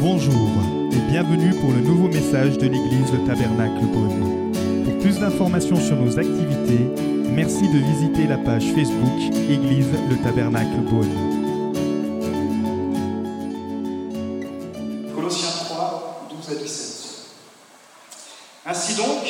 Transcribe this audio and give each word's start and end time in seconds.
Bonjour 0.00 0.48
et 0.92 1.10
bienvenue 1.10 1.52
pour 1.60 1.72
le 1.72 1.80
nouveau 1.80 2.06
message 2.06 2.56
de 2.56 2.68
l'église 2.68 3.12
Le 3.12 3.26
Tabernacle 3.26 3.84
Beaune. 3.92 4.52
Pour 4.84 4.96
plus 5.00 5.18
d'informations 5.18 5.74
sur 5.74 5.96
nos 5.96 6.16
activités, 6.16 6.88
merci 7.32 7.68
de 7.68 7.78
visiter 7.78 8.28
la 8.28 8.38
page 8.38 8.62
Facebook 8.76 9.18
Église 9.50 9.88
Le 10.08 10.16
Tabernacle 10.22 10.82
Beaune. 10.88 11.10
Colossiens 15.16 15.64
3, 15.64 16.28
12 16.30 16.56
à 16.56 16.62
17. 16.62 16.98
Ainsi 18.66 18.94
donc, 18.94 19.24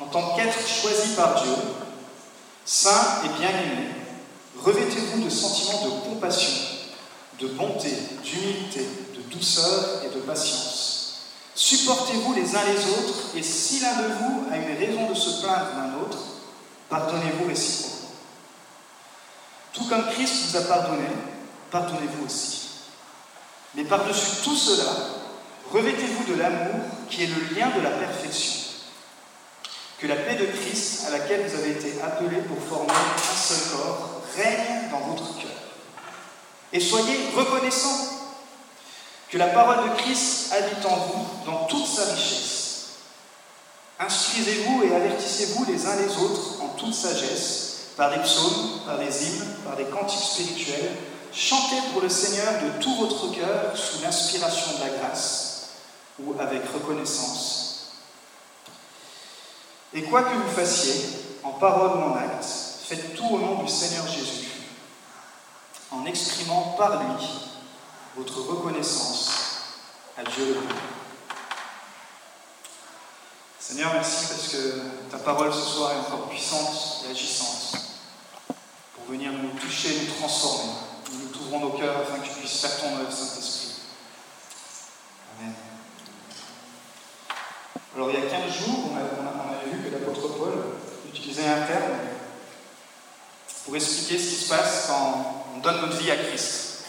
en 0.00 0.06
tant 0.06 0.34
qu'être 0.34 0.66
choisi 0.66 1.14
par 1.14 1.40
Dieu, 1.44 1.52
saint 2.64 3.22
et 3.24 3.38
bien-aimé, 3.38 3.86
revêtez-vous 4.64 5.22
de 5.24 5.30
sentiments 5.30 5.84
de 5.84 6.08
compassion, 6.08 6.71
de 7.42 7.48
bonté, 7.48 7.90
d'humilité, 8.22 8.86
de 9.16 9.34
douceur 9.34 10.02
et 10.04 10.14
de 10.14 10.20
patience. 10.20 11.24
Supportez-vous 11.54 12.34
les 12.34 12.54
uns 12.54 12.64
les 12.64 12.88
autres, 12.90 13.36
et 13.36 13.42
si 13.42 13.80
l'un 13.80 13.96
de 13.96 14.14
vous 14.14 14.46
a 14.50 14.56
une 14.56 14.78
raison 14.78 15.10
de 15.10 15.14
se 15.14 15.42
plaindre 15.42 15.72
d'un 15.74 16.00
autre, 16.00 16.18
pardonnez-vous 16.88 17.48
réciproquement. 17.48 18.10
Tout 19.72 19.84
comme 19.88 20.08
Christ 20.10 20.34
vous 20.46 20.56
a 20.56 20.60
pardonné, 20.62 21.08
pardonnez-vous 21.70 22.26
aussi. 22.26 22.68
Mais 23.74 23.84
par-dessus 23.84 24.42
tout 24.44 24.56
cela, 24.56 24.92
revêtez-vous 25.72 26.32
de 26.32 26.38
l'amour 26.38 26.80
qui 27.10 27.24
est 27.24 27.26
le 27.26 27.56
lien 27.56 27.70
de 27.76 27.80
la 27.80 27.90
perfection. 27.90 28.60
Que 29.98 30.06
la 30.06 30.16
paix 30.16 30.36
de 30.36 30.46
Christ, 30.46 31.06
à 31.06 31.10
laquelle 31.10 31.48
vous 31.48 31.58
avez 31.58 31.72
été 31.72 32.00
appelés 32.02 32.42
pour 32.42 32.62
former 32.62 32.92
un 32.92 33.36
seul 33.36 33.72
corps, 33.72 34.22
règne 34.36 34.90
dans 34.90 35.00
votre 35.12 35.36
cœur. 35.38 35.51
Et 36.72 36.80
soyez 36.80 37.18
reconnaissants 37.36 38.12
que 39.28 39.38
la 39.38 39.48
parole 39.48 39.90
de 39.90 39.96
Christ 39.96 40.52
habite 40.52 40.84
en 40.84 40.96
vous 40.96 41.26
dans 41.46 41.64
toute 41.64 41.86
sa 41.86 42.04
richesse. 42.12 42.62
Instruisez-vous 43.98 44.82
et 44.82 44.94
avertissez-vous 44.94 45.64
les 45.66 45.86
uns 45.86 45.96
les 45.96 46.16
autres 46.16 46.62
en 46.62 46.68
toute 46.68 46.94
sagesse, 46.94 47.88
par 47.96 48.10
des 48.10 48.20
psaumes, 48.20 48.80
par 48.84 48.98
des 48.98 49.24
hymnes, 49.24 49.46
par 49.64 49.76
des 49.76 49.84
cantiques 49.84 50.24
spirituels. 50.24 50.96
Chantez 51.32 51.80
pour 51.92 52.02
le 52.02 52.08
Seigneur 52.08 52.52
de 52.62 52.82
tout 52.82 52.94
votre 52.96 53.30
cœur 53.32 53.74
sous 53.74 54.02
l'inspiration 54.02 54.78
de 54.78 54.84
la 54.84 54.98
grâce 54.98 55.68
ou 56.18 56.34
avec 56.38 56.62
reconnaissance. 56.72 57.92
Et 59.94 60.02
quoi 60.02 60.22
que 60.22 60.34
vous 60.34 60.50
fassiez, 60.54 60.94
en 61.42 61.52
parole 61.52 61.98
ou 61.98 62.02
en 62.02 62.16
acte, 62.16 62.44
faites 62.86 63.14
tout 63.14 63.28
au 63.30 63.38
nom 63.38 63.62
du 63.62 63.70
Seigneur 63.70 64.06
Jésus, 64.06 64.51
en 65.92 66.06
exprimant 66.06 66.74
par 66.78 67.02
lui 67.02 67.26
votre 68.16 68.40
reconnaissance 68.42 69.30
à 70.16 70.22
Dieu 70.24 70.54
le 70.54 70.60
Père. 70.60 70.76
Seigneur, 73.58 73.92
merci 73.94 74.26
parce 74.26 74.48
que 74.48 75.10
ta 75.10 75.18
parole 75.18 75.52
ce 75.52 75.60
soir 75.60 75.92
est 75.92 75.98
encore 75.98 76.28
puissante 76.28 77.04
et 77.06 77.10
agissante 77.10 77.76
pour 78.94 79.04
venir 79.12 79.32
nous 79.32 79.58
toucher, 79.58 80.00
nous 80.00 80.14
transformer. 80.14 80.72
Nous 81.12 81.28
t'ouvrons 81.28 81.60
nos 81.60 81.70
cœurs 81.70 81.96
afin 81.98 82.18
que 82.18 82.28
tu 82.28 82.40
puisses 82.40 82.60
faire 82.60 82.80
ton 82.80 82.98
œuvre, 82.98 83.12
Saint-Esprit. 83.12 83.72
Amen. 85.38 85.54
Alors, 87.94 88.10
il 88.10 88.14
y 88.14 88.26
a 88.26 88.30
15 88.30 88.52
jours, 88.52 88.90
on 88.92 88.96
avait 88.96 89.70
vu 89.70 89.84
que 89.84 89.94
l'apôtre 89.94 90.28
Paul 90.38 90.52
utilisait 91.08 91.46
un 91.46 91.66
terme 91.66 91.98
pour 93.64 93.76
expliquer 93.76 94.18
ce 94.18 94.28
qui 94.30 94.44
se 94.44 94.48
passe 94.48 94.86
quand 94.88 95.41
on 95.54 95.58
donne 95.58 95.80
notre 95.80 95.96
vie 95.96 96.10
à 96.10 96.16
Christ. 96.16 96.84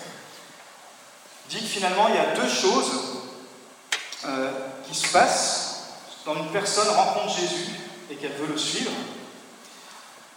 Il 1.50 1.58
dit 1.58 1.64
que 1.64 1.70
finalement, 1.70 2.08
il 2.10 2.16
y 2.16 2.18
a 2.18 2.34
deux 2.34 2.50
choses 2.50 2.92
euh, 4.26 4.52
qui 4.88 4.96
se 4.96 5.08
passent 5.12 5.84
quand 6.26 6.36
une 6.36 6.52
personne 6.52 6.88
rencontre 6.90 7.36
Jésus 7.36 7.72
et 8.10 8.16
qu'elle 8.16 8.34
veut 8.34 8.48
le 8.48 8.58
suivre. 8.58 8.92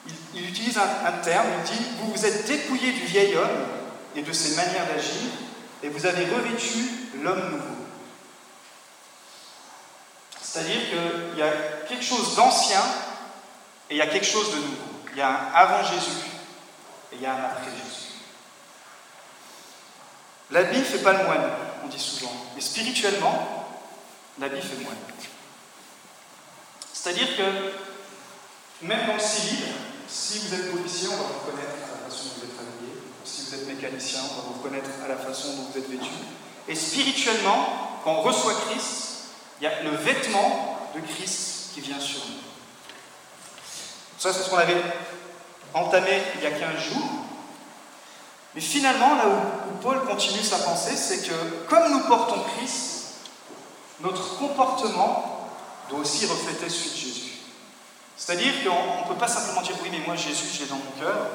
Il, 0.07 0.15
il 0.35 0.49
utilise 0.49 0.79
un, 0.79 1.07
un, 1.07 1.13
terme, 1.23 1.47
il 1.59 1.77
dit, 1.77 1.85
vous 2.01 2.13
vous 2.13 2.27
êtes 2.27 2.47
dépouillé 2.47 2.93
du 2.93 3.05
vieil 3.07 3.37
homme 3.37 3.67
et 4.15 4.23
de 4.23 4.33
ses 4.33 4.57
manières 4.57 4.87
d'agir, 4.87 5.31
et 5.83 5.89
vous 5.89 6.07
avez 6.07 6.25
revêtu 6.25 6.91
l'homme 7.23 7.51
nouveau. 7.51 7.77
C'est-à-dire 10.41 10.81
qu'il 10.89 11.39
y 11.39 11.43
a 11.43 11.53
quelque 11.87 12.05
chose 12.05 12.35
d'ancien 12.35 12.81
et 13.91 13.95
il 13.95 13.99
y 13.99 14.03
a 14.03 14.07
quelque 14.07 14.27
chose 14.27 14.53
de 14.53 14.57
nouveau. 14.57 14.77
Il 15.13 15.19
y 15.19 15.21
a 15.21 15.29
un 15.29 15.55
avant 15.55 15.85
Jésus 15.85 16.25
et 17.13 17.17
il 17.17 17.21
y 17.21 17.27
a 17.27 17.35
un 17.35 17.45
après 17.45 17.71
Jésus. 17.71 18.06
L'habit 20.51 20.79
ne 20.79 20.85
fait 20.85 20.99
pas 20.99 21.13
le 21.13 21.25
moine, 21.25 21.51
on 21.85 21.89
dit 21.89 21.99
souvent. 21.99 22.33
Mais 22.55 22.61
spirituellement, 22.61 23.69
l'habit 24.39 24.61
fait 24.61 24.77
le 24.77 24.85
moine. 24.85 24.97
C'est-à-dire 26.93 27.37
que 27.37 28.87
même 28.87 29.07
dans 29.07 29.15
le 29.15 29.21
civil, 29.21 29.65
si 30.09 30.39
vous 30.41 30.55
êtes 30.55 30.73
policier, 30.73 31.09
on 31.09 31.17
va 31.17 31.23
vous 31.23 31.47
reconnaître 31.47 31.75
à 31.85 32.05
la 32.05 32.11
façon 32.11 32.25
dont 32.25 32.35
vous 32.37 32.45
êtes 32.45 32.61
habillé. 32.61 32.93
Si 33.25 33.43
vous 33.43 33.55
êtes 33.55 33.67
mécanicien, 33.67 34.21
on 34.23 34.35
va 34.37 34.43
vous 34.49 34.63
reconnaître 34.63 34.91
à 35.05 35.09
la 35.09 35.17
façon 35.17 35.55
dont 35.55 35.67
vous 35.73 35.79
êtes 35.79 35.91
vêtu. 35.91 36.11
Et 36.69 36.75
spirituellement, 36.75 38.01
quand 38.05 38.13
on 38.13 38.23
reçoit 38.23 38.55
Christ, 38.69 39.07
il 39.61 39.65
y 39.65 39.67
a 39.67 39.83
le 39.83 39.91
vêtement 39.91 40.91
de 40.95 41.01
Christ 41.01 41.71
qui 41.75 41.81
vient 41.81 42.01
sur 42.01 42.21
nous. 42.27 42.37
Ça, 44.19 44.33
c'est 44.33 44.43
ce 44.43 44.51
qu'on 44.51 44.59
avait 44.59 44.81
entamé 45.75 46.23
il 46.37 46.43
y 46.43 46.47
a 46.47 46.51
15 46.51 46.81
jours. 46.81 47.26
Mais 48.57 48.63
finalement, 48.63 49.17
là 49.17 49.25
où, 49.29 49.77
Paul 49.83 50.03
continue 50.07 50.43
sa 50.43 50.57
pensée, 50.57 50.97
c'est 50.97 51.29
que 51.29 51.35
comme 51.69 51.93
nous 51.93 52.01
portons 52.09 52.41
Christ, 52.57 53.19
notre 54.01 54.39
comportement 54.39 55.51
doit 55.91 56.01
aussi 56.01 56.25
refléter 56.25 56.71
celui 56.71 56.91
de 56.91 56.97
Jésus. 56.97 57.33
C'est-à-dire 58.17 58.55
qu'on 58.65 59.03
ne 59.03 59.09
peut 59.09 59.21
pas 59.21 59.29
simplement 59.29 59.61
dire 59.61 59.77
oui, 59.83 59.91
mais 59.93 60.01
moi 60.07 60.17
Jésus, 60.17 60.47
je 60.55 60.61
l'ai 60.61 60.71
dans 60.71 60.77
mon 60.77 60.91
cœur, 60.99 61.29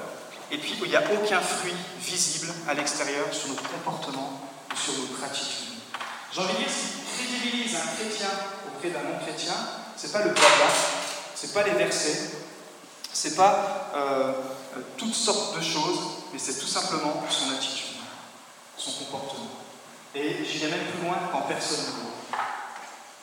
et 0.50 0.58
puis 0.58 0.76
il 0.82 0.90
n'y 0.90 0.96
a 0.96 1.04
aucun 1.14 1.40
fruit 1.40 1.76
visible 2.00 2.52
à 2.68 2.74
l'extérieur 2.74 3.28
sur 3.32 3.50
notre 3.50 3.70
comportement 3.70 4.42
ou 4.74 4.76
sur 4.76 4.94
notre 4.94 5.24
attitude. 5.24 5.76
J'ai 6.34 6.42
envie 6.42 6.54
de 6.54 6.58
dire, 6.58 6.70
ce 6.70 6.98
qui 6.98 7.28
crédibilise 7.28 7.76
un 7.76 7.96
chrétien 7.96 8.30
auprès 8.68 8.90
d'un 8.90 9.04
non-chrétien, 9.04 9.54
c'est 9.96 10.12
pas 10.12 10.24
le 10.24 10.32
blabla, 10.32 10.68
c'est 11.36 11.54
pas 11.54 11.62
les 11.64 11.74
versets, 11.74 12.32
c'est 13.14 13.36
pas 13.36 13.92
euh, 13.96 14.34
toutes 14.98 15.14
sortes 15.14 15.56
de 15.60 15.62
choses, 15.62 16.21
mais 16.32 16.40
c'est 16.40 16.60
tout 16.60 16.68
simplement 16.68 17.24
son 17.30 17.52
attitude, 17.52 17.98
son 18.78 18.92
comportement. 19.04 19.50
Et 20.16 20.44
j'irai 20.44 20.72
même 20.72 20.86
plus 20.86 21.06
loin 21.06 21.18
quand 21.32 21.42
personne 21.42 21.86
ne 21.86 22.02
voit, 22.02 22.38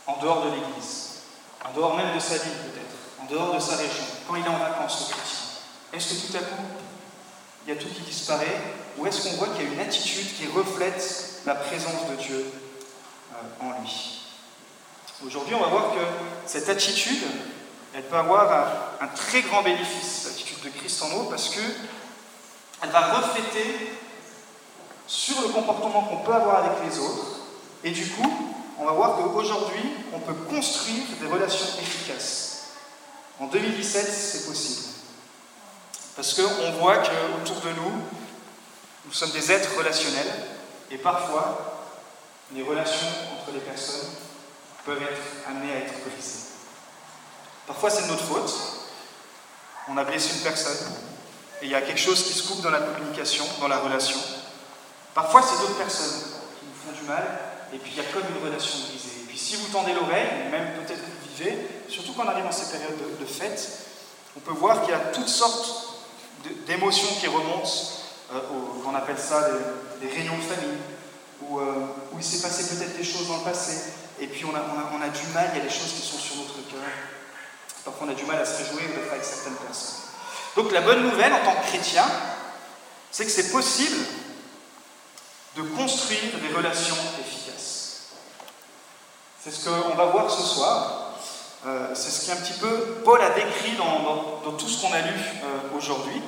en 0.06 0.20
dehors 0.20 0.44
de 0.44 0.50
l'Église, 0.50 1.22
en 1.64 1.72
dehors 1.72 1.96
même 1.96 2.14
de 2.14 2.20
sa 2.20 2.38
ville 2.38 2.52
peut-être, 2.52 3.22
en 3.22 3.26
dehors 3.26 3.54
de 3.54 3.60
sa 3.60 3.76
région, 3.76 4.04
quand 4.26 4.36
il 4.36 4.44
est 4.44 4.48
en 4.48 4.58
vacances, 4.58 5.08
le 5.08 5.14
chrétien. 5.14 5.38
Est-ce 5.92 6.14
que 6.14 6.26
tout 6.26 6.36
à 6.36 6.40
coup, 6.40 6.62
il 7.66 7.74
y 7.74 7.76
a 7.76 7.80
tout 7.80 7.88
qui 7.88 8.00
disparaît, 8.02 8.60
ou 8.96 9.06
est-ce 9.06 9.28
qu'on 9.28 9.36
voit 9.36 9.48
qu'il 9.48 9.64
y 9.64 9.68
a 9.68 9.72
une 9.72 9.80
attitude 9.80 10.34
qui 10.36 10.46
reflète 10.46 11.42
la 11.44 11.54
présence 11.54 12.06
de 12.10 12.16
Dieu 12.16 12.52
en 13.60 13.80
lui? 13.80 14.22
Aujourd'hui, 15.26 15.54
on 15.54 15.60
va 15.60 15.68
voir 15.68 15.92
que 15.92 16.00
cette 16.46 16.68
attitude, 16.68 17.22
elle 17.94 18.04
peut 18.04 18.16
avoir 18.16 18.52
un, 19.00 19.04
un 19.06 19.08
très 19.08 19.42
grand 19.42 19.62
bénéfice, 19.62 20.24
l'attitude 20.26 20.60
de 20.62 20.68
Christ 20.68 21.02
en 21.02 21.08
nous, 21.08 21.24
parce 21.24 21.48
que 21.48 21.60
elle 22.82 22.90
va 22.90 23.00
refléter 23.14 23.92
sur 25.06 25.40
le 25.42 25.48
comportement 25.48 26.02
qu'on 26.02 26.18
peut 26.18 26.34
avoir 26.34 26.64
avec 26.64 26.72
les 26.84 26.98
autres, 26.98 27.38
et 27.84 27.90
du 27.90 28.06
coup, 28.08 28.54
on 28.78 28.84
va 28.84 28.92
voir 28.92 29.16
qu'aujourd'hui, 29.16 29.82
on 30.12 30.20
peut 30.20 30.34
construire 30.34 31.04
des 31.20 31.26
relations 31.26 31.66
efficaces. 31.80 32.74
En 33.40 33.46
2017, 33.46 34.12
c'est 34.12 34.46
possible. 34.46 34.88
Parce 36.14 36.34
qu'on 36.34 36.72
voit 36.78 36.98
qu'autour 36.98 37.60
de 37.60 37.70
nous, 37.80 37.92
nous 39.06 39.12
sommes 39.12 39.30
des 39.30 39.50
êtres 39.50 39.76
relationnels, 39.76 40.32
et 40.90 40.98
parfois, 40.98 41.86
les 42.52 42.62
relations 42.62 43.08
entre 43.38 43.52
les 43.52 43.60
personnes 43.60 44.08
peuvent 44.84 45.02
être 45.02 45.48
amenées 45.48 45.72
à 45.72 45.76
être 45.78 45.94
brisées. 46.08 46.48
Parfois, 47.66 47.90
c'est 47.90 48.02
de 48.02 48.08
notre 48.08 48.24
faute. 48.24 48.54
On 49.88 49.96
a 49.96 50.04
blessé 50.04 50.36
une 50.36 50.42
personne 50.42 50.92
et 51.60 51.66
il 51.66 51.70
y 51.70 51.74
a 51.74 51.82
quelque 51.82 52.00
chose 52.00 52.24
qui 52.24 52.32
se 52.32 52.46
coupe 52.46 52.62
dans 52.62 52.70
la 52.70 52.80
communication, 52.80 53.44
dans 53.60 53.68
la 53.68 53.78
relation. 53.78 54.18
Parfois, 55.14 55.42
c'est 55.42 55.58
d'autres 55.60 55.78
personnes 55.78 56.22
qui 56.58 56.66
nous 56.66 56.74
font 56.74 57.00
du 57.00 57.08
mal 57.08 57.24
et 57.72 57.78
puis 57.78 57.92
il 57.92 57.98
y 57.98 58.00
a 58.00 58.10
comme 58.12 58.22
une 58.22 58.44
relation 58.44 58.78
brisée. 58.78 59.22
Et 59.22 59.26
puis, 59.28 59.38
si 59.38 59.56
vous 59.56 59.66
tendez 59.72 59.92
l'oreille, 59.92 60.50
même 60.50 60.74
peut-être 60.74 61.00
que 61.00 61.10
vous 61.10 61.36
vivez, 61.36 61.58
surtout 61.88 62.12
quand 62.12 62.24
on 62.24 62.28
arrive 62.28 62.44
dans 62.44 62.52
ces 62.52 62.70
périodes 62.70 62.96
de, 62.98 63.24
de 63.24 63.28
fête, 63.28 63.86
on 64.36 64.40
peut 64.40 64.52
voir 64.52 64.82
qu'il 64.82 64.90
y 64.90 64.94
a 64.94 65.00
toutes 65.12 65.28
sortes 65.28 65.98
d'émotions 66.66 67.08
qui 67.20 67.26
remontent, 67.26 67.68
euh, 68.32 68.40
on 68.86 68.94
appelle 68.94 69.18
ça 69.18 69.48
des, 70.00 70.08
réunions 70.08 70.36
de 70.36 70.42
famille, 70.42 70.78
où, 71.42 71.58
euh, 71.58 71.86
où 72.12 72.18
il 72.18 72.24
s'est 72.24 72.46
passé 72.46 72.76
peut-être 72.76 72.96
des 72.96 73.04
choses 73.04 73.28
dans 73.28 73.38
le 73.38 73.44
passé, 73.44 73.92
et 74.20 74.26
puis 74.26 74.44
on 74.44 74.54
a, 74.54 74.60
on, 74.60 74.78
a, 74.78 74.98
on 74.98 75.02
a, 75.02 75.08
du 75.08 75.26
mal, 75.34 75.50
il 75.54 75.58
y 75.58 75.60
a 75.60 75.64
des 75.64 75.74
choses 75.74 75.92
qui 75.92 76.06
sont 76.06 76.18
sur 76.18 76.36
notre 76.36 76.54
cœur. 76.68 76.80
Parfois 77.84 78.06
on 78.06 78.10
a 78.10 78.14
du 78.14 78.24
mal 78.24 78.38
à 78.38 78.44
se 78.44 78.62
réjouir 78.62 78.88
d'être 78.94 79.10
avec 79.10 79.24
certaines 79.24 79.54
personnes. 79.54 80.07
Donc 80.58 80.72
la 80.72 80.80
bonne 80.80 81.04
nouvelle 81.04 81.32
en 81.32 81.38
tant 81.38 81.52
que 81.52 81.68
chrétien, 81.68 82.04
c'est 83.12 83.24
que 83.24 83.30
c'est 83.30 83.52
possible 83.52 84.04
de 85.54 85.62
construire 85.62 86.36
des 86.42 86.52
relations 86.52 86.96
efficaces. 87.20 88.08
C'est 89.38 89.52
ce 89.52 89.68
qu'on 89.68 89.94
va 89.94 90.06
voir 90.06 90.28
ce 90.28 90.42
soir. 90.42 91.12
Euh, 91.64 91.94
c'est 91.94 92.10
ce 92.10 92.26
qu'un 92.26 92.34
petit 92.42 92.54
peu 92.54 93.00
Paul 93.04 93.22
a 93.22 93.30
décrit 93.30 93.76
dans, 93.76 94.52
tout 94.56 94.66
ce 94.66 94.82
qu'on 94.82 94.92
a 94.92 95.00
lu 95.00 95.14
euh, 95.14 95.76
aujourd'hui. 95.76 96.20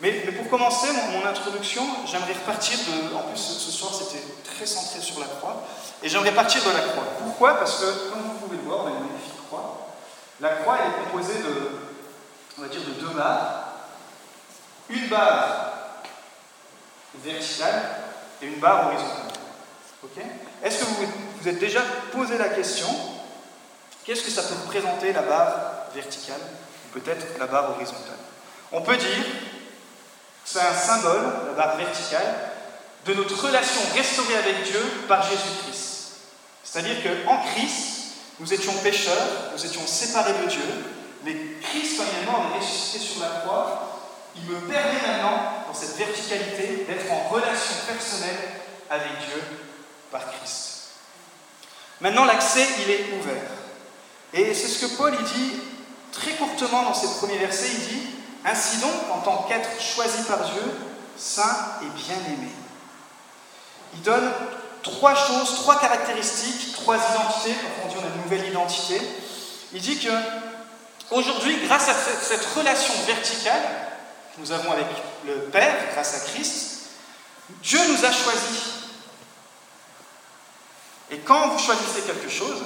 Mais, 0.00 0.12
pour 0.12 0.48
commencer 0.48 0.86
mon, 1.10 1.28
introduction, 1.28 1.82
j'aimerais 2.06 2.34
repartir 2.34 2.78
de. 2.78 3.16
En 3.16 3.22
plus, 3.22 3.40
ce 3.40 3.72
soir, 3.72 3.92
c'était 3.92 4.24
très 4.44 4.66
centré 4.66 5.00
sur 5.00 5.18
la 5.18 5.26
croix. 5.26 5.64
Et 6.00 6.08
j'aimerais 6.08 6.32
partir 6.32 6.62
de 6.62 6.70
la 6.70 6.80
croix. 6.80 7.06
Pourquoi? 7.24 7.54
Parce 7.54 7.80
que, 7.80 8.10
comme 8.10 8.22
vous 8.22 8.46
pouvez 8.46 8.56
le 8.56 8.62
voir, 8.62 8.84
on 8.84 8.86
a 8.86 8.90
une 8.90 9.00
magnifique 9.00 9.48
croix. 9.48 9.88
La 10.40 10.50
croix, 10.50 10.76
est 10.76 11.10
composée 11.10 11.38
de, 11.38 11.83
on 12.58 12.62
va 12.62 12.68
dire, 12.68 12.80
de 12.80 12.92
deux 12.92 13.14
barres. 13.14 13.68
Une 14.88 15.08
barre 15.08 15.72
verticale 17.22 17.82
et 18.42 18.46
une 18.46 18.60
barre 18.60 18.86
horizontale. 18.88 19.34
Est-ce 20.62 20.80
que 20.80 20.84
vous 20.84 21.06
vous 21.40 21.48
êtes 21.48 21.58
déjà 21.58 21.82
posé 22.12 22.38
la 22.38 22.48
question 22.48 22.88
qu'est-ce 24.04 24.22
que 24.22 24.30
ça 24.30 24.42
peut 24.42 24.54
représenter 24.66 25.12
la 25.12 25.22
barre 25.22 25.86
verticale 25.94 26.40
ou 26.40 26.98
peut-être 26.98 27.38
la 27.38 27.46
barre 27.46 27.70
horizontale? 27.70 28.18
On 28.72 28.82
peut 28.82 28.96
dire 28.96 29.24
que 29.24 30.50
c'est 30.50 30.60
un 30.60 30.74
symbole, 30.74 31.22
la 31.46 31.52
barre 31.52 31.76
verticale, 31.76 32.50
de 33.06 33.14
notre 33.14 33.42
relation 33.42 33.80
restaurée 33.94 34.36
avec 34.36 34.62
Dieu 34.64 34.80
par 35.08 35.22
Jésus-Christ. 35.22 36.16
C'est-à-dire 36.62 36.96
qu'en 37.24 37.42
Christ, 37.42 37.94
nous 38.40 38.52
étions 38.52 38.72
pécheurs, 38.82 39.28
nous 39.52 39.64
étions 39.64 39.86
séparés 39.86 40.32
de 40.44 40.48
Dieu, 40.48 40.84
mais 41.24 41.36
Christ, 41.74 41.96
quand 41.98 42.04
il 42.04 42.22
est 42.22 42.30
mort 42.30 42.46
et 42.54 42.58
ressuscité 42.58 42.98
sur 43.00 43.20
la 43.20 43.40
croix, 43.40 44.00
il 44.36 44.42
me 44.44 44.60
permet 44.60 45.00
maintenant, 45.06 45.36
dans 45.66 45.74
cette 45.74 45.96
verticalité, 45.96 46.86
d'être 46.88 47.10
en 47.12 47.28
relation 47.28 47.74
personnelle 47.86 48.38
avec 48.90 49.10
Dieu 49.26 49.42
par 50.10 50.22
Christ. 50.30 50.74
Maintenant, 52.00 52.24
l'accès, 52.24 52.66
il 52.84 52.90
est 52.90 53.18
ouvert. 53.18 53.50
Et 54.32 54.52
c'est 54.54 54.68
ce 54.68 54.86
que 54.86 54.96
Paul 54.96 55.16
il 55.18 55.24
dit 55.24 55.52
très 56.12 56.32
courtement 56.32 56.82
dans 56.82 56.94
ses 56.94 57.18
premiers 57.18 57.38
versets. 57.38 57.70
Il 57.72 57.80
dit 57.80 58.06
Ainsi 58.44 58.78
donc, 58.78 58.92
en 59.12 59.20
tant 59.20 59.46
qu'être 59.48 59.80
choisi 59.80 60.22
par 60.24 60.44
Dieu, 60.44 60.62
saint 61.16 61.78
et 61.82 61.86
bien-aimé. 61.86 62.50
Il 63.94 64.02
donne 64.02 64.30
trois 64.82 65.14
choses, 65.14 65.54
trois 65.54 65.80
caractéristiques, 65.80 66.74
trois 66.74 66.96
identités. 66.96 67.54
Quand 67.54 67.86
on 67.86 67.88
dit 67.88 67.94
on 67.98 68.14
une 68.16 68.22
nouvelle 68.22 68.48
identité, 68.48 69.00
il 69.72 69.80
dit 69.80 69.98
que 69.98 70.10
aujourd'hui, 71.14 71.56
grâce 71.66 71.88
à 71.88 71.94
cette 71.94 72.44
relation 72.56 72.94
verticale 73.06 73.62
que 74.34 74.40
nous 74.40 74.52
avons 74.52 74.72
avec 74.72 74.86
le 75.26 75.34
Père, 75.44 75.76
grâce 75.92 76.14
à 76.14 76.20
Christ, 76.26 76.88
Dieu 77.62 77.78
nous 77.88 78.04
a 78.04 78.12
choisis. 78.12 78.74
Et 81.10 81.18
quand 81.18 81.48
vous 81.48 81.58
choisissez 81.58 82.02
quelque 82.02 82.28
chose, 82.28 82.62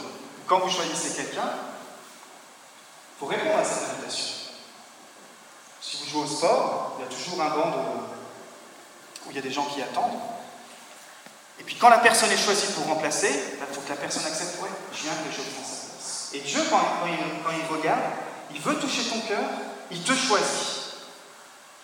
quand 0.47 0.61
vous 0.61 0.71
choisissez 0.71 1.15
quelqu'un, 1.15 1.51
il 1.51 3.21
faut 3.21 3.27
répondre 3.27 3.59
à 3.59 3.65
cette 3.65 3.91
invitation. 3.91 4.35
Si 5.81 5.99
vous 5.99 6.11
jouez 6.11 6.23
au 6.23 6.27
sport, 6.27 6.97
il 6.99 7.03
y 7.03 7.07
a 7.07 7.11
toujours 7.11 7.43
un 7.43 7.51
banc 7.51 7.75
où 9.27 9.31
il 9.31 9.37
y 9.37 9.39
a 9.39 9.43
des 9.43 9.53
gens 9.53 9.67
qui 9.67 9.83
attendent. 9.83 10.19
Et 11.61 11.65
puis 11.65 11.77
quand 11.77 11.89
la 11.89 11.99
personne 11.99 12.31
est 12.31 12.39
choisie 12.43 12.73
pour 12.73 12.87
remplacer, 12.87 13.29
il 13.61 13.75
faut 13.75 13.81
que 13.81 13.89
la 13.89 13.97
personne 13.97 14.25
accepte, 14.25 14.63
ouais, 14.63 14.69
je 14.93 15.03
viens 15.03 15.13
que 15.13 15.31
je 15.31 15.43
prends 15.43 15.65
sa 15.65 15.93
place. 15.93 16.31
Et 16.33 16.41
Dieu, 16.41 16.61
quand, 16.71 16.79
quand 16.79 17.53
il 17.53 17.77
regarde, 17.77 18.01
il 18.55 18.61
veut 18.61 18.77
toucher 18.77 19.05
ton 19.05 19.21
cœur, 19.21 19.45
il 19.91 20.03
te 20.03 20.13
choisit. 20.13 20.79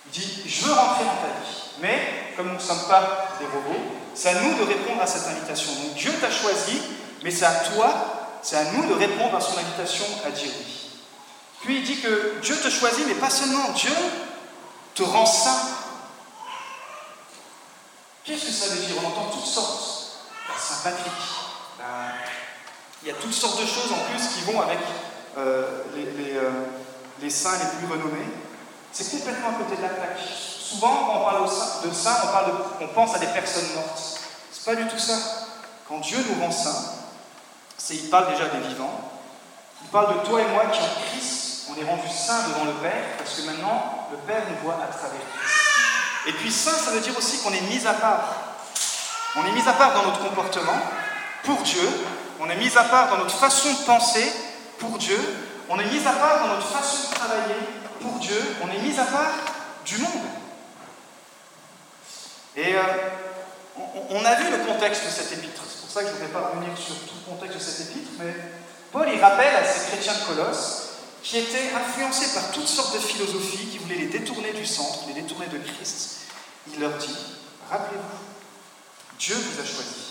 Il 0.06 0.20
dit, 0.20 0.42
je 0.46 0.64
veux 0.64 0.72
rentrer 0.72 1.04
dans 1.04 1.16
ta 1.16 1.28
vie. 1.28 1.60
Mais, 1.80 2.34
comme 2.36 2.48
nous 2.48 2.54
ne 2.54 2.58
sommes 2.58 2.86
pas 2.88 3.28
des 3.38 3.46
robots, 3.46 3.84
c'est 4.14 4.28
à 4.28 4.40
nous 4.42 4.54
de 4.54 4.62
répondre 4.62 5.02
à 5.02 5.06
cette 5.06 5.26
invitation. 5.26 5.72
Donc 5.72 5.94
Dieu 5.94 6.12
t'a 6.20 6.30
choisi, 6.30 6.80
mais 7.22 7.30
c'est 7.30 7.46
à 7.46 7.54
toi, 7.54 8.38
c'est 8.42 8.56
à 8.56 8.64
nous 8.72 8.86
de 8.86 8.94
répondre 8.94 9.34
à 9.34 9.40
son 9.40 9.58
invitation 9.58 10.04
à 10.24 10.30
dire 10.30 10.50
oui. 10.58 10.90
Puis 11.62 11.78
il 11.78 11.82
dit 11.82 12.00
que 12.00 12.38
Dieu 12.42 12.56
te 12.56 12.68
choisit, 12.68 13.06
mais 13.06 13.14
pas 13.14 13.30
seulement, 13.30 13.70
Dieu 13.70 13.94
te 14.94 15.02
rend 15.02 15.26
saint. 15.26 15.68
Qu'est-ce 18.24 18.46
que 18.46 18.52
ça 18.52 18.74
veut 18.74 18.80
dire? 18.80 18.96
On 19.02 19.08
entend 19.08 19.30
toutes 19.32 19.46
sortes. 19.46 20.18
La 20.48 20.58
Saint-Patrick. 20.58 21.12
Il 23.02 23.08
y 23.08 23.10
a 23.10 23.14
toutes 23.14 23.34
sortes 23.34 23.60
de 23.60 23.66
choses 23.66 23.92
en 23.92 24.10
plus 24.10 24.26
qui 24.28 24.50
vont 24.50 24.60
avec 24.60 24.78
euh, 25.36 25.82
les, 25.94 26.36
euh, 26.36 26.50
les 27.20 27.30
saints 27.30 27.58
les 27.58 27.78
plus 27.78 27.92
renommés. 27.92 28.26
C'est 28.92 29.10
complètement 29.10 29.48
à 29.48 29.52
côté 29.54 29.76
de 29.76 29.82
la 29.82 29.88
plaque. 29.88 30.18
Souvent, 30.28 31.06
quand 31.06 31.20
on 31.20 31.24
parle 31.24 31.44
de 31.44 31.92
saints, 31.92 32.16
on 32.80 32.86
pense 32.88 33.14
à 33.14 33.18
des 33.18 33.26
personnes 33.26 33.74
mortes. 33.74 34.20
C'est 34.52 34.64
pas 34.64 34.76
du 34.76 34.86
tout 34.86 34.98
ça. 34.98 35.14
Quand 35.88 35.98
Dieu 35.98 36.18
nous 36.28 36.42
rend 36.42 36.50
saints, 36.50 36.94
c'est, 37.76 37.96
il 37.96 38.08
parle 38.08 38.30
déjà 38.30 38.46
des 38.46 38.60
vivants. 38.68 39.10
Il 39.82 39.88
parle 39.88 40.14
de 40.14 40.26
toi 40.26 40.40
et 40.40 40.46
moi 40.46 40.66
qui 40.66 40.80
en 40.80 41.08
Christ, 41.08 41.66
on 41.70 41.80
est 41.80 41.84
rendu 41.84 42.08
saints 42.08 42.48
devant 42.48 42.64
le 42.64 42.72
Père, 42.74 43.16
parce 43.18 43.34
que 43.34 43.42
maintenant, 43.42 44.08
le 44.10 44.16
Père 44.18 44.42
nous 44.48 44.56
voit 44.62 44.74
à 44.74 44.86
travers 44.86 45.20
Christ. 45.38 45.64
Et 46.26 46.32
puis 46.32 46.50
saint, 46.50 46.72
ça 46.72 46.92
veut 46.92 47.00
dire 47.00 47.16
aussi 47.18 47.38
qu'on 47.38 47.52
est 47.52 47.60
mis 47.62 47.86
à 47.86 47.94
part. 47.94 48.28
On 49.36 49.44
est 49.44 49.52
mis 49.52 49.68
à 49.68 49.72
part 49.72 49.92
dans 49.94 50.04
notre 50.04 50.22
comportement 50.22 50.80
pour 51.42 51.60
Dieu. 51.62 51.88
On 52.40 52.48
est 52.48 52.56
mis 52.56 52.76
à 52.76 52.84
part 52.84 53.10
dans 53.10 53.18
notre 53.18 53.34
façon 53.36 53.72
de 53.72 53.84
penser 53.84 54.32
pour 54.84 54.98
Dieu. 54.98 55.18
On 55.68 55.78
est 55.78 55.90
mis 55.90 56.06
à 56.06 56.12
part 56.12 56.40
dans 56.40 56.54
notre 56.54 56.68
façon 56.68 57.10
de 57.10 57.14
travailler 57.14 57.54
pour 58.00 58.18
Dieu. 58.18 58.40
On 58.62 58.68
est 58.68 58.82
mis 58.82 58.98
à 58.98 59.04
part 59.04 59.32
du 59.84 59.98
monde. 59.98 60.26
Et 62.56 62.74
euh, 62.74 62.80
on, 64.10 64.24
a 64.24 64.34
vu 64.36 64.50
le 64.50 64.64
contexte 64.64 65.04
de 65.04 65.10
cette 65.10 65.32
épître. 65.32 65.62
C'est 65.68 65.80
pour 65.80 65.90
ça 65.90 66.02
que 66.02 66.08
je 66.08 66.14
ne 66.14 66.26
vais 66.26 66.32
pas 66.32 66.50
revenir 66.52 66.76
sur 66.78 66.94
tout 66.94 67.14
le 67.26 67.32
contexte 67.32 67.58
de 67.58 67.62
cette 67.62 67.90
épître, 67.90 68.10
mais 68.18 68.34
Paul 68.92 69.08
il 69.12 69.20
rappelle 69.20 69.56
à 69.56 69.64
ces 69.64 69.88
chrétiens 69.88 70.14
de 70.14 70.24
Colosse 70.24 70.90
qui 71.22 71.38
étaient 71.38 71.72
influencés 71.74 72.34
par 72.34 72.52
toutes 72.52 72.68
sortes 72.68 72.94
de 72.94 73.00
philosophies, 73.00 73.66
qui 73.66 73.78
voulaient 73.78 73.96
les 73.96 74.06
détourner 74.06 74.52
du 74.52 74.66
centre, 74.66 75.00
les 75.08 75.20
détourner 75.20 75.46
de 75.46 75.58
Christ. 75.58 76.20
Il 76.72 76.80
leur 76.80 76.92
dit 76.98 77.16
Rappelez-vous, 77.70 79.18
Dieu 79.18 79.34
vous 79.34 79.60
a 79.60 79.64
choisi. 79.64 80.04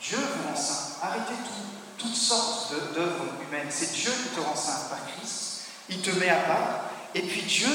Dieu 0.00 0.16
vous 0.16 0.48
rend 0.48 0.56
saint. 0.56 0.96
Arrêtez 1.02 1.34
tout, 1.44 1.77
toutes 1.98 2.14
sortes 2.14 2.72
d'œuvres 2.94 3.26
humaines. 3.46 3.68
C'est 3.70 3.92
Dieu 3.92 4.10
qui 4.10 4.36
te 4.36 4.40
rend 4.40 4.56
saint 4.56 4.88
par 4.88 4.98
Christ. 5.06 5.62
Il 5.88 6.00
te 6.00 6.10
met 6.10 6.28
à 6.28 6.40
part. 6.40 6.80
Et 7.14 7.22
puis 7.22 7.42
Dieu 7.42 7.68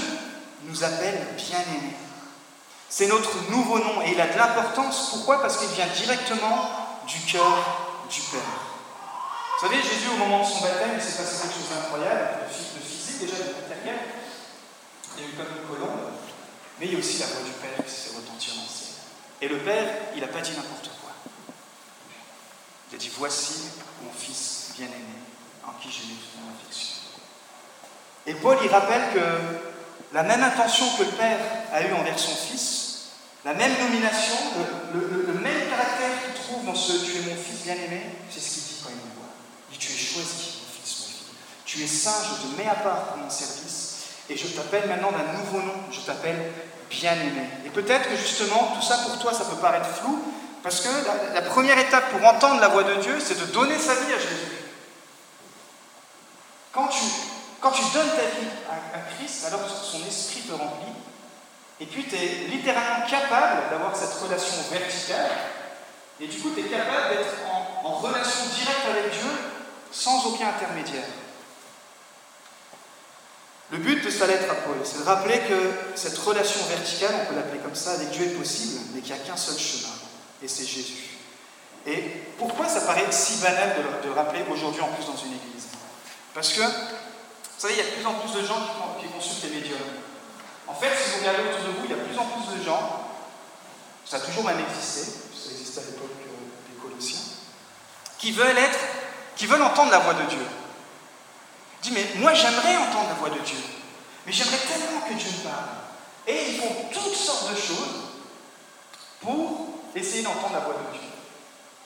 nous 0.64 0.84
appelle 0.84 1.28
bien-aimés. 1.38 1.96
C'est 2.90 3.08
notre 3.08 3.50
nouveau 3.50 3.80
nom 3.80 4.02
et 4.04 4.12
il 4.12 4.22
a 4.22 4.28
de 4.28 4.38
l'importance. 4.38 5.10
Pourquoi? 5.10 5.42
Parce 5.42 5.58
qu'il 5.58 5.70
vient 5.70 5.88
directement 5.88 6.70
du 7.08 7.20
cœur 7.22 8.06
du 8.10 8.22
Père. 8.22 8.40
Vous 9.60 9.68
savez, 9.68 9.82
Jésus, 9.82 10.10
au 10.14 10.18
moment 10.18 10.42
de 10.42 10.46
son 10.46 10.62
baptême, 10.62 10.92
il 10.96 11.02
s'est 11.02 11.18
passé 11.18 11.42
quelque 11.42 11.54
chose 11.56 11.70
d'incroyable, 11.76 12.48
de 12.50 12.80
physique 12.80 13.20
déjà, 13.22 13.38
de 13.38 13.62
matériel. 13.62 14.00
Il 15.18 15.24
y 15.24 15.26
a 15.26 15.30
eu 15.30 15.34
comme 15.34 15.58
une 15.58 15.68
colombe, 15.68 16.12
mais 16.80 16.88
il 16.88 16.94
y 16.94 16.96
a 16.96 17.00
aussi 17.00 17.20
la 17.20 17.28
voix 17.28 17.42
du 17.44 17.52
Père 17.52 17.86
qui 17.86 17.92
s'est 17.92 18.16
retentie 18.16 18.52
en 18.52 18.68
ciel. 18.70 18.94
Et 19.42 19.48
le 19.48 19.58
Père, 19.60 19.88
il 20.16 20.22
n'a 20.22 20.28
pas 20.28 20.42
dit 20.42 20.52
n'importe 20.52 20.90
quoi. 21.02 21.12
Il 22.92 22.96
a 22.96 22.98
dit 22.98 23.12
Voici 23.18 23.70
mon 24.04 24.14
Fils 24.14 24.74
bien-aimé, 24.78 25.20
en 25.68 25.72
qui 25.82 25.90
j'ai 25.92 26.06
mis 26.06 26.20
mon 26.42 26.52
affection. 26.54 26.98
Et 28.26 28.34
Paul, 28.36 28.58
il 28.64 28.70
rappelle 28.70 29.14
que 29.14 30.14
la 30.14 30.24
même 30.24 30.44
intention 30.44 30.86
que 30.98 31.04
le 31.04 31.12
Père 31.12 31.40
a 31.72 31.82
eue 31.82 31.94
envers 31.94 32.18
son 32.18 32.36
Fils, 32.36 32.84
la 33.46 33.54
même 33.54 33.74
nomination, 33.78 34.38
le, 34.94 35.34
même 35.34 35.70
caractère 35.70 36.24
qu'il 36.24 36.42
trouve 36.42 36.66
dans 36.66 36.76
ce 36.76 36.94
Tu 36.94 37.18
es 37.18 37.22
mon 37.22 37.36
fils 37.36 37.64
bien-aimé, 37.64 38.04
c'est 38.30 38.40
ce 38.40 38.54
qu'il 38.54 38.64
dit 38.64 38.82
quand 38.82 38.90
il 38.90 38.96
me 38.96 39.16
voit. 39.20 39.34
Il 39.70 39.78
dit 39.78 39.86
Tu 39.86 39.92
es 39.92 39.98
choisi, 39.98 40.62
mon 40.62 40.82
fils, 40.82 41.00
mon 41.00 41.06
fils. 41.06 41.26
Tu 41.66 41.84
es 41.84 41.88
saint, 41.88 42.24
je 42.24 42.48
te 42.48 42.58
mets 42.58 42.70
à 42.70 42.76
part 42.76 43.08
pour 43.08 43.18
mon 43.18 43.30
service, 43.30 44.06
et 44.30 44.38
je 44.38 44.48
t'appelle 44.48 44.88
maintenant 44.88 45.12
d'un 45.12 45.38
nouveau 45.40 45.60
nom, 45.60 45.76
je 45.92 46.00
t'appelle 46.00 46.54
bien-aimé. 46.90 47.50
Et 47.66 47.70
peut-être 47.70 48.10
que 48.10 48.16
justement, 48.16 48.76
tout 48.76 48.86
ça 48.86 49.00
pour 49.00 49.20
toi, 49.20 49.34
ça 49.34 49.44
peut 49.44 49.58
paraître 49.58 49.90
flou, 49.90 50.24
parce 50.64 50.80
que 50.80 50.90
la, 51.36 51.42
première 51.42 51.78
étape 51.78 52.10
pour 52.12 52.26
entendre 52.26 52.62
la 52.62 52.70
voix 52.70 52.84
de 52.84 52.96
Dieu, 52.96 53.20
c'est 53.20 53.38
de 53.38 53.46
donner 53.52 53.78
sa 53.78 53.96
vie 53.96 54.14
à 54.14 54.18
Jésus. 54.18 54.54
Quand 56.72 56.88
tu, 56.88 57.82
donnes 57.94 58.10
ta 58.10 58.40
vie 58.40 58.48
à, 58.70 58.98
à 58.98 59.02
Christ, 59.16 59.46
alors 59.46 59.62
son 59.70 60.06
esprit 60.08 60.42
te 60.42 60.54
remplit, 60.54 60.94
et 61.82 61.86
puis 61.86 62.06
tu 62.06 62.16
es 62.16 62.48
littéralement 62.48 63.06
capable 63.06 63.70
d'avoir 63.70 63.96
cette 63.96 64.14
relation 64.14 64.56
verticale, 64.72 65.32
et 66.22 66.28
du 66.28 66.40
coup 66.40 66.52
tu 66.56 66.62
es 66.62 66.70
capable 66.70 67.18
d'être 67.18 67.36
en, 67.84 67.98
relation 67.98 68.46
directe 68.56 68.86
avec 68.90 69.12
Dieu 69.12 69.30
sans 69.92 70.26
aucun 70.28 70.48
intermédiaire. 70.48 71.08
Le 73.72 73.78
but 73.80 74.04
de 74.04 74.10
sa 74.10 74.28
lettre 74.28 74.52
à 74.52 74.56
Paul, 74.56 74.78
c'est 74.84 75.00
de 75.00 75.04
rappeler 75.04 75.40
que 75.40 75.72
cette 75.96 76.18
relation 76.18 76.62
verticale, 76.66 77.16
on 77.22 77.26
peut 77.26 77.36
l'appeler 77.36 77.60
comme 77.60 77.76
ça, 77.76 77.92
avec 77.94 78.12
Dieu 78.12 78.26
est 78.26 78.38
possible, 78.38 78.82
mais 78.94 79.02
qu'il 79.02 79.14
n'y 79.14 79.22
a 79.22 79.24
qu'un 79.24 79.38
seul 79.38 79.58
chemin, 79.58 79.94
et 80.44 80.48
c'est 80.48 80.66
Jésus. 80.66 81.18
Et 81.86 82.00
pourquoi 82.38 82.68
ça 82.68 82.82
paraît 82.82 83.12
si 83.12 83.38
banal 83.38 83.76
de 84.04 84.08
le 84.08 84.14
rappeler 84.14 84.44
aujourd'hui 84.52 84.82
en 84.82 84.88
plus 84.88 85.06
dans 85.06 85.18
une 85.18 85.34
église? 85.34 85.68
Parce 86.34 86.54
que, 86.54 86.62
vous 86.62 87.60
savez, 87.60 87.74
il 87.76 87.78
y 87.78 87.82
a 87.82 87.90
de 87.90 87.96
plus 87.96 88.06
en 88.06 88.14
plus 88.14 88.42
de 88.42 88.46
gens 88.46 88.60
qui, 89.00 89.08
consultent 89.08 89.44
les 89.44 89.60
médiums. 89.62 89.78
En 90.68 90.74
fait, 90.74 90.90
si 90.96 91.12
vous 91.12 91.20
regardez 91.20 91.44
autour 91.50 91.68
de 91.68 91.78
vous, 91.78 91.86
il 91.86 91.92
y 91.92 91.94
a 91.94 91.98
de 91.98 92.04
plus 92.04 92.18
en 92.18 92.26
plus 92.26 92.58
de 92.58 92.64
gens, 92.64 93.10
ça 94.06 94.18
a 94.18 94.20
toujours 94.20 94.44
même 94.46 94.60
existé, 94.60 95.02
ça 95.02 95.52
existait 95.52 95.82
à 95.82 95.84
l'époque 95.86 96.12
euh, 96.12 96.72
des 96.72 96.82
Colossiens, 96.82 97.20
qui 98.18 98.32
veulent 98.32 98.58
être 98.58 98.80
qui 99.36 99.48
veulent 99.48 99.64
entendre 99.64 99.92
la 99.92 100.00
voix 100.00 100.14
de 100.14 100.24
Dieu. 100.30 100.46
Dis, 101.82 101.92
mais 101.92 102.06
moi 102.16 102.34
j'aimerais 102.34 102.78
entendre 102.78 103.10
la 103.10 103.16
voix 103.16 103.30
de 103.30 103.40
Dieu, 103.40 103.58
mais 104.26 104.32
j'aimerais 104.32 104.58
tellement 104.58 105.02
que 105.02 105.14
Dieu 105.14 105.30
me 105.30 105.44
parle. 105.44 105.70
Et 106.28 106.52
ils 106.52 106.58
font 106.60 106.76
toutes 106.94 107.16
sortes 107.16 107.52
de 107.52 107.56
choses 107.56 108.04
pour 109.22 109.83
essayer 109.96 110.24
d'entendre 110.24 110.54
la 110.54 110.60
voix 110.60 110.74
de 110.74 110.98
Dieu. 110.98 111.08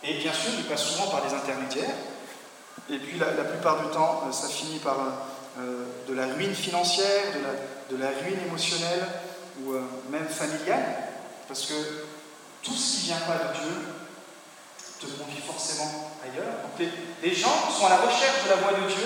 Et 0.03 0.13
bien 0.21 0.33
sûr, 0.33 0.51
ils 0.57 0.65
passent 0.65 0.85
souvent 0.85 1.09
par 1.09 1.25
des 1.25 1.33
intermédiaires. 1.33 1.95
Et 2.89 2.97
puis 2.97 3.19
la, 3.19 3.43
plupart 3.43 3.83
du 3.83 3.91
temps, 3.91 4.23
euh, 4.27 4.31
ça 4.31 4.47
finit 4.47 4.79
par 4.79 4.97
euh, 5.59 5.85
de 6.07 6.13
la 6.13 6.27
ruine 6.27 6.55
financière, 6.55 7.23
de 7.89 7.97
la, 7.97 8.09
ruine 8.09 8.39
émotionnelle 8.47 9.05
ou 9.61 9.73
euh, 9.73 9.81
même 10.09 10.27
familiale. 10.27 10.85
Parce 11.47 11.65
que 11.65 11.73
tout 12.63 12.73
ce 12.73 12.97
qui 12.97 13.05
vient 13.07 13.19
pas 13.19 13.49
de 13.49 13.59
Dieu 13.59 13.71
te 14.99 15.05
conduit 15.05 15.41
forcément 15.45 16.11
ailleurs. 16.23 16.53
Donc 16.63 16.87
les, 17.21 17.35
gens 17.35 17.53
sont 17.71 17.85
à 17.85 17.89
la 17.89 17.97
recherche 17.97 18.43
de 18.45 18.49
la 18.49 18.55
voix 18.57 18.73
de 18.73 18.87
Dieu, 18.87 19.05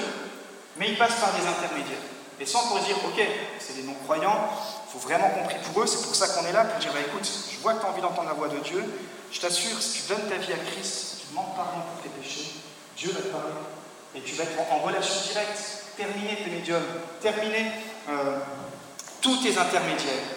mais 0.77 0.89
ils 0.89 0.98
passent 0.98 1.20
par 1.20 1.34
des 1.34 1.46
intermédiaires. 1.46 1.98
Et 2.39 2.46
sans 2.46 2.67
pour 2.67 2.79
dire, 2.79 2.98
ok, 3.05 3.22
c'est 3.60 3.75
des 3.75 3.84
non-croyants, 3.84 4.50
il 4.81 4.81
faut 4.92 5.00
vraiment 5.00 5.30
compris 5.30 5.56
pour 5.72 5.84
eux, 5.84 5.88
c'est 5.88 6.04
pour 6.04 6.16
ça 6.16 6.28
qu'on 6.28 6.46
est 6.46 6.52
là, 6.52 6.66
pour 6.66 6.80
dire, 6.80 6.92
bah, 6.94 7.00
écoute, 7.00 7.30
je 7.52 7.58
vois 7.60 7.74
que 7.74 7.80
tu 7.80 7.86
as 7.86 7.90
envie 7.90 8.02
d'entendre 8.02 8.28
la 8.28 8.34
voix 8.34 8.50
de 8.50 8.58
Dieu, 8.58 8.84
je 9.32 9.40
t'assure, 9.40 9.82
si 9.82 10.02
tu 10.02 10.10
donnes 10.10 10.28
ta 10.28 10.36
vie 10.36 10.52
à 10.52 10.58
Christ, 10.58 11.22
tu 11.22 11.28
demandes 11.30 11.56
pardon 11.56 11.80
pour 11.80 12.04
tes 12.04 12.10
péchés, 12.10 12.52
Dieu 12.98 13.12
va 13.12 13.22
te 13.22 13.28
parler. 13.28 13.54
Et 14.14 14.22
tu 14.22 14.36
vas 14.36 14.44
être 14.44 14.60
en, 14.60 14.80
relation 14.80 15.16
directe, 15.32 15.86
terminer 15.96 16.36
tes 16.44 16.50
médiums, 16.50 16.84
terminer 17.22 17.72
euh, 18.10 18.40
tous 19.22 19.38
tes 19.38 19.58
intermédiaires. 19.58 20.28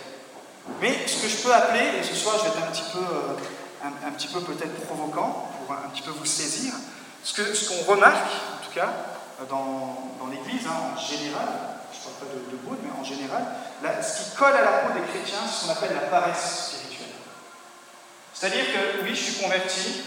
Mais 0.80 1.06
ce 1.08 1.22
que 1.22 1.28
je 1.28 1.36
peux 1.38 1.52
appeler, 1.52 1.98
et 1.98 2.02
ce 2.04 2.14
soir 2.14 2.36
je 2.38 2.44
vais 2.44 2.50
être 2.50 2.68
un 2.68 2.70
petit 2.70 2.90
peu, 2.92 3.00
euh, 3.00 4.06
un, 4.06 4.12
petit 4.12 4.28
peu 4.28 4.40
peut-être 4.40 4.86
provocant, 4.86 5.50
pour 5.66 5.74
un, 5.74 5.88
petit 5.88 6.02
peu 6.02 6.12
vous 6.12 6.24
saisir, 6.24 6.72
ce 7.24 7.42
qu'on 7.42 7.54
ce 7.54 7.68
qu'on 7.68 7.90
remarque, 7.90 8.30
en 8.60 8.64
tout 8.64 8.72
cas, 8.72 8.92
euh, 9.40 9.44
dans, 9.50 10.14
dans 10.20 10.30
l'Église, 10.30 10.68
hein, 10.68 10.94
en 10.94 11.00
général, 11.00 11.73
ne 12.08 12.14
parle 12.14 12.28
pas 12.28 12.34
de, 12.34 12.40
de 12.40 12.82
mais 12.82 13.00
en 13.00 13.04
général, 13.04 13.44
ce 14.02 14.30
qui 14.30 14.36
colle 14.36 14.54
à 14.54 14.62
la 14.62 14.72
peau 14.78 14.98
des 14.98 15.06
chrétiens, 15.06 15.40
c'est 15.46 15.52
ce 15.52 15.64
qu'on 15.66 15.72
appelle 15.72 15.94
la 15.94 16.08
paresse 16.08 16.74
c'est-à-dire 18.34 18.66
que 18.66 19.04
oui, 19.04 19.14
je 19.14 19.22
suis 19.22 19.42
converti, 19.42 20.02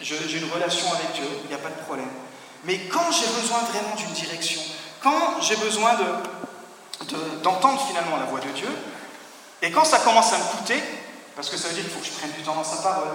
j'ai 0.00 0.16
une 0.16 0.52
relation 0.52 0.86
avec 0.92 1.12
Dieu, 1.14 1.24
il 1.44 1.48
n'y 1.48 1.54
a 1.54 1.58
pas 1.58 1.70
de 1.70 1.80
problème. 1.86 2.10
Mais 2.64 2.78
quand 2.92 3.10
j'ai 3.12 3.26
besoin 3.40 3.60
vraiment 3.60 3.94
d'une 3.94 4.10
direction, 4.10 4.60
quand 5.00 5.40
j'ai 5.40 5.56
besoin 5.56 5.96
d'entendre 7.42 7.80
finalement 7.86 8.16
la 8.16 8.24
voix 8.24 8.40
de 8.40 8.50
Dieu, 8.50 8.68
et 9.62 9.70
quand 9.70 9.84
ça 9.84 10.00
commence 10.00 10.32
à 10.32 10.38
me 10.38 10.58
coûter, 10.58 10.82
parce 11.36 11.48
que 11.48 11.56
ça 11.56 11.68
veut 11.68 11.74
dire 11.74 11.84
qu'il 11.84 11.92
faut 11.92 12.00
que 12.00 12.06
je 12.06 12.18
prenne 12.18 12.32
du 12.32 12.42
temps 12.42 12.56
dans 12.56 12.64
sa 12.64 12.82
parole, 12.82 13.08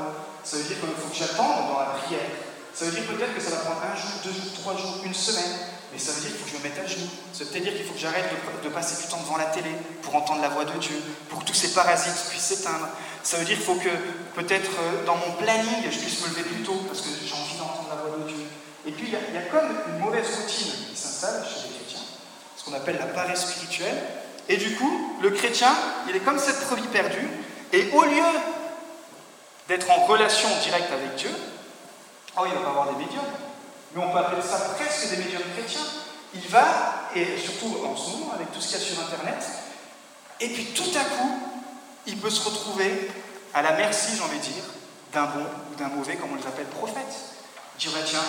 ça 0.45 0.55
veut 0.55 0.63
dire 0.63 0.79
qu'il 0.79 0.89
faut 0.89 1.09
que 1.09 1.15
j'attende 1.15 1.67
dans 1.67 1.79
la 1.81 1.99
prière, 2.01 2.21
ça 2.73 2.85
veut 2.85 2.91
dire 2.91 3.03
peut-être 3.05 3.35
que 3.35 3.41
ça 3.41 3.51
va 3.51 3.57
prendre 3.57 3.81
un 3.83 3.95
jour, 3.95 4.09
deux 4.23 4.31
jours, 4.31 4.53
trois 4.61 4.77
jours, 4.77 5.01
une 5.03 5.13
semaine, 5.13 5.59
mais 5.93 5.99
ça 5.99 6.11
veut 6.13 6.21
dire 6.21 6.31
qu'il 6.31 6.39
faut 6.39 6.45
que 6.45 6.51
je 6.51 6.57
me 6.57 6.63
mette 6.63 6.79
à 6.79 6.87
genoux. 6.87 7.09
Ça 7.33 7.43
veut 7.43 7.59
dire 7.59 7.73
qu'il 7.75 7.85
faut 7.85 7.93
que 7.93 7.99
j'arrête 7.99 8.25
de, 8.63 8.69
passer 8.69 9.03
du 9.03 9.07
temps 9.07 9.21
devant 9.21 9.37
la 9.37 9.45
télé 9.45 9.69
pour 10.01 10.15
entendre 10.15 10.41
la 10.41 10.49
voix 10.49 10.65
de 10.65 10.77
Dieu, 10.79 10.95
pour 11.29 11.39
que 11.39 11.45
tous 11.45 11.53
ces 11.53 11.71
parasites 11.73 12.29
puissent 12.29 12.45
s'éteindre. 12.45 12.87
Ça 13.21 13.37
veut 13.37 13.45
dire 13.45 13.55
qu'il 13.55 13.65
faut 13.65 13.75
que 13.75 13.89
peut-être 14.33 14.71
euh, 14.79 15.05
dans 15.05 15.15
mon 15.15 15.33
planning, 15.33 15.85
je 15.85 15.99
puisse 15.99 16.21
me 16.23 16.29
lever 16.29 16.43
plus 16.43 16.63
tôt 16.63 16.81
parce 16.87 17.01
que 17.01 17.09
j'ai 17.23 17.33
envie 17.33 17.57
d'entendre 17.57 17.89
la 17.89 18.01
voix 18.01 18.17
de 18.17 18.27
Dieu. 18.27 18.43
Et 18.87 18.91
puis 18.91 19.07
il 19.07 19.13
y, 19.13 19.37
a, 19.37 19.41
comme 19.43 19.69
une 19.93 19.99
mauvaise 19.99 20.27
routine 20.27 20.73
qui 20.89 20.95
s'installe 20.99 21.45
chez 21.45 21.67
les 21.69 21.75
chrétiens, 21.75 22.05
ce 22.57 22.65
qu'on 22.65 22.73
appelle 22.73 22.97
la 22.97 23.05
paresse 23.05 23.45
spirituelle. 23.51 24.03
Et 24.49 24.57
du 24.57 24.75
coup, 24.75 25.17
le 25.21 25.29
chrétien, 25.29 25.73
il 26.09 26.15
est 26.15 26.19
comme 26.19 26.39
cette 26.39 26.65
brebis 26.67 26.87
perdue. 26.87 27.29
Et 27.71 27.91
au 27.91 28.03
lieu 28.03 28.39
d'être 29.69 29.89
en 29.89 30.05
relation 30.05 30.49
directe 30.63 30.91
avec 30.91 31.15
Dieu, 31.15 31.31
oh, 32.37 32.41
il 32.45 32.53
va 32.53 32.59
pas 32.59 32.69
avoir 32.69 32.93
des 32.93 33.05
médiums 33.05 33.23
mais 33.93 34.03
on 34.03 34.11
peut 34.11 34.17
appeler 34.17 34.41
ça 34.41 34.57
presque 34.75 35.09
des 35.09 35.17
médiums 35.17 35.43
chrétiens. 35.55 35.85
Il 36.33 36.47
va, 36.47 37.09
et 37.15 37.37
surtout 37.37 37.77
en 37.85 37.95
ce 37.95 38.11
moment, 38.11 38.33
avec 38.33 38.51
tout 38.51 38.59
ce 38.59 38.69
qu'il 38.69 38.79
y 38.79 38.81
a 38.81 38.85
sur 38.85 38.99
Internet, 38.99 39.43
et 40.39 40.49
puis 40.49 40.65
tout 40.73 40.97
à 40.97 41.03
coup, 41.03 41.39
il 42.07 42.17
peut 42.17 42.29
se 42.29 42.43
retrouver 42.43 43.09
à 43.53 43.61
la 43.61 43.73
merci, 43.73 44.15
j'ai 44.15 44.23
envie 44.23 44.39
de 44.39 44.43
dire, 44.43 44.63
d'un 45.13 45.25
bon 45.25 45.45
ou 45.71 45.75
d'un 45.75 45.89
mauvais, 45.89 46.15
comme 46.15 46.31
on 46.33 46.35
les 46.35 46.47
appelle, 46.47 46.65
prophète. 46.65 47.13
Dire, 47.77 47.91
bah, 47.93 47.99
tiens, 48.05 48.23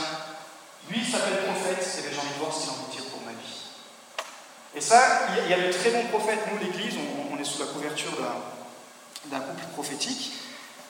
lui 0.91 1.01
il 1.01 1.11
s'appelle 1.11 1.45
prophète, 1.45 1.83
et 1.99 2.13
j'ai 2.13 2.19
envie 2.19 2.35
de 2.35 2.39
voir 2.39 2.55
ce 2.55 2.61
qu'il 2.61 2.71
a 2.71 2.73
envie 2.73 2.87
de 2.87 3.01
dire 3.01 3.11
pour 3.11 3.21
ma 3.23 3.33
vie. 3.33 3.55
Et 4.75 4.81
ça, 4.81 5.29
il 5.45 5.51
y 5.51 5.55
a 5.55 5.67
de 5.67 5.73
très 5.73 5.91
bons 5.91 6.05
prophètes. 6.09 6.41
Nous, 6.53 6.59
l'Église, 6.59 6.95
on, 7.31 7.39
est 7.39 7.45
sous 7.45 7.61
la 7.61 7.67
couverture 7.67 8.13
d'un 9.27 9.41
couple 9.41 9.65
prophétique. 9.73 10.33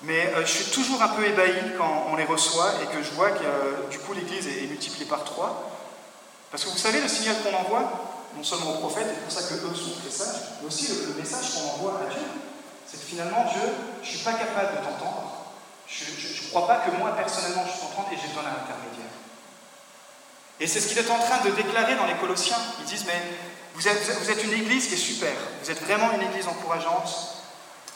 Mais 0.07 0.27
euh, 0.35 0.45
je 0.45 0.51
suis 0.51 0.71
toujours 0.71 1.03
un 1.03 1.09
peu 1.09 1.25
ébahi 1.25 1.77
quand 1.79 2.09
on 2.11 2.17
les 2.17 2.25
reçoit 2.25 2.73
et 2.83 2.87
que 2.95 3.03
je 3.03 3.11
vois 3.13 3.31
que 3.31 3.45
euh, 3.45 3.89
du 3.91 3.99
coup 3.99 4.13
l'Église 4.13 4.47
est, 4.47 4.67
multipliée 4.67 5.07
par 5.07 5.25
trois. 5.25 5.71
Parce 6.51 6.65
que 6.65 6.71
vous 6.71 6.79
savez, 6.79 7.01
le 7.01 7.09
signal 7.09 7.37
qu'on 7.43 7.57
envoie, 7.57 7.91
non 8.37 8.45
seulement 8.45 8.75
aux 8.75 8.79
prophètes, 8.79 9.07
c'est 9.09 9.23
pour 9.23 9.33
ça 9.33 9.49
que 9.49 9.55
eux 9.55 9.75
sont 9.75 10.01
très 10.01 10.11
sages, 10.11 10.61
mais 10.61 10.69
aussi 10.69 10.89
le, 10.89 11.15
message 11.15 11.55
qu'on 11.55 11.71
envoie 11.71 12.01
à 12.03 12.13
Dieu, 12.13 12.23
c'est 12.87 13.01
que 13.01 13.07
finalement, 13.07 13.45
Dieu, 13.51 13.63
je 14.03 14.11
ne 14.11 14.15
suis 14.15 14.25
pas 14.25 14.35
capable 14.35 14.79
de 14.79 14.85
t'entendre. 14.85 15.47
Je 15.87 16.05
ne 16.05 16.49
crois 16.51 16.67
pas 16.67 16.77
que 16.77 16.91
moi, 16.97 17.13
personnellement, 17.17 17.65
je 17.67 17.81
t'entende 17.81 18.13
et 18.13 18.17
j'ai 18.21 18.29
besoin 18.29 18.43
d'un 18.43 18.51
intermédiaire. 18.51 19.13
Et 20.61 20.67
c'est 20.67 20.81
ce 20.81 20.89
qu'il 20.89 20.99
est 20.99 21.11
en 21.11 21.19
train 21.19 21.45
de 21.45 21.51
déclarer 21.51 21.97
dans 21.97 22.07
les 22.07 22.15
Colossiens. 22.15 22.57
Ils 22.81 22.85
disent, 22.85 23.07
mais 23.07 23.21
vous 23.75 23.89
êtes 23.89 24.45
une 24.45 24.53
église 24.53 24.87
qui 24.89 24.95
est 24.95 24.99
super, 24.99 25.33
vous 25.63 25.71
êtes 25.71 25.83
vraiment 25.83 26.13
une 26.13 26.23
église 26.23 26.47
encourageante, 26.47 27.34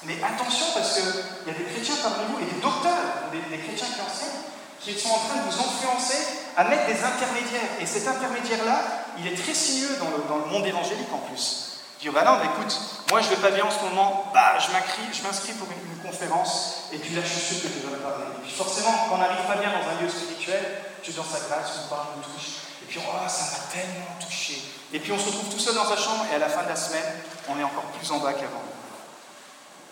mais 0.05 0.17
attention, 0.23 0.67
parce 0.75 0.95
qu'il 0.95 1.05
y 1.47 1.51
a 1.51 1.59
des 1.59 1.65
chrétiens 1.65 1.97
parmi 2.03 2.31
vous, 2.31 2.39
et 2.39 2.55
des 2.55 2.61
docteurs, 2.61 3.31
des, 3.33 3.59
chrétiens 3.59 3.89
qui 3.89 4.01
enseignent, 4.01 4.47
qui 4.81 4.99
sont 4.99 5.11
en 5.11 5.19
train 5.19 5.37
de 5.43 5.51
vous 5.51 5.59
influencer 5.59 6.39
à 6.57 6.65
mettre 6.65 6.87
des 6.87 7.03
intermédiaires. 7.03 7.71
Et 7.81 7.87
cet 7.87 8.07
intermédiaire-là, 8.07 8.79
il 9.19 9.27
est 9.27 9.35
très 9.35 9.55
sinueux 9.55 9.97
dans 9.99 10.11
le, 10.11 10.23
dans 10.29 10.47
le 10.47 10.51
monde 10.53 10.67
évangélique 10.67 11.13
en 11.13 11.19
plus. 11.19 11.69
Dire, 12.01 12.13
bah 12.13 12.23
non, 12.23 12.39
écoute, 12.39 12.79
moi 13.11 13.21
je 13.21 13.29
vais 13.29 13.43
pas 13.43 13.51
bien 13.51 13.65
en 13.65 13.71
ce 13.73 13.83
moment, 13.83 14.31
bah 14.33 14.55
je 14.61 14.71
m'inscris 14.71 15.53
pour 15.55 15.67
une, 15.67 15.99
conférence, 15.99 16.89
et 16.93 16.97
puis 16.97 17.15
là 17.15 17.21
je 17.23 17.29
suis 17.29 17.57
sûr 17.57 17.63
que 17.63 17.75
tu 17.75 17.85
vas 17.85 17.91
me 17.91 18.01
parler. 18.01 18.25
Et 18.39 18.43
puis 18.43 18.53
forcément, 18.53 18.95
quand 19.09 19.17
on 19.17 19.19
n'arrive 19.19 19.45
pas 19.47 19.57
bien 19.57 19.69
dans 19.69 19.83
un 19.83 20.01
lieu 20.01 20.09
spirituel, 20.09 20.63
tu 21.03 21.11
es 21.11 21.15
dans 21.15 21.25
sa 21.25 21.41
grâce, 21.41 21.85
on 21.85 21.89
parle, 21.91 22.07
on 22.17 22.23
touche, 22.23 22.65
et 22.81 22.87
puis 22.87 23.01
oh, 23.03 23.29
ça 23.29 23.43
m'a 23.43 23.75
tellement 23.75 24.17
touché. 24.25 24.63
Et 24.93 25.01
puis 25.01 25.13
on 25.13 25.19
se 25.19 25.27
retrouve 25.27 25.51
tout 25.51 25.59
seul 25.59 25.75
dans 25.75 25.85
sa 25.85 25.97
chambre, 25.97 26.25
et 26.33 26.37
à 26.37 26.39
la 26.39 26.49
fin 26.49 26.63
de 26.63 26.69
la 26.69 26.77
semaine, 26.77 27.05
on 27.49 27.59
est 27.59 27.65
encore 27.65 27.91
plus 27.99 28.09
en 28.13 28.21
bas 28.21 28.33
qu'avant. 28.33 28.68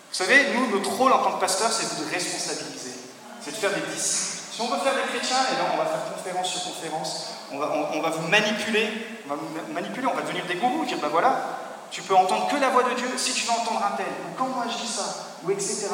Vous 0.09 0.15
savez, 0.15 0.53
nous, 0.53 0.71
notre 0.71 0.91
rôle 0.91 1.11
en 1.11 1.19
tant 1.19 1.33
que 1.33 1.41
pasteur, 1.41 1.71
c'est 1.71 1.99
de 1.99 2.09
responsabiliser, 2.09 2.93
c'est 3.41 3.51
de 3.51 3.57
faire 3.57 3.73
des 3.73 3.81
disciples. 3.81 4.37
Si 4.51 4.61
on 4.61 4.67
veut 4.69 4.79
faire 4.79 4.95
des 4.95 5.03
chrétiens, 5.13 5.37
eh 5.51 5.55
bien, 5.55 5.65
on 5.73 5.77
va 5.77 5.85
faire 5.85 6.13
conférence 6.15 6.49
sur 6.49 6.63
conférence, 6.63 7.27
on 7.51 7.59
va, 7.59 7.71
on, 7.93 8.01
va 8.01 8.09
vous 8.09 8.27
manipuler, 8.27 8.89
on 9.25 9.29
va 9.29 9.35
vous 9.35 9.73
manipuler, 9.73 10.07
on 10.07 10.15
va 10.15 10.21
devenir 10.21 10.45
des 10.47 10.55
gourous, 10.55 10.85
dire 10.85 10.97
ben 10.99 11.09
voilà, 11.09 11.59
tu 11.91 12.01
peux 12.01 12.15
entendre 12.15 12.47
que 12.47 12.55
la 12.55 12.69
voix 12.69 12.83
de 12.83 12.95
Dieu 12.95 13.07
si 13.17 13.33
tu 13.33 13.45
veux 13.45 13.51
entendre 13.51 13.83
un 13.85 13.95
tel, 13.95 14.07
ou 14.07 14.35
quand 14.35 14.47
moi 14.47 14.65
je 14.67 14.83
dis 14.83 14.91
ça, 14.91 15.27
ou 15.43 15.51
etc. 15.51 15.89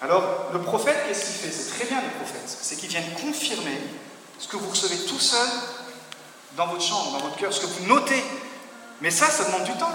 Alors, 0.00 0.50
le 0.52 0.60
prophète, 0.60 0.96
qu'est-ce 1.06 1.26
qu'il 1.26 1.34
fait? 1.34 1.50
C'est 1.50 1.74
très 1.74 1.84
bien 1.84 2.00
le 2.00 2.08
prophète, 2.24 2.48
c'est 2.48 2.76
qu'il 2.76 2.88
vient 2.88 3.02
confirmer 3.20 3.80
ce 4.38 4.48
que 4.48 4.56
vous 4.56 4.70
recevez 4.70 4.96
tout 5.06 5.18
seul 5.18 5.48
dans 6.56 6.66
votre 6.68 6.82
chambre, 6.82 7.12
dans 7.12 7.24
votre 7.24 7.36
cœur, 7.36 7.52
ce 7.52 7.60
que 7.60 7.66
vous 7.66 7.86
notez. 7.86 8.22
Mais 9.00 9.10
ça, 9.10 9.26
ça 9.26 9.44
demande 9.44 9.64
du 9.64 9.72
temps. 9.72 9.92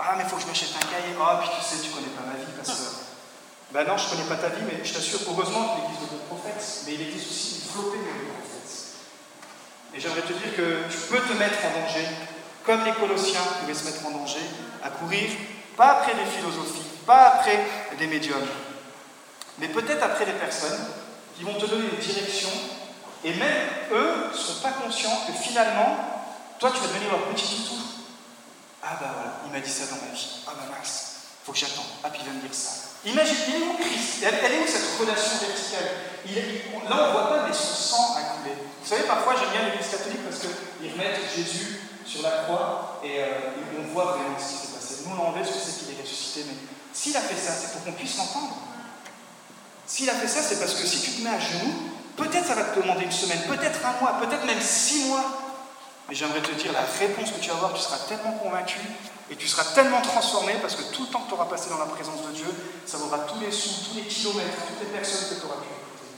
Ah, 0.00 0.14
mais 0.16 0.24
il 0.24 0.28
faut 0.30 0.36
que 0.36 0.42
je 0.42 0.46
m'achète 0.46 0.70
un 0.76 0.86
cahier. 0.86 1.12
Ah, 1.20 1.40
puis 1.42 1.50
tu 1.52 1.60
sais, 1.60 1.82
tu 1.82 1.90
connais 1.90 2.08
pas 2.16 2.24
ma 2.24 2.40
vie, 2.40 2.50
pasteur. 2.56 3.04
Ben 3.72 3.86
non, 3.86 3.96
je 3.96 4.08
connais 4.08 4.24
pas 4.24 4.36
ta 4.36 4.48
vie, 4.48 4.62
mais 4.64 4.82
je 4.82 4.94
t'assure, 4.94 5.20
heureusement 5.28 5.76
qu'il 5.76 5.84
existe 5.84 6.12
de 6.12 6.18
prophètes, 6.26 6.82
mais 6.86 6.94
il 6.94 7.02
existe 7.02 7.30
aussi 7.30 7.54
une 7.54 7.70
flopée 7.70 7.98
de 7.98 8.32
prophètes. 8.32 8.96
Et 9.94 10.00
j'aimerais 10.00 10.22
te 10.22 10.32
dire 10.32 10.56
que 10.56 10.90
tu 10.90 10.98
peux 11.06 11.20
te 11.20 11.32
mettre 11.34 11.58
en 11.66 11.80
danger, 11.80 12.06
comme 12.64 12.84
les 12.84 12.92
Colossiens 12.92 13.42
pouvaient 13.60 13.74
se 13.74 13.84
mettre 13.84 14.06
en 14.06 14.10
danger, 14.10 14.42
à 14.82 14.90
courir, 14.90 15.30
pas 15.76 16.00
après 16.00 16.14
des 16.14 16.24
philosophies, 16.24 16.82
pas 17.06 17.34
après 17.34 17.60
des 17.98 18.06
médiums, 18.08 18.48
mais 19.58 19.68
peut-être 19.68 20.02
après 20.02 20.26
des 20.26 20.32
personnes 20.32 20.80
qui 21.36 21.44
vont 21.44 21.54
te 21.54 21.66
donner 21.66 21.84
une 21.92 21.98
direction, 21.98 22.50
et 23.22 23.34
même 23.34 23.68
eux 23.92 24.30
ne 24.32 24.36
sont 24.36 24.60
pas 24.62 24.70
conscients 24.70 25.26
que 25.26 25.32
finalement, 25.32 25.96
toi, 26.58 26.72
tu 26.74 26.80
vas 26.80 26.88
devenir 26.88 27.10
leur 27.10 27.22
petit 27.26 27.46
toutou. 27.46 27.80
Ah 28.82 28.96
bah 29.00 29.12
voilà, 29.14 29.32
il 29.46 29.52
m'a 29.52 29.60
dit 29.60 29.70
ça 29.70 29.86
dans 29.86 30.00
ma 30.00 30.12
vie. 30.12 30.40
Ah 30.46 30.52
bah 30.56 30.74
mince, 30.76 31.36
faut 31.44 31.52
que 31.52 31.58
j'attende. 31.58 31.84
Ah 32.02 32.10
puis 32.10 32.20
il 32.24 32.28
va 32.28 32.34
me 32.34 32.40
dire 32.40 32.54
ça. 32.54 32.90
Imagine, 33.04 33.36
il 33.48 33.54
est 33.54 33.66
où 33.66 33.76
Christ 33.76 34.24
elle, 34.24 34.52
est 34.52 34.60
où 34.60 34.66
cette 34.66 34.98
relation 34.98 35.38
verticale? 35.40 35.88
Là 36.88 36.96
on 36.96 37.06
ne 37.06 37.12
voit 37.12 37.28
pas, 37.28 37.46
mais 37.46 37.52
son 37.52 37.74
sang 37.74 38.16
a 38.16 38.36
coulé. 38.36 38.56
Vous 38.56 38.88
savez, 38.88 39.04
parfois 39.04 39.34
j'aime 39.38 39.50
bien 39.50 39.68
l'Église 39.68 39.90
catholique 39.90 40.24
parce 40.24 40.40
qu'ils 40.40 40.92
remettent 40.92 41.20
Jésus 41.34 41.80
sur 42.04 42.22
la 42.22 42.44
croix 42.44 43.00
et, 43.04 43.20
euh, 43.20 43.78
on 43.78 43.92
voit 43.92 44.16
vraiment 44.16 44.38
ce 44.38 44.44
qui 44.44 44.66
s'est 44.66 44.74
passé. 44.74 44.94
Nous 45.06 45.12
on 45.16 45.28
enlève 45.28 45.46
ce 45.46 45.52
que 45.52 45.58
c'est 45.60 45.84
qu'il 45.84 45.98
est 45.98 46.02
ressuscité, 46.02 46.44
mais 46.48 46.56
s'il 46.92 47.16
a 47.16 47.20
fait 47.20 47.36
ça, 47.36 47.52
c'est 47.52 47.72
pour 47.72 47.84
qu'on 47.84 47.92
puisse 47.92 48.16
l'entendre. 48.16 48.56
S'il 49.86 50.08
a 50.08 50.14
fait 50.14 50.28
ça, 50.28 50.40
c'est 50.42 50.58
parce 50.58 50.74
que 50.74 50.86
si 50.86 51.00
tu 51.00 51.10
te 51.12 51.22
mets 51.22 51.30
à 51.30 51.38
genoux, 51.38 51.72
peut-être 52.16 52.46
ça 52.46 52.54
va 52.54 52.64
te 52.64 52.80
demander 52.80 53.04
une 53.04 53.12
semaine, 53.12 53.40
peut-être 53.48 53.80
un 53.84 54.00
mois, 54.00 54.20
peut-être 54.20 54.44
même 54.46 54.60
six 54.60 55.06
mois 55.06 55.49
mais 56.10 56.16
j'aimerais 56.16 56.42
te 56.42 56.50
dire, 56.50 56.72
la 56.72 56.82
réponse 56.98 57.30
que 57.30 57.38
tu 57.38 57.50
vas 57.50 57.54
avoir, 57.54 57.72
tu 57.72 57.80
seras 57.80 57.98
tellement 58.08 58.32
convaincu 58.32 58.80
et 59.30 59.36
tu 59.36 59.46
seras 59.46 59.62
tellement 59.74 60.00
transformé 60.00 60.54
parce 60.60 60.74
que 60.74 60.82
tout 60.92 61.02
le 61.04 61.08
temps 61.08 61.20
que 61.20 61.28
tu 61.28 61.34
auras 61.34 61.44
passé 61.44 61.70
dans 61.70 61.78
la 61.78 61.86
présence 61.86 62.26
de 62.26 62.32
Dieu, 62.32 62.52
ça 62.84 62.98
vaudra 62.98 63.20
tous 63.20 63.38
les 63.38 63.52
sous, 63.52 63.84
tous 63.84 63.94
les 63.94 64.02
kilomètres, 64.02 64.56
toutes 64.66 64.80
les 64.80 64.98
personnes 64.98 65.28
que 65.28 65.40
tu 65.40 65.46
auras 65.46 65.60
pu 65.60 65.68
écouter. 65.68 66.10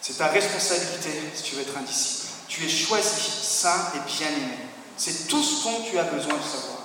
C'est 0.00 0.16
ta 0.16 0.28
responsabilité 0.28 1.10
si 1.34 1.42
tu 1.42 1.56
veux 1.56 1.62
être 1.62 1.76
un 1.76 1.82
disciple. 1.82 2.32
Tu 2.46 2.64
es 2.64 2.68
choisi, 2.68 3.20
saint 3.42 3.90
et 3.96 4.00
bien-aimé. 4.06 4.58
C'est 4.96 5.26
tout 5.26 5.42
ce 5.42 5.64
dont 5.64 5.82
tu 5.90 5.98
as 5.98 6.04
besoin 6.04 6.34
de 6.34 6.42
savoir. 6.42 6.78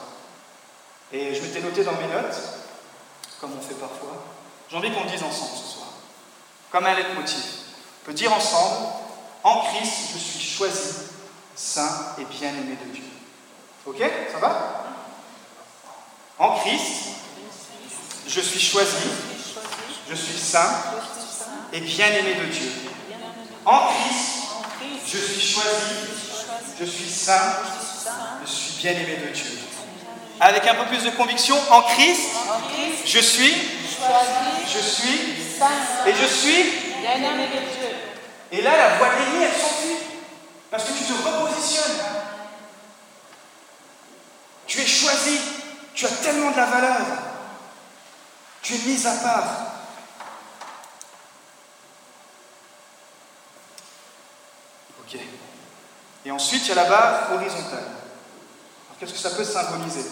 Et 1.12 1.36
je 1.36 1.42
m'étais 1.44 1.62
noté 1.62 1.84
dans 1.84 1.94
mes 1.94 2.08
notes, 2.08 2.40
comme 3.40 3.52
on 3.56 3.62
fait 3.62 3.76
parfois, 3.76 4.26
j'ai 4.68 4.78
envie 4.78 4.92
qu'on 4.92 5.06
dise 5.06 5.22
ensemble 5.22 5.58
ce 5.64 5.74
soir, 5.76 5.90
comme 6.72 6.88
un 6.88 6.96
leitmotiv. 6.96 7.59
Dire 8.14 8.34
ensemble, 8.34 8.88
en 9.44 9.62
Christ, 9.62 9.94
je 10.14 10.18
suis 10.18 10.40
choisi, 10.40 10.94
saint 11.56 12.16
et 12.20 12.26
bien-aimé 12.26 12.76
de 12.86 12.92
Dieu. 12.92 13.04
Ok? 13.86 13.98
Ça 14.32 14.40
va? 14.40 14.86
En 16.40 16.58
Christ, 16.58 17.16
je 18.28 18.42
suis 18.42 18.60
choisi, 18.60 19.10
je 20.10 20.16
suis 20.16 20.38
saint 20.38 20.70
et 21.72 21.80
bien-aimé 21.82 22.36
de 22.36 22.46
Dieu. 22.46 22.72
En 23.64 23.88
Christ, 23.88 24.48
je 25.06 25.18
suis 25.18 25.42
choisi, 25.42 25.96
je 26.80 26.86
suis 26.86 27.10
saint, 27.10 27.58
je 28.44 28.50
suis 28.50 28.82
bien-aimé 28.82 29.18
de 29.18 29.32
Dieu. 29.32 29.60
Avec 30.40 30.66
un 30.66 30.76
peu 30.76 30.86
plus 30.86 31.04
de 31.04 31.12
conviction, 31.12 31.56
en 31.70 31.84
Christ, 31.84 32.32
je 33.06 33.20
suis, 33.20 33.54
je 34.68 34.80
suis, 34.80 35.20
et 36.08 36.14
je 36.14 36.26
suis. 36.26 36.90
Et 38.52 38.62
là, 38.62 38.78
la 38.78 38.98
de 38.98 39.20
l'ennemi, 39.20 39.44
elle 39.44 39.62
s'enfuit. 39.62 39.98
Parce 40.72 40.84
que 40.84 40.94
tu 40.94 41.04
te 41.04 41.14
repositionnes. 41.14 42.00
Tu 44.66 44.82
es 44.82 44.88
choisi. 44.88 45.40
Tu 45.94 46.06
as 46.06 46.10
tellement 46.10 46.52
de 46.52 46.58
la 46.58 46.66
valeur. 46.66 47.06
Tu 48.62 48.76
es 48.76 48.78
mis 48.80 49.06
à 49.06 49.16
part. 49.16 49.46
Ok. 55.02 55.20
Et 56.26 56.32
ensuite, 56.32 56.64
il 56.64 56.70
y 56.70 56.72
a 56.72 56.76
la 56.76 56.86
barre 56.86 57.34
horizontale. 57.34 57.80
Alors, 57.80 58.98
qu'est-ce 59.00 59.14
que 59.14 59.20
ça 59.20 59.32
peut 59.32 59.44
symboliser? 59.44 60.06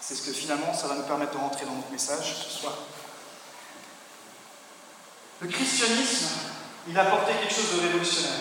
C'est 0.00 0.14
ce 0.14 0.22
que 0.22 0.32
finalement, 0.32 0.72
ça 0.72 0.86
va 0.86 0.94
nous 0.94 1.02
permettre 1.02 1.32
de 1.32 1.38
rentrer 1.38 1.66
dans 1.66 1.72
notre 1.72 1.90
message 1.90 2.36
ce 2.44 2.60
soir. 2.60 2.74
Le 5.40 5.48
christianisme, 5.48 6.26
il 6.88 6.98
a 6.98 7.02
apporté 7.02 7.32
quelque 7.32 7.54
chose 7.54 7.76
de 7.76 7.80
révolutionnaire. 7.80 8.32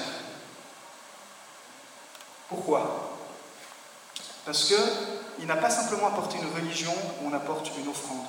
Pourquoi? 2.50 3.18
Parce 4.46 4.66
qu'il 4.66 5.48
n'a 5.48 5.56
pas 5.56 5.72
simplement 5.72 6.08
apporté 6.08 6.38
une 6.38 6.54
religion 6.54 6.94
on 7.24 7.34
apporte 7.34 7.72
une 7.78 7.88
offrande, 7.90 8.28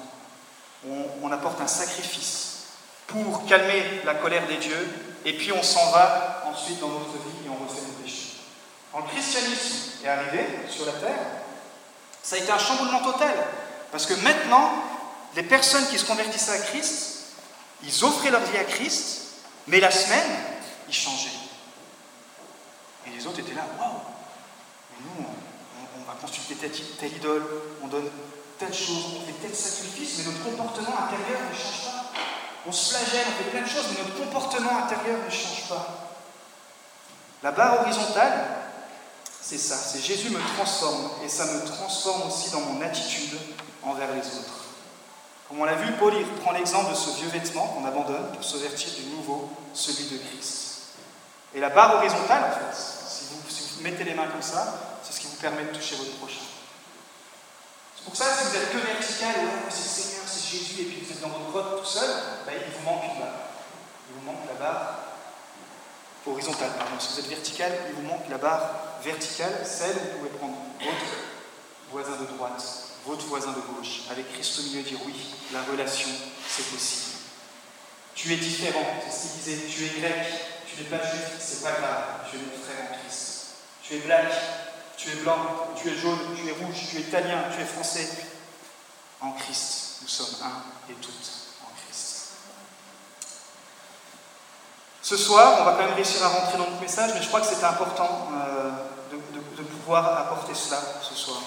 où 0.86 0.94
on, 1.22 1.30
apporte 1.30 1.60
un 1.60 1.66
sacrifice 1.66 2.68
pour 3.06 3.44
calmer 3.46 4.00
la 4.04 4.14
colère 4.14 4.46
des 4.46 4.56
dieux, 4.56 4.88
et 5.24 5.34
puis 5.34 5.52
on 5.52 5.62
s'en 5.62 5.90
va 5.90 6.44
ensuite 6.46 6.80
dans 6.80 6.88
notre 6.88 7.12
vie 7.12 7.46
et 7.46 7.50
on 7.50 7.64
refait 7.64 7.82
nos 7.82 8.02
péchés. 8.02 8.38
Quand 8.92 9.00
le 9.00 9.08
christianisme 9.08 10.04
est 10.04 10.08
arrivé 10.08 10.46
sur 10.68 10.86
la 10.86 10.92
terre, 10.92 11.26
ça 12.22 12.36
a 12.36 12.38
été 12.38 12.50
un 12.50 12.58
chamboulement 12.58 13.00
total. 13.00 13.34
Parce 13.92 14.06
que 14.06 14.14
maintenant, 14.14 14.72
les 15.34 15.42
personnes 15.42 15.86
qui 15.88 15.98
se 15.98 16.06
convertissaient 16.06 16.52
à 16.52 16.58
Christ, 16.58 17.26
ils 17.82 18.04
offraient 18.04 18.30
leur 18.30 18.40
vie 18.40 18.58
à 18.58 18.64
Christ, 18.64 19.25
mais 19.66 19.80
la 19.80 19.90
semaine, 19.90 20.30
ils 20.88 20.94
changeaient. 20.94 21.30
Et 23.06 23.10
les 23.10 23.26
autres 23.26 23.40
étaient 23.40 23.54
là, 23.54 23.66
waouh 23.78 24.00
Mais 24.90 25.06
nous, 25.06 25.26
on, 25.98 26.04
va 26.04 26.18
consulter 26.20 26.54
telle, 26.54 27.12
idole, 27.12 27.44
on 27.82 27.88
donne 27.88 28.08
telle 28.58 28.74
chose, 28.74 29.16
on 29.16 29.26
fait 29.26 29.40
tel 29.40 29.54
sacrifice, 29.54 30.18
mais 30.18 30.32
notre 30.32 30.44
comportement 30.44 30.96
intérieur 31.04 31.40
ne 31.50 31.56
change 31.56 31.84
pas. 31.84 32.12
On 32.66 32.72
se 32.72 32.94
flagelle, 32.94 33.26
on 33.28 33.44
fait 33.44 33.50
plein 33.50 33.62
de 33.62 33.68
choses, 33.68 33.86
mais 33.90 34.02
notre 34.02 34.16
comportement 34.16 34.78
intérieur 34.84 35.18
ne 35.24 35.30
change 35.30 35.68
pas. 35.68 36.10
La 37.42 37.52
barre 37.52 37.82
horizontale, 37.82 38.56
c'est 39.40 39.58
ça, 39.58 39.76
c'est 39.76 40.00
Jésus 40.00 40.30
me 40.30 40.40
transforme, 40.56 41.10
et 41.24 41.28
ça 41.28 41.44
me 41.46 41.64
transforme 41.64 42.28
aussi 42.28 42.50
dans 42.50 42.60
mon 42.60 42.80
attitude 42.80 43.38
envers 43.82 44.12
les 44.12 44.20
autres. 44.20 44.65
Comme 45.48 45.60
on 45.60 45.64
l'a 45.64 45.74
vu, 45.74 45.92
Paul 45.92 46.12
il 46.14 46.26
prend 46.40 46.52
l'exemple 46.52 46.90
de 46.90 46.96
ce 46.96 47.10
vieux 47.20 47.28
vêtement 47.28 47.68
qu'on 47.68 47.84
abandonne 47.84 48.32
pour 48.32 48.42
se 48.42 48.56
vêtir 48.56 48.90
du 48.94 49.06
nouveau, 49.14 49.48
celui 49.74 50.06
de 50.06 50.18
Christ. 50.18 50.66
Et 51.54 51.60
la 51.60 51.70
barre 51.70 51.96
horizontale, 51.96 52.44
en 52.44 52.50
fait, 52.50 52.76
si 52.76 53.26
vous, 53.30 53.82
mettez 53.82 54.04
les 54.04 54.14
mains 54.14 54.26
comme 54.26 54.42
ça, 54.42 54.98
c'est 55.02 55.12
ce 55.12 55.20
qui 55.20 55.28
vous 55.28 55.36
permet 55.36 55.64
de 55.64 55.68
toucher 55.68 55.94
votre 55.96 56.16
prochain. 56.16 56.42
C'est 57.96 58.04
pour 58.04 58.16
ça, 58.16 58.24
si 58.36 58.48
vous 58.48 58.56
êtes 58.56 58.72
que 58.72 58.78
vertical, 58.78 59.34
ouais, 59.36 59.70
c'est 59.70 60.02
Seigneur, 60.02 60.24
c'est 60.26 60.50
Jésus, 60.50 60.80
et 60.80 60.84
puis 60.84 61.04
vous 61.04 61.12
êtes 61.12 61.20
dans 61.20 61.28
votre 61.28 61.50
grotte 61.50 61.82
tout 61.82 61.88
seul, 61.88 62.10
ben, 62.44 62.54
il 62.54 62.72
vous 62.72 62.84
manque 62.84 63.04
une 63.04 63.20
barre. 63.20 63.38
Il 64.08 64.18
vous 64.18 64.26
manque 64.26 64.46
la 64.48 64.64
barre 64.64 64.98
horizontale, 66.26 66.70
pardon. 66.76 66.98
Si 66.98 67.12
vous 67.12 67.20
êtes 67.20 67.28
vertical, 67.28 67.72
il 67.88 67.94
vous 67.94 68.08
manque 68.08 68.28
la 68.28 68.38
barre 68.38 68.70
verticale, 69.02 69.64
celle 69.64 69.96
où 69.96 70.00
vous 70.00 70.18
pouvez 70.18 70.30
prendre 70.30 70.56
votre 70.80 71.06
voisin 71.92 72.20
de 72.20 72.26
droite 72.36 72.85
votre 73.06 73.24
voisin 73.26 73.52
de 73.52 73.60
gauche, 73.60 74.02
avec 74.10 74.32
Christ 74.32 74.58
au 74.58 74.62
milieu, 74.62 74.82
dire 74.82 74.98
oui, 75.06 75.14
la 75.52 75.62
relation, 75.62 76.08
c'est 76.48 76.68
possible. 76.70 77.18
Tu 78.14 78.32
es 78.32 78.36
différent, 78.36 78.84
c'est 79.04 79.28
ce 79.28 79.32
qu'il 79.32 79.42
disait, 79.42 79.68
tu 79.68 79.84
es 79.84 80.00
grec, 80.00 80.26
tu 80.66 80.82
n'es 80.82 80.88
pas 80.88 81.04
juif, 81.04 81.36
c'est 81.38 81.62
pas 81.62 81.72
grave, 81.72 82.04
tu 82.28 82.36
es 82.36 82.40
mon 82.40 82.64
frère 82.64 82.90
en 82.90 82.98
Christ. 82.98 83.46
Tu 83.82 83.94
es 83.94 83.98
black, 83.98 84.32
tu 84.96 85.10
es 85.10 85.14
blanc, 85.16 85.38
tu 85.76 85.88
es 85.88 85.96
jaune, 85.96 86.18
tu 86.36 86.48
es 86.48 86.52
rouge, 86.52 86.76
tu 86.90 86.96
es 86.96 87.00
italien, 87.00 87.44
tu 87.54 87.62
es 87.62 87.64
français. 87.64 88.08
En 89.20 89.32
Christ, 89.32 89.98
nous 90.02 90.08
sommes 90.08 90.42
un 90.42 90.90
et 90.90 90.94
toutes 90.94 91.32
en 91.62 91.70
Christ. 91.84 92.32
Ce 95.02 95.16
soir, 95.16 95.58
on 95.60 95.64
va 95.64 95.72
quand 95.72 95.84
même 95.86 95.94
réussir 95.94 96.24
à 96.24 96.28
rentrer 96.28 96.58
dans 96.58 96.64
notre 96.64 96.80
message, 96.80 97.12
mais 97.14 97.22
je 97.22 97.28
crois 97.28 97.40
que 97.40 97.46
c'était 97.46 97.64
important 97.64 98.28
euh, 98.34 98.70
de 99.56 99.62
pouvoir 99.62 100.18
apporter 100.18 100.54
cela 100.54 100.80
ce 101.00 101.14
soir. 101.14 101.40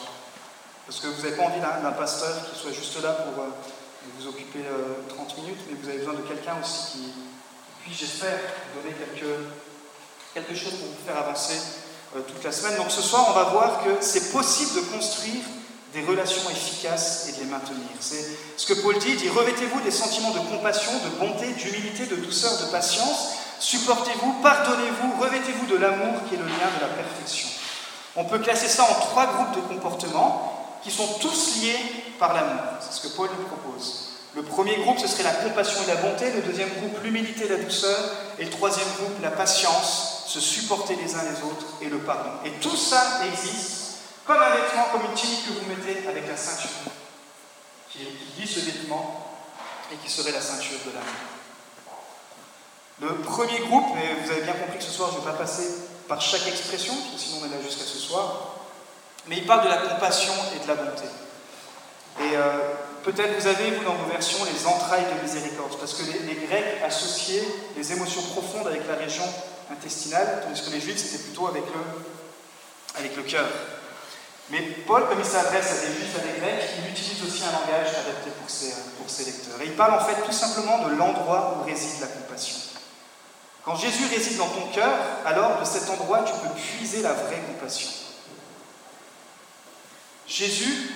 Parce 0.90 1.02
que 1.02 1.08
vous 1.08 1.22
n'avez 1.22 1.36
pas 1.36 1.44
envie 1.44 1.60
d'un 1.62 1.92
pasteur 1.92 2.34
qui 2.50 2.60
soit 2.60 2.72
juste 2.72 3.00
là 3.04 3.12
pour 3.12 3.44
euh, 3.44 3.50
vous 4.18 4.28
occuper 4.28 4.66
30 5.08 5.20
euh, 5.20 5.42
minutes, 5.44 5.60
mais 5.70 5.78
vous 5.80 5.88
avez 5.88 6.00
besoin 6.00 6.16
de 6.16 6.26
quelqu'un 6.26 6.58
aussi 6.60 6.98
qui 6.98 7.14
puisse, 7.84 8.00
j'espère, 8.00 8.40
donner 8.74 8.96
quelque, 8.96 9.28
quelque 10.34 10.56
chose 10.56 10.74
pour 10.74 10.88
vous 10.88 11.06
faire 11.06 11.16
avancer 11.16 11.62
euh, 12.16 12.22
toute 12.22 12.44
la 12.44 12.52
semaine. 12.52 12.76
Donc 12.78 12.90
ce 12.90 13.04
soir, 13.04 13.28
on 13.30 13.34
va 13.34 13.44
voir 13.44 13.84
que 13.84 14.02
c'est 14.02 14.32
possible 14.32 14.82
de 14.82 14.98
construire 14.98 15.46
des 15.94 16.02
relations 16.02 16.50
efficaces 16.50 17.30
et 17.30 17.34
de 17.34 17.42
les 17.42 17.52
maintenir. 17.52 17.86
C'est 18.00 18.26
ce 18.58 18.66
que 18.66 18.82
Paul 18.82 18.98
dit, 18.98 19.10
il 19.10 19.18
dit 19.18 19.30
revêtez-vous 19.30 19.82
des 19.82 19.92
sentiments 19.92 20.32
de 20.32 20.40
compassion, 20.40 20.92
de 21.06 21.20
bonté, 21.20 21.54
d'humilité, 21.54 22.08
de 22.08 22.16
douceur, 22.16 22.66
de 22.66 22.72
patience, 22.72 23.36
supportez-vous, 23.60 24.42
pardonnez-vous, 24.42 25.22
revêtez-vous 25.22 25.68
de 25.68 25.78
l'amour 25.78 26.16
qui 26.28 26.34
est 26.34 26.40
le 26.40 26.46
lien 26.46 26.70
de 26.78 26.82
la 26.82 26.88
perfection. 26.88 27.48
On 28.16 28.26
peut 28.26 28.40
classer 28.40 28.68
ça 28.68 28.86
en 28.86 28.96
trois 28.96 29.28
groupes 29.28 29.56
de 29.56 29.62
comportements 29.76 30.59
qui 30.84 30.92
sont 30.92 31.08
tous 31.20 31.62
liés 31.62 31.80
par 32.20 32.34
l'amour. 32.34 32.62
C'est 32.82 33.02
ce 33.02 33.08
que 33.08 33.16
Paul 33.16 33.30
nous 33.38 33.46
propose. 33.46 34.10
Le 34.36 34.44
premier 34.44 34.78
groupe, 34.78 35.00
ce 35.00 35.08
serait 35.08 35.24
la 35.24 35.32
compassion 35.32 35.82
et 35.84 35.88
la 35.88 35.96
bonté. 35.96 36.32
Le 36.32 36.42
deuxième 36.42 36.70
groupe, 36.70 37.04
l'humilité 37.04 37.46
et 37.46 37.50
la 37.50 37.58
douceur. 37.58 38.00
Et 38.38 38.46
le 38.46 38.50
troisième 38.50 38.88
groupe, 38.98 39.22
la 39.22 39.32
patience, 39.32 40.24
se 40.28 40.40
supporter 40.40 40.96
les 40.96 41.16
uns 41.16 41.24
les 41.24 41.44
autres 41.44 41.66
et 41.82 41.90
le 41.90 41.98
pardon. 41.98 42.30
Et 42.46 42.52
tout 42.62 42.76
ça 42.76 43.22
existe 43.26 43.80
comme 44.26 44.38
un 44.38 44.50
vêtement, 44.52 44.86
comme 44.92 45.06
une 45.10 45.16
tunique 45.16 45.44
que 45.48 45.54
vous 45.54 45.66
mettez 45.66 46.08
avec 46.08 46.28
la 46.28 46.38
ceinture, 46.38 46.70
qui, 47.90 48.00
dit 48.38 48.48
ce 48.48 48.60
vêtement 48.60 49.26
et 49.92 49.96
qui 49.96 50.12
serait 50.12 50.32
la 50.32 50.42
ceinture 50.42 50.78
de 50.86 50.92
l'amour. 50.92 51.10
Le 53.02 53.24
premier 53.24 53.60
groupe, 53.62 53.98
et 53.98 54.24
vous 54.24 54.30
avez 54.30 54.42
bien 54.42 54.54
compris 54.54 54.78
que 54.78 54.84
ce 54.84 54.92
soir 54.92 55.10
je 55.12 55.16
ne 55.16 55.22
vais 55.22 55.32
pas 55.32 55.38
passer 55.38 55.68
par 56.08 56.22
chaque 56.22 56.48
expression, 56.48 56.94
sinon 57.18 57.38
on 57.42 57.46
est 57.48 57.50
là 57.50 57.62
jusqu'à 57.64 57.86
ce 57.86 57.98
soir, 57.98 58.59
mais 59.30 59.38
il 59.38 59.46
parle 59.46 59.64
de 59.64 59.70
la 59.70 59.78
compassion 59.78 60.34
et 60.56 60.64
de 60.64 60.68
la 60.68 60.76
bonté. 60.76 61.06
Et 62.20 62.36
euh, 62.36 62.74
peut-être 63.04 63.40
vous 63.40 63.48
avez, 63.48 63.72
vous, 63.72 63.84
dans 63.84 63.94
vos 63.94 64.10
versions, 64.10 64.40
les 64.44 64.66
entrailles 64.66 65.06
de 65.06 65.22
miséricorde, 65.22 65.78
parce 65.80 65.94
que 65.94 66.04
les, 66.04 66.48
Grecs 66.48 66.82
associaient 66.84 67.46
les 67.78 67.94
émotions 67.94 68.24
profondes 68.24 68.68
avec 68.68 68.88
la 68.88 68.96
région 68.96 69.24
intestinale, 69.72 70.42
tandis 70.44 70.62
que 70.64 70.72
les 70.72 70.82
Juifs, 70.82 70.98
c'était 70.98 71.24
plutôt 71.24 71.48
avec 71.48 71.64
le, 71.64 73.00
avec 73.00 73.16
le 73.16 73.22
cœur. 73.24 73.46
Mais 74.50 74.62
Paul, 74.88 75.08
comme 75.08 75.20
il 75.20 75.26
s'adresse 75.26 75.72
à 75.72 75.86
des 75.86 75.94
Juifs, 75.94 76.16
à 76.18 76.26
des 76.26 76.40
Grecs, 76.40 76.66
il 76.80 76.90
utilise 76.90 77.24
aussi 77.24 77.44
un 77.44 77.52
langage 77.52 77.90
adapté 77.90 78.32
pour 78.32 78.50
ses, 78.50 78.74
pour 78.98 79.08
ses 79.08 79.26
lecteurs. 79.26 79.62
Et 79.62 79.66
il 79.66 79.74
parle 79.74 79.94
en 79.94 80.04
fait 80.04 80.20
tout 80.26 80.32
simplement 80.32 80.88
de 80.88 80.96
l'endroit 80.96 81.60
où 81.60 81.66
réside 81.66 82.02
la 82.02 82.08
compassion. 82.08 82.58
Quand 83.64 83.76
Jésus 83.76 84.06
réside 84.10 84.38
dans 84.38 84.48
ton 84.48 84.66
cœur, 84.74 84.92
alors 85.24 85.60
de 85.60 85.66
cet 85.66 85.88
endroit, 85.88 86.24
tu 86.24 86.34
peux 86.34 86.56
puiser 86.56 87.04
la 87.04 87.14
vraie 87.14 87.42
compassion. 87.46 88.09
Jésus 90.30 90.92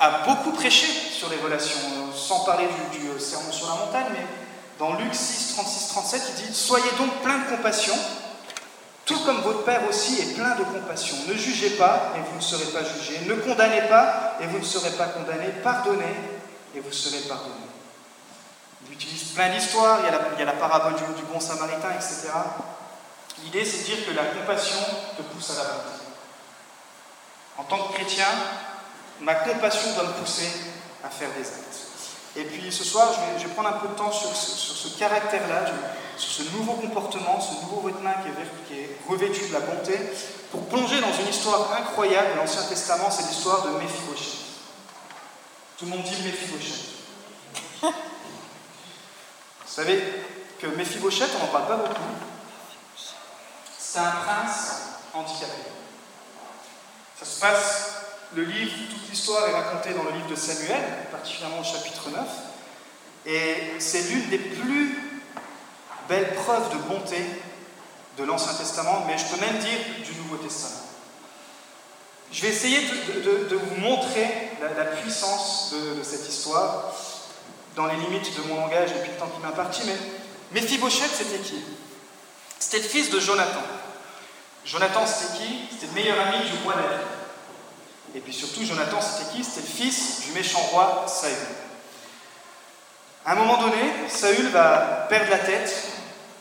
a 0.00 0.24
beaucoup 0.26 0.52
prêché 0.52 0.86
sur 0.86 1.28
les 1.28 1.36
relations, 1.36 1.78
euh, 1.78 2.16
sans 2.16 2.40
parler 2.40 2.66
du, 2.90 3.06
euh, 3.06 3.18
sermon 3.18 3.52
sur 3.52 3.68
la 3.68 3.74
montagne, 3.74 4.06
mais 4.12 4.26
dans 4.78 4.94
Luc 4.94 5.14
6, 5.14 5.52
36, 5.52 5.88
37, 5.88 6.22
il 6.28 6.46
dit 6.46 6.54
Soyez 6.54 6.90
donc 6.96 7.12
plein 7.22 7.38
de 7.38 7.54
compassion, 7.54 7.94
tout 9.04 9.20
comme 9.20 9.42
votre 9.42 9.64
Père 9.64 9.86
aussi 9.88 10.20
est 10.20 10.34
plein 10.34 10.56
de 10.56 10.64
compassion. 10.64 11.16
Ne 11.28 11.34
jugez 11.34 11.70
pas 11.70 12.14
et 12.16 12.20
vous 12.20 12.36
ne 12.36 12.40
serez 12.40 12.64
pas 12.72 12.82
jugés. 12.82 13.20
Ne 13.26 13.34
condamnez 13.34 13.82
pas 13.82 14.38
et 14.40 14.46
vous 14.46 14.58
ne 14.58 14.64
serez 14.64 14.90
pas 14.92 15.06
condamnés. 15.06 15.50
Pardonnez 15.62 16.16
et 16.74 16.80
vous 16.80 16.92
serez 16.92 17.20
pardonnés. 17.28 17.54
Il 18.86 18.94
utilise 18.94 19.24
plein 19.34 19.50
d'histoires, 19.50 20.00
il, 20.00 20.38
y 20.38 20.42
a 20.42 20.44
la 20.44 20.52
parabole 20.52 20.94
du, 20.94 21.04
du 21.14 21.22
bon 21.30 21.40
samaritain, 21.40 21.90
etc. 21.94 22.30
L'idée, 23.44 23.64
c'est 23.64 23.78
de 23.78 23.96
dire 23.96 24.06
que 24.06 24.12
la 24.12 24.24
compassion 24.24 24.78
te 25.16 25.22
pousse 25.22 25.50
à 25.50 25.62
la 25.62 25.68
bonté. 25.68 26.02
En 27.58 27.64
tant 27.64 27.78
que 27.88 27.94
chrétien, 27.94 28.26
ma 29.22 29.34
compassion 29.36 29.92
doit 29.94 30.04
me 30.04 30.12
pousser 30.12 30.50
à 31.04 31.08
faire 31.08 31.30
des 31.36 31.46
actes. 31.46 31.72
Et 32.36 32.44
puis 32.44 32.72
ce 32.72 32.84
soir, 32.84 33.12
je 33.38 33.46
vais, 33.46 33.52
prendre 33.54 33.68
un 33.68 33.78
peu 33.78 33.88
de 33.88 33.94
temps 33.94 34.10
sur 34.10 34.34
ce, 34.34 34.98
caractère-là, 34.98 35.66
sur 36.16 36.44
ce 36.44 36.56
nouveau 36.56 36.74
comportement, 36.74 37.40
ce 37.40 37.62
nouveau 37.62 37.86
vêtement 37.86 38.12
qui 38.66 38.74
est, 38.74 38.96
revêtu 39.08 39.48
de 39.48 39.52
la 39.52 39.60
bonté, 39.60 39.98
pour 40.50 40.66
plonger 40.66 41.00
dans 41.00 41.12
une 41.12 41.28
histoire 41.28 41.72
incroyable 41.78 42.32
de 42.32 42.36
l'Ancien 42.38 42.62
Testament, 42.62 43.10
c'est 43.10 43.26
l'histoire 43.28 43.62
de 43.62 43.70
Méphibosheth. 43.78 44.40
Tout 45.76 45.84
le 45.86 45.90
monde 45.90 46.02
dit 46.04 46.22
Méphibosheth. 46.22 46.84
Vous 47.82 47.90
savez 49.66 50.02
que 50.58 50.66
Méphibosheth, 50.68 51.30
on 51.36 51.46
n'en 51.46 51.52
parle 51.52 51.66
pas 51.66 51.76
beaucoup, 51.76 52.00
c'est 53.78 53.98
un 53.98 54.10
prince 54.10 54.82
handicapé. 55.12 55.52
Ça 57.18 57.26
se 57.26 57.40
passe 57.40 58.01
le 58.34 58.44
livre, 58.44 58.72
toute 58.90 59.10
l'histoire 59.10 59.48
est 59.48 59.52
racontée 59.52 59.92
dans 59.94 60.04
le 60.04 60.12
livre 60.12 60.28
de 60.28 60.34
Samuel, 60.34 60.82
particulièrement 61.10 61.60
au 61.60 61.64
chapitre 61.64 62.10
9, 62.10 62.20
et 63.26 63.54
c'est 63.78 64.02
l'une 64.10 64.28
des 64.30 64.38
plus 64.38 64.98
belles 66.08 66.34
preuves 66.34 66.70
de 66.72 66.78
bonté 66.88 67.18
de 68.18 68.24
l'Ancien 68.24 68.54
Testament, 68.54 69.04
mais 69.06 69.16
je 69.18 69.24
peux 69.26 69.40
même 69.40 69.58
dire 69.58 69.78
du 70.04 70.18
Nouveau 70.18 70.36
Testament. 70.36 70.82
Je 72.32 72.42
vais 72.42 72.48
essayer 72.48 72.80
de, 72.80 73.56
vous 73.56 73.80
montrer 73.80 74.50
la, 74.60 74.84
puissance 74.84 75.74
de, 75.74 76.02
cette 76.02 76.26
histoire 76.28 76.94
dans 77.76 77.86
les 77.86 77.96
limites 77.96 78.34
de 78.36 78.48
mon 78.48 78.56
langage 78.56 78.90
et 78.90 79.00
puis 79.00 79.10
le 79.10 79.18
temps 79.18 79.28
qui 79.28 79.42
m'impartit, 79.42 79.82
mais 79.86 80.60
Mephibosheth, 80.60 81.10
c'était 81.14 81.38
qui? 81.38 81.62
C'était 82.58 82.78
le 82.78 82.88
fils 82.88 83.10
de 83.10 83.20
Jonathan. 83.20 83.62
Jonathan, 84.64 85.06
c'était 85.06 85.38
qui? 85.38 85.58
C'était 85.70 85.86
le 85.86 85.92
meilleur 85.92 86.16
ami 86.26 86.48
du 86.48 86.56
roi 86.64 86.74
David. 86.74 87.21
Et 88.14 88.20
puis 88.20 88.32
surtout, 88.32 88.64
Jonathan, 88.64 89.00
c'était 89.00 89.36
qui? 89.36 89.44
C'était 89.44 89.66
le 89.66 89.66
fils 89.66 90.22
du 90.26 90.32
méchant 90.32 90.60
roi 90.70 91.04
Saül. 91.06 91.34
À 93.24 93.32
un 93.32 93.34
moment 93.36 93.58
donné, 93.58 93.80
Saül 94.08 94.48
va 94.48 95.06
perdre 95.08 95.30
la 95.30 95.38
tête 95.38 95.74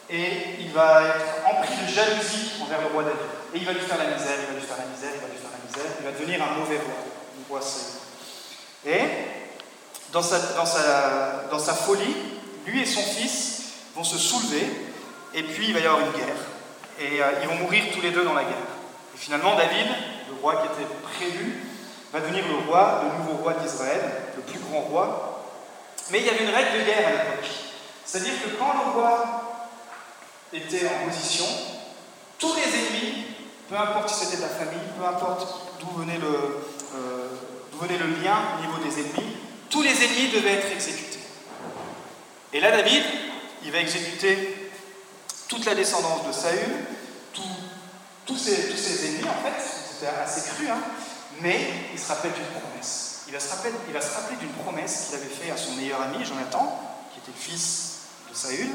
et 0.10 0.29
il 0.60 0.71
va 0.71 1.03
être 1.03 1.49
empris 1.49 1.73
de 1.75 1.93
jalousie 1.93 2.51
envers 2.62 2.81
le 2.81 2.88
roi 2.88 3.03
David. 3.03 3.19
Et 3.53 3.57
il 3.57 3.65
va 3.65 3.73
lui 3.73 3.81
faire 3.81 3.97
la 3.97 4.05
misère, 4.05 4.36
il 4.41 4.53
va 4.53 4.60
lui 4.60 4.67
faire 4.67 4.77
la 4.77 4.86
misère, 4.86 5.12
il 5.15 5.21
va 5.21 5.27
lui 5.27 5.38
faire 5.38 5.51
la 5.51 5.67
misère, 5.67 5.91
il 5.99 6.05
va 6.05 6.12
devenir 6.12 6.43
un 6.43 6.60
mauvais 6.60 6.77
roi, 6.77 6.95
le 7.38 7.43
roi 7.47 7.62
Saül. 7.62 8.01
Et 8.86 9.01
dans 10.12 10.21
sa, 10.21 11.73
folie, 11.73 12.15
lui 12.65 12.81
et 12.81 12.86
son 12.86 13.01
fils 13.01 13.63
vont 13.95 14.03
se 14.03 14.17
soulever 14.17 14.65
et 15.34 15.43
puis 15.43 15.67
il 15.67 15.73
va 15.73 15.79
y 15.79 15.86
avoir 15.86 16.01
une 16.01 16.12
guerre. 16.12 16.36
Et 16.99 17.21
euh, 17.21 17.31
ils 17.41 17.47
vont 17.47 17.55
mourir 17.55 17.86
tous 17.93 18.01
les 18.01 18.12
deux 18.12 18.23
dans 18.23 18.34
la 18.34 18.43
guerre. 18.43 18.51
Et 19.15 19.17
finalement, 19.17 19.55
David, 19.55 19.88
roi 20.41 20.58
qui 20.58 20.82
était 20.82 20.91
prévu, 21.04 21.63
va 22.12 22.19
devenir 22.19 22.43
le 22.47 22.67
roi, 22.67 23.04
le 23.04 23.17
nouveau 23.19 23.43
roi 23.43 23.54
d'Israël, 23.54 24.01
le 24.36 24.41
plus 24.41 24.60
grand 24.60 24.82
roi. 24.82 25.45
Mais 26.12 26.19
il 26.19 26.25
y 26.25 26.30
avait 26.30 26.43
une 26.43 26.54
règle 26.54 26.80
de 26.80 26.86
guerre 26.86 27.08
à 27.08 27.12
l'époque. 27.12 27.49
C'est-à-dire 28.06 28.34
que 28.43 28.49
quand 28.58 28.73
le 28.73 28.91
roi 28.91 29.69
était 30.51 30.88
en 30.88 31.08
position, 31.08 31.45
tous 32.38 32.54
les 32.56 32.63
ennemis, 32.63 33.25
peu 33.69 33.77
importe 33.77 34.10
si 34.10 34.25
c'était 34.25 34.41
la 34.41 34.49
famille, 34.49 34.82
peu 34.97 35.06
importe 35.06 35.47
d'où 35.80 36.01
venait, 36.01 36.17
le, 36.17 36.27
euh, 36.95 37.27
lien 38.23 38.38
au 38.58 38.62
niveau 38.62 38.77
des 38.84 38.99
ennemis, 38.99 39.38
tous 39.69 39.82
les 39.82 39.91
ennemis 39.91 40.30
devaient 40.34 40.56
être 40.56 40.71
exécutés. 40.71 41.19
Et 42.54 42.60
là, 42.60 42.71
David, 42.71 43.04
il 43.63 43.71
va 43.71 43.80
exécuter 43.80 44.69
toute 45.47 45.65
la 45.65 45.75
descendance 45.75 46.27
de 46.27 46.32
Saül, 46.34 46.60
tous 48.25 48.38
ses 48.38 49.08
ennemis, 49.08 49.30
en 49.30 49.43
fait, 49.43 49.81
c'était 50.01 50.19
assez 50.19 50.49
cru, 50.49 50.67
hein, 50.67 50.79
mais 51.41 51.59
il 51.93 51.99
se 51.99 52.07
rappelle 52.07 52.31
d'une 52.31 52.59
promesse. 52.59 53.21
Il 53.27 53.33
va 53.33 53.39
se 53.39 53.49
rappeler, 53.49 53.71
rappeler 53.93 54.37
d'une 54.37 54.53
promesse 54.53 55.05
qu'il 55.05 55.15
avait 55.15 55.25
faite 55.25 55.53
à 55.53 55.57
son 55.57 55.73
meilleur 55.73 56.01
ami, 56.01 56.25
Jonathan, 56.25 56.97
qui 57.13 57.19
était 57.19 57.37
le 57.37 57.41
fils 57.41 57.91
de 58.29 58.35
Saül, 58.35 58.69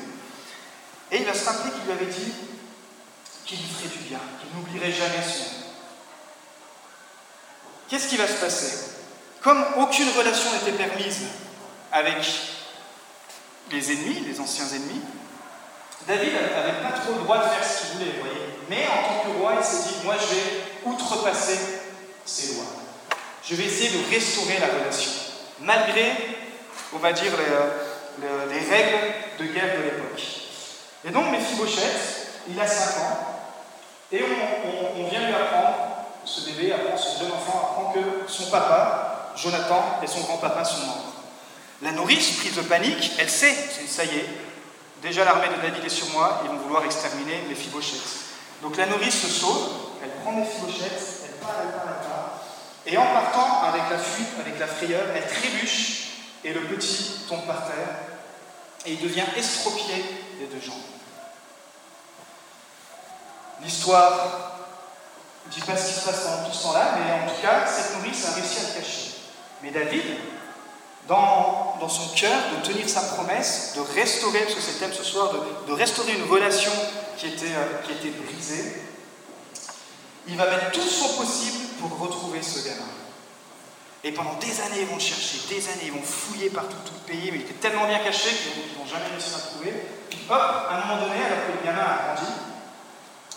et 1.11 1.19
il 1.19 1.25
va 1.25 1.35
se 1.35 1.45
rappeler 1.45 1.73
qu'il 1.73 1.83
lui 1.85 1.93
avait 1.93 2.13
dit 2.13 2.33
qu'il 3.45 3.59
lui 3.59 3.67
ferait 3.69 3.89
du 3.89 4.05
bien, 4.05 4.21
qu'il 4.41 4.57
n'oublierait 4.57 4.93
jamais 4.93 5.23
son 5.23 5.43
nom. 5.43 5.67
Qu'est-ce 7.89 8.09
qui 8.09 8.17
va 8.17 8.27
se 8.27 8.35
passer? 8.35 8.91
Comme 9.43 9.65
aucune 9.79 10.09
relation 10.17 10.53
n'était 10.53 10.73
permise 10.73 11.23
avec 11.93 12.17
les 13.71 13.93
ennemis, 13.93 14.21
les 14.21 14.41
anciens 14.41 14.67
ennemis, 14.69 15.03
David 16.07 16.33
n'avait 16.35 16.83
pas 16.83 17.01
trop 17.01 17.15
le 17.15 17.25
droit 17.25 17.39
de 17.39 17.49
faire 17.51 17.65
ce 17.65 17.81
qu'il 17.81 17.99
voulait, 17.99 18.13
vous 18.13 18.21
voyez. 18.21 18.47
Mais 18.69 18.87
en 18.87 19.09
tant 19.09 19.25
que 19.25 19.39
roi, 19.39 19.55
il 19.59 19.65
s'est 19.65 19.89
dit, 19.89 20.05
moi 20.05 20.15
je 20.21 20.35
vais 20.35 20.76
outrepasser 20.87 21.59
ces 22.25 22.55
lois. 22.55 22.65
Je 23.49 23.55
vais 23.55 23.65
essayer 23.65 23.91
de 23.91 24.11
restaurer 24.11 24.59
la 24.59 24.67
relation, 24.67 25.11
malgré, 25.61 26.13
on 26.93 26.99
va 26.99 27.13
dire, 27.13 27.33
les, 28.21 28.59
règles 28.59 29.15
de 29.39 29.45
guerre 29.45 29.77
de 29.77 29.83
l'époque. 29.83 30.23
Et 31.05 31.11
donc, 31.11 31.31
Mephibosheth, 31.31 32.29
il 32.49 32.61
a 32.61 32.67
5 32.67 33.01
ans, 33.03 33.37
et 34.13 34.21
on, 34.97 35.09
vient 35.09 35.27
lui 35.27 35.35
apprendre, 35.35 35.77
ce 36.25 36.51
bébé 36.51 36.73
apprend, 36.73 36.97
ce 36.97 37.21
jeune 37.21 37.33
enfant 37.33 37.59
apprend 37.59 37.93
que 37.93 38.31
son 38.31 38.51
papa, 38.51 39.33
Jonathan, 39.37 40.01
et 40.03 40.07
son 40.07 40.21
grand-papa 40.21 40.65
sont 40.65 40.87
morts. 40.87 41.13
La 41.83 41.93
nourrice, 41.93 42.39
prise 42.39 42.55
de 42.55 42.63
panique, 42.63 43.13
elle 43.19 43.29
sait, 43.29 43.55
ça 43.87 44.05
y 44.05 44.09
est, 44.09 44.27
déjà 45.03 45.25
l'armée 45.25 45.49
de 45.49 45.63
David 45.63 45.85
est 45.85 45.89
sur 45.89 46.09
moi, 46.11 46.43
ils 46.45 46.51
vont 46.51 46.57
vouloir 46.57 46.85
exterminer 46.85 47.43
Mephibosheth. 47.49 48.03
Donc 48.63 48.77
la 48.77 48.87
nourrice 48.87 49.21
se 49.21 49.29
sauve, 49.29 49.69
prend 50.27 50.33
Mephibosheth, 50.33 51.25
elle 51.25 51.35
part, 51.37 51.55
elle 51.63 51.71
part, 51.71 51.87
elle 51.87 52.09
part, 52.09 52.41
et 52.87 52.99
en 52.99 53.07
partant 53.07 53.63
avec 53.63 53.83
la 53.91 53.99
fuite, 53.99 54.29
avec 54.41 54.59
la 54.59 54.67
frayeur, 54.67 55.05
elle 55.15 55.27
trébuche, 55.27 56.09
et 56.45 56.53
le 56.53 56.63
petit 56.63 57.27
tombe 57.29 57.47
par 57.47 57.67
terre, 57.67 57.97
et 58.85 58.93
il 58.93 59.01
devient 59.01 59.25
estropié 59.37 60.05
des 60.39 60.47
deux 60.47 60.61
jambes. 60.61 60.75
L'histoire 63.63 64.59
ne 65.47 65.53
dit 65.53 65.61
pas 65.61 65.77
ce 65.77 65.89
qui 65.89 66.01
se 66.01 66.05
passe 66.05 66.25
pendant 66.25 66.49
tout 66.49 66.57
ce 66.57 66.63
temps-là, 66.65 66.99
mais 66.99 67.25
en 67.25 67.35
tout 67.35 67.41
cas, 67.41 67.67
cette 67.67 67.97
nourrice 67.97 68.27
a 68.27 68.33
réussi 68.33 68.59
à 68.59 68.69
le 68.69 68.81
cacher. 68.81 69.15
Mais 69.63 69.71
David, 69.71 70.05
dans, 71.09 71.77
dans 71.81 71.89
son 71.89 72.15
cœur, 72.15 72.39
de 72.57 72.67
tenir 72.67 72.89
sa 72.89 73.01
promesse, 73.01 73.75
de 73.77 73.81
restaurer, 73.81 74.41
parce 74.41 74.55
que 74.55 74.61
c'est 74.61 74.73
le 74.73 74.79
thème 74.79 74.93
ce 74.93 75.05
soir, 75.05 75.33
de, 75.33 75.69
de 75.69 75.73
restaurer 75.73 76.13
une 76.13 76.31
relation 76.31 76.73
qui 77.17 77.29
était, 77.29 77.47
euh, 77.47 77.83
qui 77.85 77.93
était 77.93 78.11
brisée, 78.11 78.75
il 80.29 80.37
va 80.37 80.51
mettre 80.51 80.73
tout 80.73 80.89
son 80.89 81.17
possible 81.17 81.59
pour 81.81 81.99
retrouver 81.99 82.43
ce 82.43 82.67
gamin. 82.67 82.89
Et 84.05 84.13
pendant 84.13 84.35
des 84.35 84.61
années, 84.61 84.83
ils 84.83 84.87
vont 84.87 84.99
chercher, 84.99 85.39
des 85.49 85.69
années, 85.69 85.87
ils 85.87 85.93
vont 85.93 86.03
fouiller 86.03 86.51
partout 86.51 86.77
tout 86.85 86.93
le 86.95 87.13
pays, 87.13 87.31
mais 87.33 87.39
il 87.39 87.43
était 87.43 87.55
tellement 87.55 87.87
bien 87.87 87.99
caché 87.99 88.31
qu'ils 88.31 88.79
n'ont 88.79 88.87
jamais 88.87 89.07
réussi 89.11 89.35
à 89.35 89.39
le 89.39 89.43
trouver. 89.43 89.73
Puis 90.11 90.21
hop, 90.29 90.39
à 90.39 90.77
un 90.77 90.87
moment 90.87 91.03
donné, 91.03 91.19
alors 91.25 91.47
que 91.47 91.59
le 91.59 91.65
gamin 91.65 91.83
a 91.83 92.15
grandi, 92.15 92.33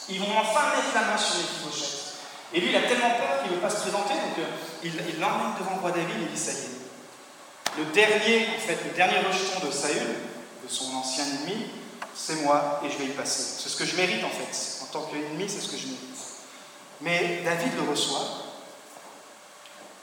ils 0.10 0.20
vont 0.20 0.38
enfin 0.38 0.76
mettre 0.76 0.94
la 0.94 1.02
main 1.02 1.18
sur 1.18 1.38
les 1.38 1.44
Mephibosheth. 1.44 2.00
Et 2.54 2.60
lui, 2.62 2.70
il 2.70 2.76
a 2.76 2.82
tellement 2.82 3.12
peur 3.12 3.42
qu'il 3.42 3.52
ne 3.52 3.56
veut 3.56 3.62
pas 3.62 3.70
se 3.70 3.82
présenter, 3.82 4.14
donc 4.14 4.38
euh, 4.40 4.84
il 4.84 5.20
l'emmène 5.20 5.54
devant 5.60 5.76
le 5.76 5.82
roi 5.82 5.92
David 5.92 6.10
et 6.10 6.26
il 6.26 6.32
dit 6.34 6.40
ça 6.40 6.52
y 6.52 6.56
est. 6.56 6.80
Le 7.78 7.86
dernier, 7.86 8.48
en 8.58 8.60
fait, 8.60 8.78
le 8.84 8.92
dernier 8.96 9.20
rejeton 9.20 9.66
de 9.66 9.72
Saül, 9.72 10.08
de 10.64 10.68
son 10.68 10.94
ancien 10.96 11.26
ennemi, 11.26 11.66
c'est 12.16 12.42
moi 12.44 12.82
et 12.84 12.90
je 12.90 12.98
vais 12.98 13.06
y 13.06 13.16
passer. 13.16 13.62
C'est 13.62 13.70
ce 13.70 13.78
que 13.78 13.86
je 13.86 13.96
mérite 13.96 14.24
en 14.24 14.30
fait. 14.30 14.84
En 14.84 14.86
tant 14.88 15.04
qu'ennemi, 15.04 15.48
c'est 15.48 15.62
ce 15.62 15.70
que 15.70 15.78
je 15.78 15.86
mérite. 15.86 16.09
Mais 17.02 17.42
David 17.44 17.76
le 17.76 17.90
reçoit 17.90 18.40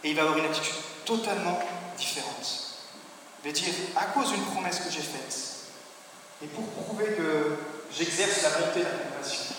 et 0.06 0.10
il 0.10 0.16
va 0.16 0.22
avoir 0.22 0.38
une 0.38 0.44
attitude 0.44 0.74
totalement 1.04 1.58
différente. 1.96 2.78
Il 3.44 3.50
va 3.50 3.52
dire, 3.52 3.74
à 3.96 4.04
cause 4.06 4.32
d'une 4.32 4.44
promesse 4.44 4.80
que 4.80 4.90
j'ai 4.90 5.02
faite, 5.02 5.36
et 6.42 6.46
pour 6.46 6.64
prouver 6.64 7.06
que 7.06 7.58
j'exerce 7.92 8.42
la 8.42 8.50
bonté 8.50 8.80
et 8.80 8.84
la 8.84 8.90
compassion, 8.90 9.54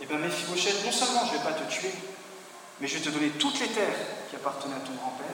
eh 0.00 0.06
bien 0.06 0.18
Mephibosheth, 0.18 0.84
non 0.84 0.92
seulement 0.92 1.26
je 1.26 1.32
ne 1.32 1.38
vais 1.38 1.44
pas 1.44 1.52
te 1.52 1.70
tuer, 1.70 1.92
mais 2.80 2.86
je 2.86 2.98
vais 2.98 3.04
te 3.04 3.10
donner 3.10 3.30
toutes 3.30 3.58
les 3.60 3.68
terres 3.68 3.96
qui 4.30 4.36
appartenaient 4.36 4.76
à 4.76 4.86
ton 4.86 4.94
grand-père, 4.94 5.26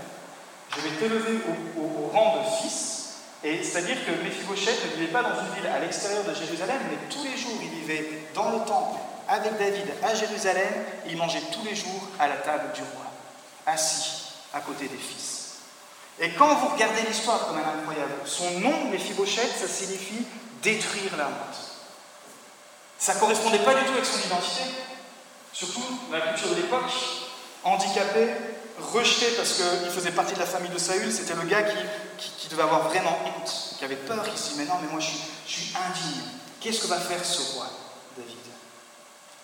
je 0.77 0.81
vais 0.81 0.97
t'élever 0.97 1.41
au, 1.77 2.09
rang 2.09 2.39
de 2.39 2.63
fils, 2.63 3.17
et 3.43 3.63
c'est-à-dire 3.63 4.07
que 4.07 4.11
Mephibosheth 4.23 4.85
ne 4.85 4.97
vivait 4.97 5.13
pas 5.13 5.23
dans 5.23 5.41
une 5.41 5.55
ville 5.55 5.67
à 5.67 5.81
l'extérieur 5.81 6.25
de 6.25 6.35
Jérusalem, 6.35 6.81
mais 6.91 6.97
tous 7.11 7.25
les 7.25 7.37
jours 7.37 7.59
il 7.63 7.69
vivait 7.81 8.09
dans 8.35 8.51
le 8.51 8.65
temple 8.65 9.01
avec 9.29 9.57
David 9.59 9.87
à 10.03 10.15
Jérusalem, 10.15 10.73
il 11.07 11.17
mangeait 11.17 11.43
tous 11.53 11.65
les 11.65 11.75
jours 11.75 12.09
à 12.19 12.29
la 12.29 12.37
table 12.37 12.73
du 12.75 12.83
roi, 12.83 13.07
assis 13.67 14.25
à 14.53 14.61
côté 14.61 14.89
des 14.89 14.97
fils. 14.97 15.57
Et 16.21 16.31
quand 16.31 16.55
vous 16.55 16.69
regardez 16.69 17.03
l'histoire 17.03 17.47
comme 17.47 17.59
elle 17.59 17.81
incroyable, 17.81 18.13
son 18.25 18.61
nom, 18.61 18.85
Mephibosheth, 18.91 19.57
ça 19.59 19.69
signifie 19.69 20.25
détruire 20.63 21.17
la 21.17 21.27
honte. 21.27 21.75
Ça 22.99 23.15
ne 23.15 23.21
correspondait 23.21 23.59
pas 23.59 23.75
du 23.75 23.85
tout 23.85 23.93
avec 23.93 24.05
son 24.05 24.19
identité. 24.19 24.63
Surtout 25.53 25.83
dans 26.11 26.19
la 26.19 26.29
culture 26.29 26.51
de 26.51 26.55
l'époque, 26.55 26.91
handicapé, 27.65 28.29
rejeté 28.79 29.27
parce 29.37 29.55
qu'il 29.55 29.91
faisait 29.91 30.11
partie 30.11 30.35
de 30.35 30.39
la 30.39 30.47
famille 30.47 30.71
de 30.71 30.79
Saül, 30.79 31.13
c'était 31.13 31.35
le 31.35 31.49
gars 31.49 31.63
qui, 31.63 32.49
devait 32.49 32.63
avoir 32.63 32.89
vraiment 32.89 33.19
honte, 33.25 33.77
qui 33.79 33.85
avait 33.85 33.97
peur, 33.97 34.23
qui 34.29 34.39
se 34.39 34.51
dit, 34.51 34.55
mais 34.59 34.65
non, 34.65 34.75
mais 34.81 34.89
moi 34.89 35.01
je 35.01 35.07
suis, 35.47 35.73
indigne. 35.75 36.23
Qu'est-ce 36.61 36.81
que 36.81 36.87
va 36.87 36.99
faire 36.99 37.25
ce 37.25 37.55
roi, 37.55 37.67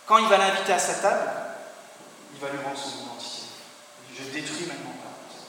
Quand 0.06 0.18
il 0.18 0.28
va 0.28 0.38
l'inviter 0.38 0.72
à 0.72 0.78
sa 0.78 0.94
table, 0.94 1.30
il 2.34 2.40
va 2.40 2.48
lui 2.48 2.58
rendre 2.64 2.78
son 2.78 3.04
identité. 3.04 3.42
Je 4.16 4.24
détruis 4.32 4.66
maintenant 4.66 4.92
ta 5.00 5.08
honte. 5.08 5.40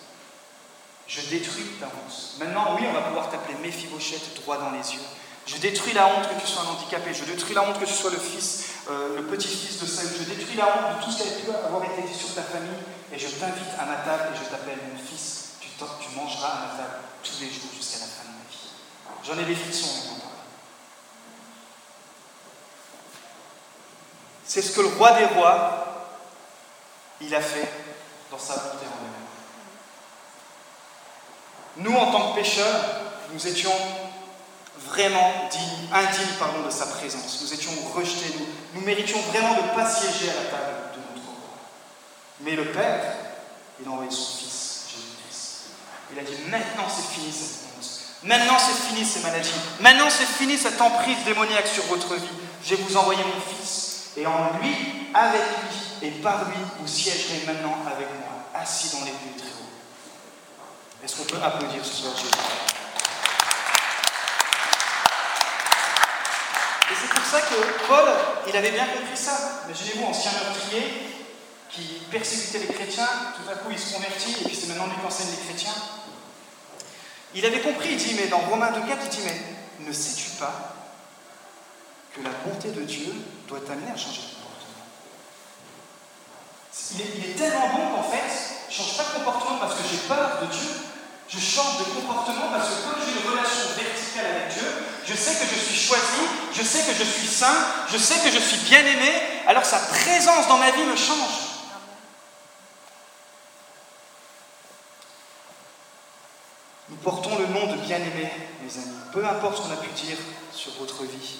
Je 1.07 1.21
détruis 1.29 1.65
ta 1.79 1.87
honte. 1.87 2.39
Maintenant, 2.39 2.75
oui, 2.75 2.85
on 2.87 2.93
va 2.93 3.01
pouvoir 3.01 3.29
t'appeler 3.29 3.55
Méphibosheth 3.61 4.41
droit 4.41 4.57
dans 4.57 4.71
les 4.71 4.93
yeux. 4.93 5.01
Je 5.45 5.57
détruis 5.57 5.93
la 5.93 6.07
honte 6.07 6.29
que 6.29 6.39
tu 6.39 6.47
sois 6.47 6.63
un 6.63 6.69
handicapé. 6.69 7.13
Je 7.13 7.25
détruis 7.25 7.55
la 7.55 7.63
honte 7.63 7.79
que 7.79 7.85
tu 7.85 7.93
sois 7.93 8.11
le 8.11 8.19
fils, 8.19 8.65
euh, 8.89 9.17
le 9.17 9.23
petit-fils 9.23 9.79
de 9.81 9.85
Saül. 9.87 10.11
Je 10.19 10.23
détruis 10.23 10.55
la 10.55 10.67
honte 10.67 10.99
de 10.99 11.03
tout 11.03 11.11
ce 11.11 11.23
qui 11.23 11.29
a 11.29 11.31
pu 11.31 11.65
avoir 11.65 11.83
été 11.83 12.03
dit 12.07 12.13
sur 12.13 12.33
ta 12.33 12.43
famille. 12.43 12.77
Et 13.11 13.17
je 13.17 13.27
t'invite 13.27 13.73
à 13.79 13.85
ma 13.85 13.95
table 13.97 14.29
et 14.33 14.37
je 14.37 14.49
t'appelle 14.49 14.77
mon 14.93 14.99
fils. 15.03 15.57
Tu, 15.59 15.69
tu 15.69 16.15
mangeras 16.15 16.47
à 16.47 16.59
ma 16.61 16.71
table 16.77 17.01
tous 17.23 17.41
les 17.41 17.49
jours 17.49 17.73
jusqu'à 17.75 17.99
la 17.99 18.05
fin 18.05 18.29
de 18.29 18.37
ma 18.37 18.45
vie. 18.47 18.69
J'en 19.25 19.37
ai 19.39 19.45
des 19.45 19.55
frissons 19.55 20.11
maintenant. 20.11 20.20
C'est 24.53 24.61
ce 24.61 24.71
que 24.73 24.81
le 24.81 24.89
roi 24.89 25.13
des 25.13 25.27
rois, 25.27 26.09
il 27.21 27.33
a 27.33 27.39
fait 27.39 27.71
dans 28.29 28.37
sa 28.37 28.55
bonté 28.55 28.85
en 28.85 28.99
nous. 31.79 31.89
Nous, 31.89 31.97
en 31.97 32.11
tant 32.11 32.31
que 32.31 32.35
pécheurs, 32.35 32.83
nous 33.31 33.47
étions 33.47 33.71
vraiment 34.89 35.47
dignes, 35.49 35.87
indignes 35.93 36.35
pardon, 36.37 36.65
de 36.65 36.69
sa 36.69 36.87
présence. 36.87 37.39
Nous 37.41 37.53
étions 37.53 37.71
rejetés, 37.95 38.35
nous, 38.37 38.45
nous 38.73 38.85
méritions 38.85 39.21
vraiment 39.21 39.53
de 39.53 39.61
ne 39.61 39.73
pas 39.73 39.89
siéger 39.89 40.29
à 40.31 40.33
la 40.33 40.49
table 40.49 40.73
de 40.95 40.99
notre 40.99 41.29
roi. 41.29 41.55
Mais 42.41 42.57
le 42.57 42.73
Père, 42.73 43.03
il 43.79 43.87
a 43.87 43.91
envoyé 43.91 44.11
son 44.11 44.35
Fils, 44.35 44.87
Jésus-Christ. 44.89 45.61
Il 46.11 46.19
a 46.19 46.23
dit, 46.23 46.35
maintenant 46.49 46.89
c'est 46.93 47.07
fini 47.15 47.31
cette 47.31 47.69
honte. 47.77 47.89
Maintenant 48.23 48.57
c'est 48.59 48.89
fini 48.89 49.05
ces 49.05 49.21
maladies. 49.21 49.49
Maintenant 49.79 50.09
c'est 50.09 50.25
fini 50.25 50.57
cette 50.57 50.81
emprise 50.81 51.23
démoniaque 51.23 51.67
sur 51.67 51.85
votre 51.85 52.15
vie. 52.15 52.27
Je 52.65 52.75
vais 52.75 52.83
vous 52.83 52.97
envoyer 52.97 53.23
mon 53.23 53.39
Fils. 53.39 53.90
Et 54.17 54.25
en 54.25 54.57
lui, 54.59 54.75
avec 55.13 55.41
lui 55.41 56.07
et 56.07 56.11
par 56.21 56.45
lui, 56.45 56.57
vous 56.79 56.87
siégerez 56.87 57.43
maintenant 57.45 57.77
avec 57.85 58.07
moi, 58.19 58.61
assis 58.61 58.89
dans 58.89 59.05
les 59.05 59.11
lieux 59.11 59.37
très 59.37 59.47
hauts. 59.47 59.71
Est-ce 61.03 61.15
qu'on 61.15 61.23
peut 61.23 61.41
applaudir 61.41 61.83
ce 61.83 61.93
soir 61.93 62.13
Jésus? 62.15 62.31
Et 66.91 66.93
c'est 66.99 67.13
pour 67.13 67.25
ça 67.25 67.41
que 67.41 67.87
Paul, 67.87 68.09
il 68.49 68.57
avait 68.57 68.71
bien 68.71 68.85
compris 68.85 69.15
ça. 69.15 69.63
Imaginez-vous, 69.65 70.05
ancien 70.05 70.31
meurtrier 70.31 71.07
qui 71.69 72.01
persécutait 72.11 72.59
les 72.59 72.73
chrétiens, 72.73 73.07
tout 73.37 73.49
à 73.49 73.55
coup 73.55 73.71
il 73.71 73.79
se 73.79 73.93
convertit 73.93 74.35
et 74.41 74.43
puis 74.43 74.55
c'est 74.59 74.67
maintenant 74.67 74.87
lui 74.87 74.95
qui 74.99 75.05
enseigne 75.05 75.29
les 75.31 75.45
chrétiens. 75.47 75.73
Il 77.33 77.45
avait 77.45 77.61
compris, 77.61 77.91
il 77.91 77.97
dit, 77.97 78.15
mais 78.15 78.27
dans 78.27 78.39
Romains 78.39 78.71
2,4, 78.71 78.97
il 79.03 79.09
dit, 79.09 79.21
mais 79.23 79.85
ne 79.87 79.93
sais-tu 79.93 80.31
pas 80.31 80.80
que 82.13 82.21
la 82.21 82.29
bonté 82.45 82.69
de 82.71 82.81
Dieu 82.81 83.13
doit 83.47 83.59
t'amener 83.61 83.91
à 83.91 83.97
changer 83.97 84.21
de 84.21 84.35
comportement. 84.35 84.85
Il 86.93 87.31
est, 87.31 87.35
tellement 87.35 87.69
bon 87.69 87.95
qu'en 87.95 88.03
fait, 88.03 88.29
je 88.69 88.81
ne 88.81 88.87
change 88.87 88.97
pas 88.97 89.03
de 89.03 89.23
comportement 89.23 89.57
parce 89.59 89.75
que 89.75 89.83
j'ai 89.89 90.07
peur 90.07 90.39
de 90.41 90.47
Dieu, 90.47 90.69
je 91.29 91.39
change 91.39 91.79
de 91.79 91.83
comportement 91.83 92.51
parce 92.51 92.67
que 92.67 92.83
comme 92.83 92.99
j'ai 93.05 93.21
une 93.21 93.29
relation 93.29 93.63
verticale 93.77 94.25
avec 94.25 94.53
Dieu, 94.53 94.67
je 95.05 95.15
sais 95.15 95.33
que 95.33 95.45
je 95.53 95.59
suis 95.59 95.75
choisi, 95.75 96.23
je 96.53 96.61
sais 96.61 96.83
que 96.83 96.93
je 96.93 97.03
suis 97.03 97.27
saint, 97.27 97.65
je 97.89 97.97
sais 97.97 98.19
que 98.19 98.31
je 98.31 98.39
suis 98.39 98.57
bien 98.69 98.85
aimé, 98.85 99.11
alors 99.47 99.65
sa 99.65 99.79
présence 99.79 100.47
dans 100.47 100.57
ma 100.57 100.71
vie 100.71 100.83
me 100.83 100.95
change. 100.95 101.51
Nous 106.89 106.97
portons 106.97 107.37
le 107.37 107.47
nom 107.47 107.67
de 107.67 107.77
bien-aimé, 107.77 108.29
mes 108.61 108.77
amis. 108.77 108.97
Peu 109.13 109.25
importe 109.25 109.57
ce 109.57 109.61
qu'on 109.61 109.73
a 109.73 109.77
pu 109.77 109.89
dire 109.91 110.17
sur 110.51 110.73
votre 110.73 111.03
vie, 111.03 111.37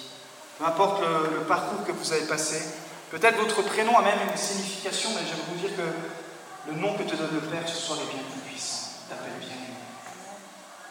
peu 0.62 0.68
importe 0.68 1.02
le, 1.02 1.42
parcours 1.42 1.84
que 1.84 1.90
vous 1.90 2.12
avez 2.12 2.22
passé, 2.26 2.62
peut-être 3.10 3.36
votre 3.36 3.62
prénom 3.62 3.98
a 3.98 4.02
même 4.02 4.30
une 4.30 4.38
signification, 4.38 5.10
mais 5.10 5.26
j'aimerais 5.26 5.50
vous 5.50 5.58
dire 5.58 5.74
que 5.74 6.70
le 6.70 6.78
nom 6.78 6.94
que 6.94 7.02
te 7.02 7.16
donne 7.16 7.34
le 7.34 7.40
Père 7.40 7.66
ce 7.66 7.74
soir 7.74 7.98
est 7.98 8.14
bien 8.14 8.22
plus 8.30 8.40
puissant. 8.46 9.02
Il 9.02 9.08
t'appelle 9.10 9.38
bien-aimé. 9.40 9.74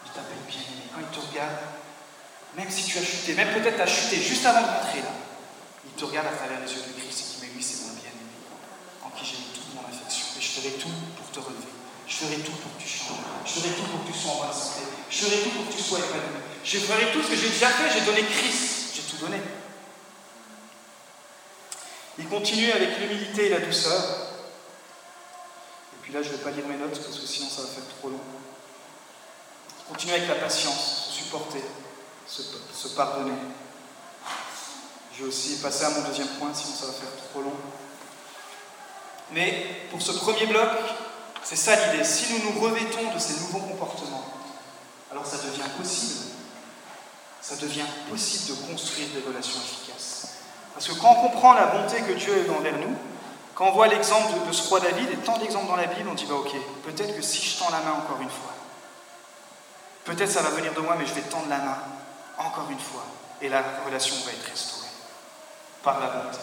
Il 0.04 0.12
t'appelle 0.12 0.44
bien-aimé. 0.44 0.84
Quand 0.92 1.00
il 1.00 1.08
te 1.08 1.24
regarde, 1.24 1.56
même 2.52 2.68
si 2.68 2.84
tu 2.84 2.98
as 2.98 3.02
chuté, 3.02 3.32
même 3.32 3.48
peut-être 3.56 3.76
tu 3.76 3.80
as 3.80 3.86
chuté 3.86 4.20
juste 4.20 4.44
avant 4.44 4.60
de 4.60 4.68
rentrer 4.76 5.00
là, 5.00 5.16
il 5.86 5.92
te 5.96 6.04
regarde 6.04 6.28
à 6.28 6.36
travers 6.36 6.60
les 6.60 6.68
yeux 6.68 6.84
de 6.84 6.92
Christ 6.92 7.16
et 7.16 7.24
dit 7.32 7.38
Mais 7.40 7.56
lui, 7.56 7.64
c'est 7.64 7.88
mon 7.88 7.96
bien-aimé, 7.96 8.36
en 9.00 9.08
qui 9.16 9.24
j'ai 9.24 9.40
mis 9.40 9.56
toute 9.56 9.72
mon 9.72 9.88
affection. 9.88 10.36
Et 10.36 10.42
je 10.44 10.50
ferai 10.52 10.76
tout 10.76 10.92
pour 11.16 11.32
te 11.32 11.40
relever. 11.40 11.72
Je 12.04 12.28
ferai 12.28 12.44
tout 12.44 12.52
pour 12.60 12.76
que 12.76 12.82
tu 12.82 12.88
changes. 12.92 13.24
Je 13.48 13.56
ferai 13.56 13.72
tout 13.72 13.88
pour 13.88 14.04
que 14.04 14.12
tu 14.12 14.18
sois 14.20 14.36
en 14.36 14.44
bonne 14.44 14.52
santé. 14.52 14.84
Je 15.08 15.16
ferai 15.16 15.40
tout 15.40 15.50
pour 15.56 15.64
que 15.64 15.72
tu 15.72 15.80
sois 15.80 15.96
épanoui. 15.96 16.44
Je 16.60 16.76
ferai 16.76 17.08
tout 17.08 17.24
ce 17.24 17.28
que 17.32 17.36
j'ai 17.40 17.48
déjà 17.48 17.72
fait. 17.72 17.88
J'ai 17.88 18.04
donné 18.04 18.20
Christ. 18.20 18.92
J'ai 18.94 19.02
tout 19.08 19.16
donné. 19.16 19.40
Il 22.18 22.28
continue 22.28 22.70
avec 22.70 22.98
l'humilité 22.98 23.46
et 23.46 23.48
la 23.48 23.60
douceur. 23.60 24.02
Et 25.92 26.02
puis 26.02 26.12
là, 26.12 26.22
je 26.22 26.28
ne 26.28 26.34
vais 26.34 26.42
pas 26.42 26.50
lire 26.50 26.66
mes 26.66 26.76
notes 26.76 27.00
parce 27.02 27.18
que 27.18 27.26
sinon 27.26 27.48
ça 27.48 27.62
va 27.62 27.68
faire 27.68 27.84
trop 27.98 28.10
long. 28.10 28.20
Il 30.04 30.10
avec 30.10 30.28
la 30.28 30.34
patience, 30.36 31.08
se 31.08 31.12
supporter, 31.12 31.62
se, 32.26 32.42
se 32.74 32.88
pardonner. 32.88 33.36
Je 35.14 35.22
vais 35.22 35.28
aussi 35.28 35.56
passer 35.58 35.84
à 35.84 35.90
mon 35.90 36.02
deuxième 36.02 36.28
point, 36.38 36.52
sinon 36.54 36.74
ça 36.74 36.86
va 36.86 36.92
faire 36.92 37.28
trop 37.30 37.42
long. 37.42 37.54
Mais 39.32 39.86
pour 39.90 40.00
ce 40.00 40.12
premier 40.12 40.46
bloc, 40.46 40.68
c'est 41.44 41.56
ça 41.56 41.92
l'idée. 41.92 42.04
Si 42.04 42.32
nous 42.32 42.52
nous 42.52 42.60
revêtons 42.60 43.14
de 43.14 43.18
ces 43.18 43.34
nouveaux 43.40 43.60
comportements, 43.60 44.24
alors 45.10 45.26
ça 45.26 45.36
devient 45.36 45.68
possible. 45.76 46.30
Ça 47.40 47.56
devient 47.56 47.86
possible 48.08 48.56
de 48.56 48.66
construire 48.66 49.08
des 49.10 49.20
relations 49.20 49.60
efficaces. 49.60 50.41
Parce 50.74 50.88
que 50.88 50.98
quand 51.00 51.10
on 51.10 51.28
comprend 51.28 51.54
la 51.54 51.66
bonté 51.66 52.00
que 52.00 52.12
Dieu 52.12 52.46
a 52.48 52.58
envers 52.58 52.78
nous, 52.78 52.96
quand 53.54 53.66
on 53.66 53.72
voit 53.72 53.88
l'exemple 53.88 54.32
de, 54.46 54.52
ce 54.52 54.68
roi 54.68 54.80
David 54.80 55.10
et 55.10 55.16
tant 55.16 55.36
d'exemples 55.38 55.68
dans 55.68 55.76
la 55.76 55.86
Bible, 55.86 56.08
on 56.10 56.14
dit 56.14 56.26
bah 56.26 56.36
ok, 56.36 56.52
peut-être 56.84 57.14
que 57.16 57.22
si 57.22 57.42
je 57.42 57.58
tends 57.58 57.70
la 57.70 57.80
main 57.80 57.98
encore 57.98 58.20
une 58.20 58.30
fois, 58.30 58.54
peut-être 60.04 60.30
ça 60.30 60.42
va 60.42 60.50
venir 60.50 60.72
de 60.72 60.80
moi, 60.80 60.96
mais 60.98 61.06
je 61.06 61.14
vais 61.14 61.20
tendre 61.22 61.48
la 61.48 61.58
main 61.58 61.78
encore 62.38 62.68
une 62.70 62.78
fois, 62.78 63.04
et 63.40 63.48
la 63.48 63.62
relation 63.84 64.16
va 64.24 64.32
être 64.32 64.50
restaurée 64.50 64.88
par 65.82 66.00
la 66.00 66.06
bonté. 66.06 66.38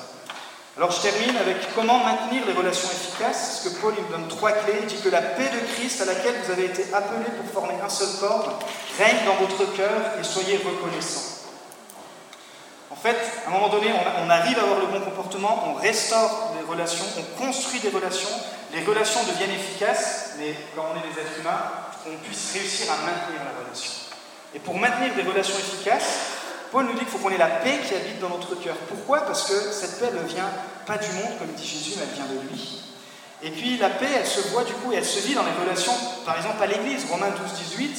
Alors 0.77 0.91
je 0.91 1.01
termine 1.01 1.35
avec 1.35 1.57
comment 1.75 1.97
maintenir 1.97 2.45
les 2.45 2.53
relations 2.53 2.87
efficaces, 2.89 3.63
parce 3.63 3.75
que 3.75 3.81
Paul 3.81 3.95
il 3.97 4.07
donne 4.11 4.27
trois 4.29 4.51
clés. 4.51 4.79
Il 4.81 4.85
dit 4.85 5.01
que 5.01 5.09
la 5.09 5.21
paix 5.21 5.49
de 5.49 5.73
Christ 5.73 5.99
à 6.01 6.05
laquelle 6.05 6.35
vous 6.41 6.51
avez 6.51 6.65
été 6.65 6.85
appelés 6.93 7.29
pour 7.37 7.51
former 7.51 7.81
un 7.83 7.89
seul 7.89 8.07
corps 8.19 8.59
règne 8.97 9.25
dans 9.25 9.35
votre 9.45 9.75
cœur 9.75 10.17
et 10.19 10.23
soyez 10.23 10.57
reconnaissants. 10.57 11.28
En 12.99 13.01
fait, 13.01 13.15
à 13.45 13.49
un 13.49 13.53
moment 13.53 13.69
donné, 13.69 13.87
on, 13.93 14.29
arrive 14.29 14.59
à 14.59 14.63
avoir 14.63 14.79
le 14.81 14.87
bon 14.87 14.99
comportement, 14.99 15.69
on 15.69 15.73
restaure 15.75 16.51
les 16.59 16.67
relations, 16.69 17.05
on 17.17 17.41
construit 17.41 17.79
des 17.79 17.87
relations, 17.87 18.27
les 18.73 18.83
relations 18.83 19.21
deviennent 19.23 19.55
efficaces, 19.55 20.31
mais 20.37 20.53
quand 20.75 20.83
on 20.91 20.97
est 20.97 21.13
des 21.13 21.21
êtres 21.21 21.39
humains, 21.39 21.61
on 22.05 22.17
puisse 22.25 22.51
réussir 22.51 22.91
à 22.91 22.97
maintenir 22.97 23.39
la 23.39 23.63
relation. 23.63 23.91
Et 24.53 24.59
pour 24.59 24.77
maintenir 24.77 25.15
des 25.15 25.21
relations 25.21 25.57
efficaces, 25.57 26.19
Paul 26.73 26.87
nous 26.87 26.91
dit 26.91 26.99
qu'il 26.99 27.07
faut 27.07 27.19
qu'on 27.19 27.29
ait 27.29 27.37
la 27.37 27.47
paix 27.47 27.79
qui 27.87 27.95
habite 27.95 28.19
dans 28.19 28.35
notre 28.35 28.55
cœur. 28.55 28.75
Pourquoi? 28.89 29.21
Parce 29.21 29.47
que 29.47 29.53
cette 29.53 29.97
paix 30.01 30.11
ne 30.11 30.27
vient 30.27 30.51
pas 30.85 30.97
du 30.97 31.07
monde, 31.13 31.39
comme 31.39 31.53
dit 31.55 31.65
Jésus, 31.65 31.93
mais 31.95 32.03
elle 32.03 32.15
vient 32.15 32.35
de 32.35 32.49
lui. 32.49 32.83
Et 33.43 33.51
puis 33.51 33.77
la 33.77 33.91
paix, 33.91 34.11
elle 34.13 34.27
se 34.27 34.41
voit 34.49 34.65
du 34.65 34.73
coup, 34.73 34.91
et 34.91 34.97
elle 34.97 35.05
se 35.05 35.25
vit 35.25 35.35
dans 35.35 35.45
les 35.45 35.55
relations, 35.63 35.95
par 36.25 36.35
exemple 36.35 36.61
à 36.61 36.67
l'Église, 36.67 37.05
Romains 37.09 37.29
12, 37.29 37.53
18. 37.77 37.97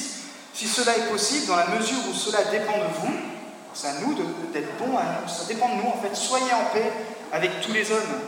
Si 0.53 0.67
cela 0.67 0.95
est 0.95 1.09
possible, 1.09 1.47
dans 1.47 1.55
la 1.55 1.69
mesure 1.69 1.97
où 2.07 2.13
cela 2.13 2.43
dépend 2.51 2.77
de 2.77 2.93
vous, 2.99 3.40
c'est 3.73 3.87
à 3.87 3.93
nous 4.01 4.13
d'être 4.53 4.77
bons 4.77 4.97
ça 5.27 5.45
dépend 5.47 5.69
de 5.69 5.81
nous 5.81 5.89
en 5.89 6.01
fait. 6.01 6.15
Soyez 6.15 6.53
en 6.53 6.73
paix 6.73 6.91
avec 7.31 7.61
tous 7.61 7.73
les 7.73 7.91
hommes. 7.91 8.19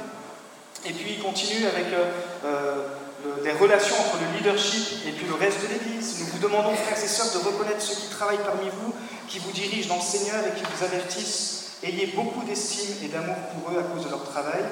Et 0.86 0.92
puis 0.92 1.16
il 1.18 1.24
continue 1.24 1.66
avec 1.66 1.86
euh, 1.94 2.12
euh, 2.46 2.88
le, 3.24 3.44
les 3.44 3.52
relations 3.54 3.96
entre 4.00 4.18
le 4.20 4.38
leadership 4.38 5.06
et 5.08 5.12
puis 5.12 5.26
le 5.26 5.36
reste 5.36 5.62
de 5.62 5.68
l'Église. 5.68 6.20
Nous 6.20 6.26
vous 6.26 6.40
demandons, 6.40 6.76
frères 6.76 7.02
et 7.02 7.08
sœurs, 7.08 7.32
de 7.32 7.46
reconnaître 7.46 7.82
ceux 7.82 7.96
qui 7.96 8.08
travaillent 8.10 8.44
parmi 8.44 8.70
vous, 8.70 8.94
qui 9.28 9.40
vous 9.40 9.52
dirigent 9.52 9.90
dans 9.90 9.96
le 9.96 10.02
Seigneur 10.02 10.44
et 10.46 10.58
qui 10.58 10.64
vous 10.64 10.84
avertissent. 10.84 11.78
Ayez 11.84 12.08
beaucoup 12.08 12.44
d'estime 12.44 12.96
et 13.04 13.08
d'amour 13.08 13.36
pour 13.36 13.74
eux 13.74 13.80
à 13.80 13.84
cause 13.84 14.06
de 14.06 14.10
leur 14.10 14.24
travail. 14.24 14.64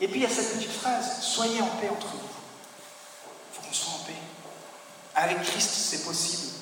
Et 0.00 0.08
puis 0.08 0.20
il 0.20 0.22
y 0.22 0.26
a 0.26 0.30
cette 0.30 0.54
petite 0.54 0.72
phrase, 0.72 1.20
soyez 1.20 1.60
en 1.60 1.68
paix 1.80 1.88
entre 1.90 2.08
vous. 2.08 2.28
Il 3.52 3.56
faut 3.56 3.66
qu'on 3.66 3.72
soit 3.72 3.92
en 3.92 4.04
paix. 4.04 4.12
Avec 5.14 5.42
Christ, 5.42 5.70
c'est 5.70 6.04
possible 6.04 6.52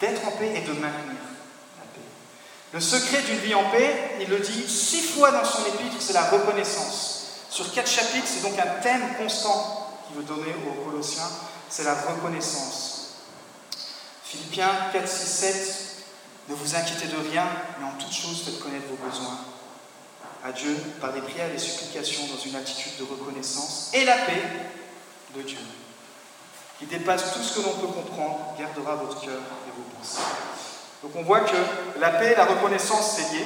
d'être 0.00 0.26
en 0.26 0.30
paix 0.32 0.52
et 0.54 0.60
de 0.60 0.72
maintenir. 0.72 1.16
Le 2.76 2.82
secret 2.82 3.22
d'une 3.22 3.38
vie 3.38 3.54
en 3.54 3.70
paix, 3.70 4.18
il 4.20 4.28
le 4.28 4.38
dit 4.38 4.68
six 4.68 5.00
fois 5.00 5.30
dans 5.30 5.46
son 5.46 5.62
épître, 5.62 5.96
c'est 5.98 6.12
la 6.12 6.28
reconnaissance. 6.28 7.22
Sur 7.48 7.72
quatre 7.72 7.90
chapitres, 7.90 8.26
c'est 8.26 8.42
donc 8.42 8.58
un 8.58 8.82
thème 8.82 9.16
constant 9.16 9.96
qu'il 10.06 10.18
veut 10.18 10.24
donner 10.24 10.54
aux 10.68 10.84
Colossiens, 10.84 11.30
c'est 11.70 11.84
la 11.84 11.94
reconnaissance. 11.94 13.14
Philippiens 14.24 14.68
4, 14.92 15.08
6, 15.08 15.26
7, 15.26 15.96
ne 16.50 16.54
vous 16.54 16.76
inquiétez 16.76 17.06
de 17.06 17.16
rien, 17.30 17.46
mais 17.80 17.86
en 17.86 17.92
toute 17.92 18.12
chose 18.12 18.42
faites 18.44 18.60
connaître 18.60 18.88
vos 18.90 19.08
besoins 19.08 19.38
à 20.44 20.52
Dieu 20.52 20.76
par 21.00 21.14
des 21.14 21.22
prières 21.22 21.48
et 21.48 21.52
des 21.54 21.58
supplications 21.58 22.26
dans 22.26 22.42
une 22.42 22.56
attitude 22.56 22.98
de 22.98 23.04
reconnaissance 23.04 23.90
et 23.94 24.04
la 24.04 24.18
paix 24.18 24.42
de 25.34 25.40
Dieu, 25.40 25.56
qui 26.78 26.84
dépasse 26.84 27.32
tout 27.32 27.42
ce 27.42 27.54
que 27.54 27.64
l'on 27.64 27.72
peut 27.72 27.86
comprendre, 27.86 28.54
gardera 28.58 28.96
votre 28.96 29.18
cœur 29.22 29.40
et 29.66 29.70
vos 29.74 29.96
pensées. 29.96 30.20
Donc 31.02 31.12
on 31.14 31.22
voit 31.22 31.40
que 31.40 31.56
la 32.00 32.10
paix 32.10 32.32
et 32.32 32.36
la 32.36 32.46
reconnaissance, 32.46 33.16
c'est 33.16 33.34
lié. 33.34 33.44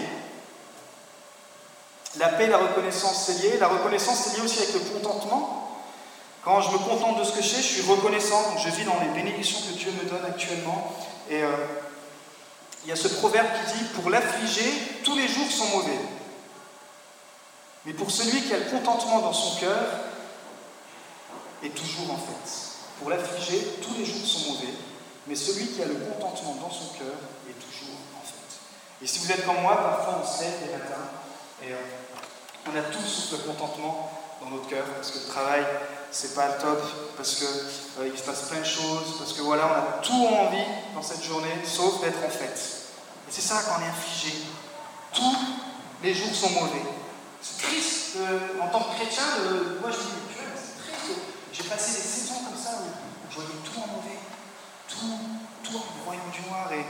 La 2.18 2.28
paix 2.28 2.44
et 2.44 2.48
la 2.48 2.58
reconnaissance, 2.58 3.24
c'est 3.26 3.42
lié. 3.42 3.58
La 3.58 3.68
reconnaissance, 3.68 4.18
c'est 4.18 4.36
lié 4.36 4.44
aussi 4.44 4.62
avec 4.62 4.74
le 4.74 4.80
contentement. 4.80 5.78
Quand 6.44 6.60
je 6.62 6.70
me 6.70 6.78
contente 6.78 7.18
de 7.18 7.24
ce 7.24 7.32
que 7.32 7.42
j'ai, 7.42 7.56
je 7.56 7.62
suis 7.62 7.82
reconnaissant, 7.82 8.50
donc 8.50 8.58
je 8.64 8.70
vis 8.70 8.84
dans 8.84 8.98
les 9.00 9.08
bénédictions 9.08 9.58
que 9.68 9.78
Dieu 9.78 9.92
me 9.92 10.08
donne 10.08 10.24
actuellement. 10.24 10.94
Et 11.28 11.42
euh, 11.42 11.50
il 12.84 12.88
y 12.88 12.92
a 12.92 12.96
ce 12.96 13.08
proverbe 13.08 13.46
qui 13.46 13.78
dit 13.78 13.84
Pour 13.94 14.10
l'affligé, 14.10 14.64
tous 15.04 15.16
les 15.16 15.28
jours 15.28 15.50
sont 15.50 15.76
mauvais. 15.76 15.98
Mais 17.84 17.92
pour 17.92 18.10
celui 18.10 18.42
qui 18.42 18.54
a 18.54 18.58
le 18.58 18.64
contentement 18.64 19.20
dans 19.20 19.32
son 19.32 19.60
cœur, 19.60 19.86
est 21.62 21.74
toujours 21.74 22.10
en 22.12 22.16
fait. 22.16 22.70
Pour 22.98 23.10
l'affligé, 23.10 23.62
tous 23.82 23.94
les 23.98 24.04
jours 24.04 24.26
sont 24.26 24.52
mauvais. 24.52 24.72
Mais 25.30 25.36
celui 25.36 25.68
qui 25.68 25.80
a 25.80 25.86
le 25.86 25.94
contentement 25.94 26.56
dans 26.60 26.70
son 26.70 26.92
cœur 26.98 27.14
est 27.48 27.54
toujours 27.54 27.94
en 28.18 28.26
fait. 28.26 28.58
Et 29.00 29.06
si 29.06 29.20
vous 29.20 29.30
êtes 29.30 29.46
comme 29.46 29.62
moi, 29.62 29.76
parfois 29.76 30.20
on 30.22 30.26
se 30.26 30.42
lève 30.42 30.54
les 30.66 30.72
matins 30.72 31.06
et 31.62 31.72
euh, 31.72 31.76
on 32.66 32.76
a 32.76 32.82
tous 32.82 33.32
le 33.32 33.38
contentement 33.38 34.10
dans 34.40 34.50
notre 34.50 34.66
cœur 34.68 34.84
parce 34.96 35.10
que 35.12 35.18
le 35.18 35.26
travail, 35.26 35.64
c'est 36.10 36.34
pas 36.34 36.48
le 36.48 36.60
top, 36.60 36.82
parce 37.16 37.36
qu'il 37.36 37.46
euh, 37.46 38.16
se 38.16 38.22
passe 38.22 38.48
plein 38.48 38.60
de 38.60 38.64
choses, 38.64 39.18
parce 39.18 39.32
que 39.32 39.42
voilà, 39.42 39.66
on 39.66 39.98
a 39.98 40.02
tout 40.02 40.26
envie 40.26 40.66
dans 40.94 41.02
cette 41.02 41.22
journée, 41.22 41.52
sauf 41.64 42.00
d'être 42.00 42.24
en 42.24 42.30
fête. 42.30 42.58
Et 43.28 43.30
c'est 43.30 43.40
ça 43.40 43.62
quand 43.64 43.76
on 43.78 43.84
est 43.84 43.88
affligé. 43.88 44.34
Tous 45.12 45.36
les 46.02 46.14
jours 46.14 46.34
sont 46.34 46.50
mauvais. 46.50 46.82
C'est 47.40 47.62
triste 47.62 48.16
en 48.60 48.68
tant 48.68 48.80
que 48.80 48.96
chrétien, 48.96 49.24
moi 49.80 49.90
je 49.90 49.96
dis, 49.96 50.02
c'est 50.28 50.34
triste. 50.34 51.20
J'ai 51.52 51.62
passé 51.64 51.92
des 51.92 52.08
saisons 52.08 52.44
comme 52.44 52.58
ça 52.58 52.78
où 52.82 53.30
je 53.30 53.36
voyais 53.36 53.50
tout 53.64 53.78
en 53.78 53.86
mauvais, 53.86 54.18
tout, 54.88 55.18
tout 55.62 55.76
en 55.76 56.04
royaume 56.04 56.30
du 56.32 56.48
noir. 56.48 56.70
Et... 56.72 56.84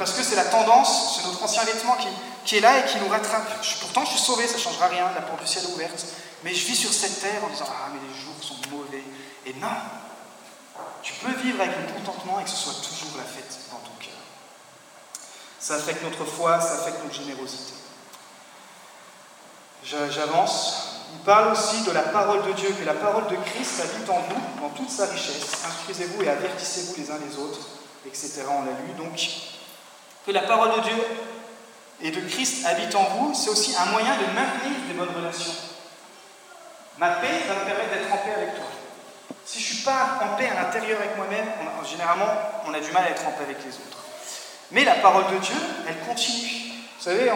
Parce 0.00 0.12
que 0.12 0.22
c'est 0.22 0.34
la 0.34 0.46
tendance, 0.46 1.18
c'est 1.18 1.26
notre 1.26 1.44
ancien 1.44 1.62
vêtement 1.62 1.94
qui, 1.96 2.08
qui, 2.46 2.56
est 2.56 2.60
là 2.60 2.78
et 2.78 2.86
qui 2.86 2.96
nous 3.00 3.08
rattrape. 3.08 3.46
pourtant, 3.82 4.02
je 4.06 4.12
suis 4.12 4.18
sauvé, 4.18 4.46
ça 4.46 4.54
ne 4.54 4.58
changera 4.58 4.86
rien, 4.86 5.04
la 5.14 5.20
porte 5.20 5.42
du 5.42 5.46
ciel 5.46 5.62
est 5.62 5.74
ouverte. 5.74 6.06
Mais 6.42 6.54
je 6.54 6.64
vis 6.64 6.74
sur 6.74 6.90
cette 6.90 7.20
terre 7.20 7.44
en 7.44 7.50
disant 7.50 7.66
Ah, 7.68 7.90
mais 7.92 8.00
les 8.08 8.18
jours 8.18 8.32
sont 8.40 8.56
mauvais. 8.74 9.04
Et 9.44 9.52
non, 9.60 9.68
tu 11.02 11.12
peux 11.12 11.34
vivre 11.42 11.60
avec 11.60 11.76
le 11.76 11.92
contentement 11.92 12.40
et 12.40 12.44
que 12.44 12.48
ce 12.48 12.56
soit 12.56 12.72
toujours 12.72 13.18
la 13.18 13.24
fête 13.24 13.58
dans 13.70 13.76
ton 13.76 13.94
cœur. 14.00 14.16
Ça 15.58 15.74
affecte 15.74 16.02
notre 16.02 16.24
foi, 16.24 16.58
ça 16.62 16.80
affecte 16.80 17.04
notre 17.04 17.16
générosité. 17.16 17.74
J'avance. 19.84 20.86
Il 21.12 21.18
parle 21.26 21.52
aussi 21.52 21.82
de 21.82 21.90
la 21.90 22.04
parole 22.04 22.46
de 22.46 22.52
Dieu, 22.52 22.70
que 22.70 22.86
la 22.86 22.94
parole 22.94 23.26
de 23.26 23.36
Christ 23.36 23.82
habite 23.82 24.08
en 24.08 24.20
vous, 24.20 24.62
dans 24.62 24.70
toute 24.70 24.88
sa 24.88 25.04
richesse. 25.04 25.58
Instruisez-vous 25.68 26.22
et 26.22 26.28
avertissez-vous 26.30 26.94
les 26.96 27.10
uns 27.10 27.18
les 27.18 27.36
autres, 27.36 27.60
etc. 28.06 28.44
On 28.48 28.64
l'a 28.64 28.70
lu. 28.70 28.94
Donc, 28.96 29.18
que 30.26 30.32
la 30.32 30.42
parole 30.42 30.76
de 30.76 30.80
Dieu 30.80 30.96
et 32.02 32.10
de 32.10 32.20
Christ 32.28 32.66
habite 32.66 32.94
en 32.94 33.04
vous, 33.04 33.34
c'est 33.34 33.50
aussi 33.50 33.74
un 33.76 33.86
moyen 33.86 34.16
de 34.16 34.26
maintenir 34.34 34.78
des 34.88 34.94
bonnes 34.94 35.14
relations. 35.14 35.52
Ma 36.98 37.10
paix 37.12 37.40
va 37.48 37.54
me 37.54 37.64
permettre 37.64 37.90
d'être 37.90 38.12
en 38.12 38.18
paix 38.18 38.34
avec 38.36 38.54
toi. 38.56 38.66
Si 39.44 39.60
je 39.60 39.70
ne 39.70 39.74
suis 39.74 39.84
pas 39.84 40.18
en 40.22 40.36
paix 40.36 40.48
à 40.48 40.62
l'intérieur 40.62 40.98
avec 41.00 41.16
moi-même, 41.16 41.46
généralement, 41.88 42.28
on 42.66 42.74
a 42.74 42.80
du 42.80 42.90
mal 42.92 43.04
à 43.04 43.10
être 43.10 43.26
en 43.26 43.32
paix 43.32 43.44
avec 43.44 43.58
les 43.64 43.72
autres. 43.72 43.98
Mais 44.70 44.84
la 44.84 44.96
parole 44.96 45.24
de 45.34 45.38
Dieu, 45.38 45.56
elle 45.88 45.98
continue. 46.06 46.72
Vous 46.98 47.04
savez, 47.04 47.30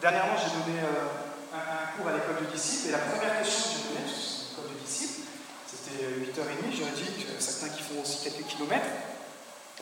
dernièrement, 0.00 0.34
j'ai 0.36 0.50
donné 0.50 0.80
euh, 0.80 1.54
un, 1.54 1.96
cours 1.96 2.08
à 2.08 2.12
l'école 2.12 2.46
de 2.46 2.50
disciples, 2.50 2.88
et 2.88 2.92
la 2.92 2.98
première 2.98 3.38
question 3.38 3.62
que 3.62 3.76
j'ai 3.76 3.94
donnée, 3.94 4.08
c'est 4.08 4.50
l'école 4.50 4.74
de 4.74 4.80
disciples, 4.84 5.28
c'était 5.66 6.04
8h30, 6.04 6.76
j'aurais 6.76 6.90
dit 6.92 7.26
certains 7.38 7.68
qui 7.68 7.82
font 7.82 8.00
aussi 8.02 8.24
quelques 8.24 8.46
kilomètres, 8.46 8.88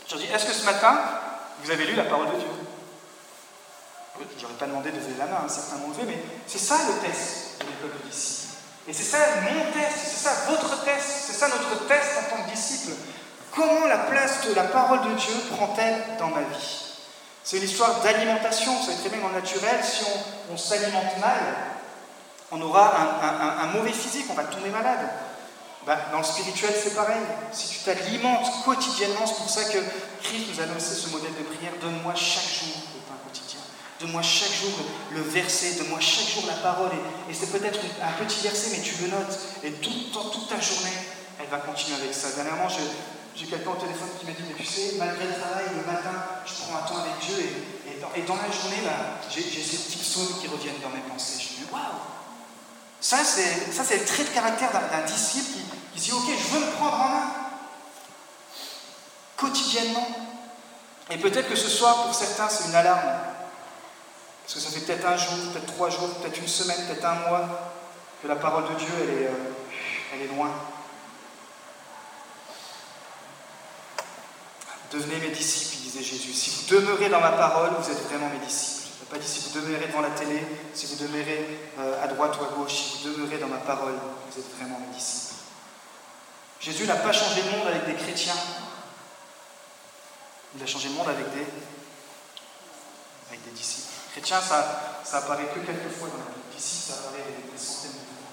j'ai 0.08 0.16
dit, 0.16 0.26
est-ce 0.32 0.46
que 0.46 0.52
ce 0.52 0.64
matin, 0.64 0.98
vous 1.68 1.74
avez 1.74 1.84
lu 1.84 1.96
la 1.96 2.04
parole 2.04 2.28
de 2.28 2.38
Dieu? 2.38 2.48
Je 4.18 4.42
n'aurais 4.42 4.54
pas 4.54 4.66
demandé 4.66 4.90
de 4.90 4.96
lever 4.96 5.12
la 5.18 5.26
main, 5.26 5.46
certains 5.48 5.76
m'ont 5.76 5.90
levé, 5.90 6.04
mais 6.06 6.18
c'est 6.46 6.58
ça 6.58 6.76
le 6.88 7.06
test 7.06 7.60
de 7.60 7.66
l'école 7.66 7.90
de. 7.90 8.08
Et 8.08 8.92
c'est 8.94 9.02
ça 9.02 9.18
mon 9.42 9.70
test, 9.72 9.98
c'est 10.02 10.28
ça 10.28 10.30
votre 10.48 10.82
test, 10.84 11.06
c'est 11.26 11.34
ça 11.34 11.48
notre 11.48 11.86
test 11.86 12.08
en 12.16 12.36
tant 12.36 12.42
que 12.42 12.50
disciple. 12.50 12.92
Comment 13.54 13.86
la 13.86 13.98
place 13.98 14.46
de 14.48 14.54
la 14.54 14.64
parole 14.64 15.02
de 15.10 15.14
Dieu 15.14 15.34
prend-elle 15.50 16.02
dans 16.18 16.28
ma 16.28 16.40
vie? 16.40 16.84
C'est 17.44 17.58
une 17.58 17.64
histoire 17.64 18.00
d'alimentation, 18.00 18.74
vous 18.74 18.86
savez 18.86 19.00
très 19.00 19.10
bien 19.10 19.20
dans 19.20 19.28
le 19.28 19.34
naturel, 19.34 19.84
si 19.84 20.04
on, 20.50 20.56
s'alimente 20.56 21.18
mal, 21.20 21.38
on 22.50 22.62
aura 22.62 22.94
un, 23.60 23.66
mauvais 23.76 23.92
physique, 23.92 24.24
on 24.30 24.34
va 24.34 24.44
tomber 24.44 24.70
malade. 24.70 25.06
Ben, 25.86 25.96
dans 26.12 26.18
le 26.18 26.24
spirituel, 26.24 26.74
c'est 26.82 26.94
pareil. 26.94 27.22
Si 27.52 27.68
tu 27.68 27.78
t'alimentes 27.78 28.64
quotidiennement, 28.64 29.26
c'est 29.26 29.36
pour 29.36 29.48
ça 29.48 29.64
que 29.64 29.78
Christ 30.22 30.46
nous 30.52 30.60
a 30.60 30.64
annoncé 30.64 30.94
ce 30.94 31.08
modèle 31.08 31.32
de 31.38 31.44
prière, 31.44 31.72
donne-moi 31.80 32.14
chaque 32.14 32.48
jour 32.48 32.82
Donne-moi 34.00 34.22
chaque 34.22 34.52
jour 34.52 34.70
le 35.12 35.22
verset, 35.22 35.74
donne-moi 35.74 35.98
chaque 35.98 36.28
jour 36.28 36.44
la 36.46 36.54
parole. 36.62 36.90
Et, 37.28 37.34
c'est 37.34 37.50
peut-être 37.50 37.80
un 38.00 38.24
petit 38.24 38.40
verset, 38.42 38.76
mais 38.76 38.82
tu 38.82 38.94
le 39.02 39.08
notes. 39.08 39.38
Et 39.64 39.72
toute, 39.72 40.48
ta 40.48 40.60
journée, 40.60 40.94
elle 41.40 41.48
va 41.48 41.58
continuer 41.58 41.98
avec 41.98 42.14
ça. 42.14 42.30
Dernièrement, 42.30 42.68
j'ai 42.68 43.46
quelqu'un 43.46 43.70
au 43.70 43.74
téléphone 43.74 44.08
qui 44.20 44.26
m'a 44.26 44.32
dit, 44.32 44.44
mais 44.46 44.54
tu 44.54 44.64
sais, 44.64 44.94
malgré 44.98 45.26
le 45.26 45.34
travail, 45.34 45.64
le 45.74 45.84
matin, 45.84 46.14
je 46.46 46.52
prends 46.62 46.78
un 46.78 46.86
temps 46.86 47.02
avec 47.02 47.18
Dieu. 47.26 47.42
Et, 47.42 48.20
et, 48.20 48.22
dans, 48.22 48.36
la 48.36 48.50
journée, 48.54 48.82
bah, 48.84 49.18
j'ai 49.28 49.42
ces 49.42 49.76
petits 49.76 49.98
psaumes 49.98 50.38
qui 50.40 50.46
reviennent 50.46 50.80
dans 50.80 50.90
mes 50.90 51.02
pensées. 51.10 51.42
Je 51.42 51.60
me 51.60 51.66
dis, 51.66 51.72
waouh 51.72 52.17
Ça, 53.00 53.18
c'est 53.24 53.96
le 53.96 54.04
trait 54.04 54.24
de 54.24 54.28
caractère 54.30 54.70
d'un 54.72 55.04
disciple 55.06 55.58
qui, 55.94 56.00
dit, 56.00 56.12
ok, 56.12 56.24
je 56.26 56.54
veux 56.54 56.66
me 56.66 56.72
prendre 56.72 56.94
en 56.94 57.08
main. 57.08 57.32
Quotidiennement. 59.36 60.08
Et 61.10 61.16
peut-être 61.16 61.48
que 61.48 61.56
ce 61.56 61.68
soir, 61.68 62.04
pour 62.04 62.14
certains, 62.14 62.48
c'est 62.48 62.68
une 62.68 62.74
alarme. 62.74 63.18
Parce 64.42 64.54
que 64.54 64.60
ça 64.60 64.70
fait 64.70 64.80
peut-être 64.80 65.06
un 65.06 65.16
jour, 65.16 65.52
peut-être 65.52 65.66
trois 65.66 65.90
jours, 65.90 66.08
peut-être 66.14 66.38
une 66.38 66.48
semaine, 66.48 66.86
peut-être 66.86 67.04
un 67.04 67.28
mois 67.28 67.72
que 68.20 68.28
la 68.28 68.36
parole 68.36 68.64
de 68.64 68.74
Dieu, 68.74 68.88
elle 69.02 69.10
est, 69.10 69.26
euh, 69.26 70.24
est 70.24 70.34
loin. 70.34 70.50
Devenez 74.90 75.18
mes 75.18 75.30
disciples, 75.30 75.82
disait 75.82 76.02
Jésus. 76.02 76.32
Si 76.32 76.50
vous 76.50 76.74
demeurez 76.74 77.08
dans 77.08 77.20
ma 77.20 77.32
parole, 77.32 77.70
vous 77.78 77.90
êtes 77.90 78.02
vraiment 78.08 78.28
mes 78.30 78.44
disciples. 78.44 78.77
Pas 79.10 79.16
dit 79.16 79.26
si 79.26 79.48
vous 79.48 79.60
demeurez 79.60 79.86
devant 79.86 80.02
la 80.02 80.10
télé, 80.10 80.42
si 80.74 80.86
vous 80.86 80.96
demeurez 81.06 81.46
euh, 81.78 82.04
à 82.04 82.08
droite 82.08 82.36
ou 82.38 82.44
à 82.44 82.48
gauche, 82.48 82.72
si 82.72 82.98
vous 82.98 83.14
demeurez 83.14 83.38
dans 83.38 83.48
ma 83.48 83.56
parole, 83.56 83.94
vous 83.94 84.38
êtes 84.38 84.56
vraiment 84.56 84.78
mes 84.80 84.94
disciples. 84.94 85.34
Jésus 86.60 86.86
n'a 86.86 86.96
pas 86.96 87.12
changé 87.12 87.42
le 87.42 87.56
monde 87.56 87.68
avec 87.68 87.86
des 87.86 87.94
chrétiens. 87.94 88.36
Il 90.56 90.62
a 90.62 90.66
changé 90.66 90.88
le 90.88 90.94
monde 90.94 91.08
avec 91.08 91.24
des, 91.32 91.46
avec 93.28 93.44
des 93.44 93.50
disciples. 93.52 93.88
Chrétien, 94.12 94.40
ça, 94.40 95.00
ça 95.04 95.18
apparaît 95.18 95.46
que 95.54 95.60
quelques 95.60 95.92
fois 95.96 96.08
dans 96.08 96.18
la 96.18 96.24
Bible. 96.24 96.58
Ici, 96.58 96.88
ça 96.88 96.94
apparaît 96.94 97.24
des, 97.24 97.58
centaines 97.58 97.92
de 97.92 97.96
fois. 97.96 98.28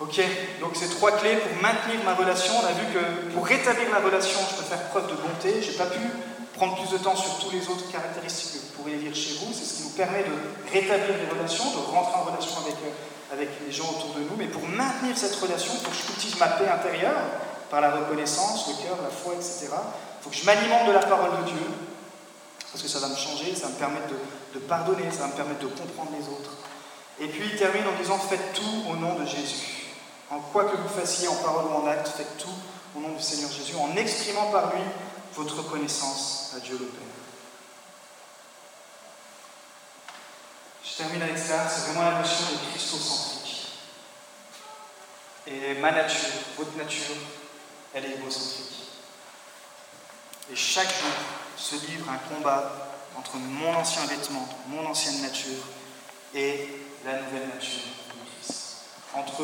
Ok, 0.00 0.20
donc 0.60 0.76
ces 0.76 0.88
trois 0.88 1.12
clés 1.18 1.36
pour 1.36 1.62
maintenir 1.62 2.04
ma 2.04 2.14
relation. 2.14 2.52
On 2.62 2.66
a 2.66 2.72
vu 2.72 2.92
que 2.92 3.32
pour 3.32 3.46
rétablir 3.46 3.90
la 3.90 4.00
relation, 4.00 4.38
je 4.50 4.56
peux 4.56 4.64
faire 4.64 4.88
preuve 4.90 5.08
de 5.08 5.14
bonté. 5.14 5.60
Pas 5.78 5.86
pu 5.86 5.98
prendre 6.62 6.78
plus 6.78 6.96
de 6.96 7.02
temps 7.02 7.16
sur 7.16 7.38
tous 7.38 7.50
les 7.50 7.66
autres 7.66 7.90
caractéristiques 7.90 8.52
que 8.52 8.58
vous 8.58 8.72
pourrez 8.78 8.94
lire 8.94 9.12
chez 9.12 9.34
vous. 9.42 9.52
C'est 9.52 9.64
ce 9.64 9.78
qui 9.78 9.82
nous 9.82 9.96
permet 9.98 10.22
de 10.22 10.30
rétablir 10.70 11.18
les 11.18 11.26
relations, 11.26 11.64
de 11.64 11.90
rentrer 11.90 12.14
en 12.14 12.22
relation 12.30 12.54
avec, 12.62 12.78
euh, 12.86 13.34
avec 13.34 13.48
les 13.66 13.72
gens 13.72 13.90
autour 13.90 14.14
de 14.14 14.20
nous. 14.20 14.36
Mais 14.38 14.46
pour 14.46 14.62
maintenir 14.68 15.18
cette 15.18 15.34
relation, 15.34 15.72
il 15.74 15.80
faut 15.82 15.90
que 15.90 15.96
je 15.96 16.06
cultive 16.06 16.38
ma 16.38 16.46
paix 16.46 16.68
intérieure 16.68 17.18
par 17.68 17.80
la 17.80 17.90
reconnaissance, 17.90 18.68
le 18.68 18.74
cœur, 18.86 18.96
la 19.02 19.10
foi, 19.10 19.34
etc. 19.34 19.70
Il 19.74 20.22
faut 20.22 20.30
que 20.30 20.36
je 20.36 20.46
m'alimente 20.46 20.86
de 20.86 20.92
la 20.92 21.02
parole 21.02 21.42
de 21.42 21.50
Dieu, 21.50 21.66
parce 22.70 22.80
que 22.80 22.88
ça 22.88 23.00
va 23.00 23.08
me 23.08 23.16
changer, 23.16 23.56
ça 23.56 23.66
va 23.66 23.74
me 23.74 23.78
permettre 23.78 24.14
de, 24.54 24.58
pardonner, 24.60 25.10
ça 25.10 25.22
va 25.22 25.26
me 25.28 25.32
permettre 25.32 25.62
de 25.62 25.66
comprendre 25.66 26.12
les 26.14 26.28
autres. 26.28 26.62
Et 27.18 27.26
puis 27.26 27.42
il 27.42 27.58
termine 27.58 27.82
en 27.88 27.98
disant 28.00 28.18
Faites 28.18 28.52
tout 28.54 28.86
au 28.88 28.94
nom 28.94 29.18
de 29.18 29.26
Jésus. 29.26 29.90
En 30.30 30.38
quoi 30.38 30.66
que 30.66 30.76
vous 30.76 30.88
fassiez, 30.88 31.26
en 31.26 31.34
parole 31.42 31.72
ou 31.72 31.82
en 31.82 31.90
acte, 31.90 32.06
faites 32.06 32.38
tout 32.38 32.54
au 32.96 33.00
nom 33.00 33.10
du 33.16 33.22
Seigneur 33.22 33.50
Jésus, 33.50 33.74
en 33.74 33.96
exprimant 33.96 34.46
par 34.52 34.70
lui 34.76 34.82
votre 35.34 35.56
reconnaissance 35.56 36.52
à 36.56 36.60
Dieu 36.60 36.78
le 36.78 36.86
Père. 36.86 37.02
Je 40.84 40.96
termine 40.96 41.22
avec 41.22 41.38
ça, 41.38 41.68
c'est 41.68 41.92
vraiment 41.92 42.10
la 42.10 42.18
notion 42.18 42.44
de 42.52 42.70
christocentrique. 42.70 43.68
Et 45.46 45.74
ma 45.74 45.90
nature, 45.90 46.28
votre 46.58 46.76
nature, 46.76 47.16
elle 47.94 48.04
est 48.04 48.14
égocentrique. 48.14 48.88
Et 50.50 50.56
chaque 50.56 50.88
jour, 50.88 51.12
se 51.56 51.76
livre 51.86 52.10
un 52.10 52.34
combat 52.34 52.92
entre 53.16 53.36
mon 53.36 53.74
ancien 53.74 54.04
vêtement, 54.06 54.48
mon 54.68 54.86
ancienne 54.86 55.22
nature 55.22 55.62
et 56.34 56.68
la 57.04 57.20
nouvelle 57.22 57.48
nature 57.48 57.82
Entre 59.14 59.42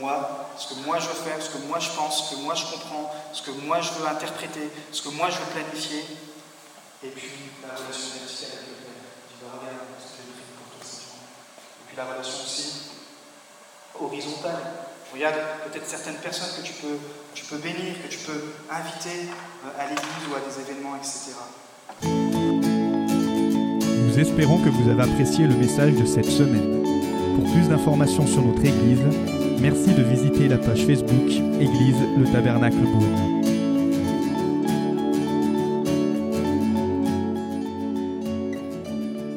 moi, 0.00 0.48
ce 0.56 0.68
que 0.68 0.80
moi 0.86 0.98
je 0.98 1.08
veux 1.08 1.14
faire, 1.14 1.42
ce 1.42 1.50
que 1.50 1.58
moi 1.68 1.78
je 1.78 1.90
pense, 1.90 2.30
ce 2.30 2.34
que 2.34 2.40
moi 2.40 2.54
je 2.54 2.64
comprends, 2.64 3.12
ce 3.32 3.42
que 3.42 3.50
moi 3.50 3.80
je 3.80 3.90
veux 3.92 4.06
interpréter, 4.06 4.70
ce 4.92 5.02
que 5.02 5.10
moi 5.10 5.28
je 5.28 5.36
veux 5.36 5.50
planifier, 5.52 6.04
et 7.04 7.08
puis 7.08 7.28
la 7.62 7.74
relation 7.74 8.08
verticale 8.18 8.58
avec 8.58 8.68
le 8.68 8.76
Père. 8.84 9.00
Regarder 9.40 9.96
ce 9.98 10.04
que 10.04 10.22
j'ai 10.24 10.36
pris 10.36 10.52
pour 10.56 10.68
toi. 10.68 10.84
Et 10.84 11.84
puis 11.88 11.96
la 11.96 12.04
relation 12.04 12.44
aussi 12.44 12.90
horizontale. 13.98 14.62
Regarde 15.12 15.36
peut-être 15.64 15.86
certaines 15.86 16.16
personnes 16.16 16.62
que 16.62 16.66
tu 16.66 16.72
peux, 16.74 16.98
tu 17.34 17.44
peux 17.44 17.56
bénir, 17.56 18.00
que 18.02 18.08
tu 18.08 18.18
peux 18.18 18.52
inviter 18.70 19.28
à 19.78 19.86
l'église 19.86 20.28
ou 20.30 20.34
à 20.36 20.40
des 20.40 20.60
événements, 20.60 20.96
etc. 20.96 21.32
Nous 24.06 24.18
espérons 24.18 24.58
que 24.58 24.68
vous 24.68 24.88
avez 24.88 25.02
apprécié 25.02 25.46
le 25.46 25.54
message 25.54 25.94
de 25.94 26.06
cette 26.06 26.30
semaine. 26.30 26.89
Pour 27.40 27.52
plus 27.52 27.68
d'informations 27.68 28.26
sur 28.26 28.42
notre 28.42 28.62
Église, 28.62 29.00
merci 29.62 29.94
de 29.94 30.02
visiter 30.02 30.46
la 30.46 30.58
page 30.58 30.84
Facebook 30.84 31.30
Église 31.58 31.96
le 32.18 32.30
Tabernacle 32.30 32.76
Beaune. 32.76 33.39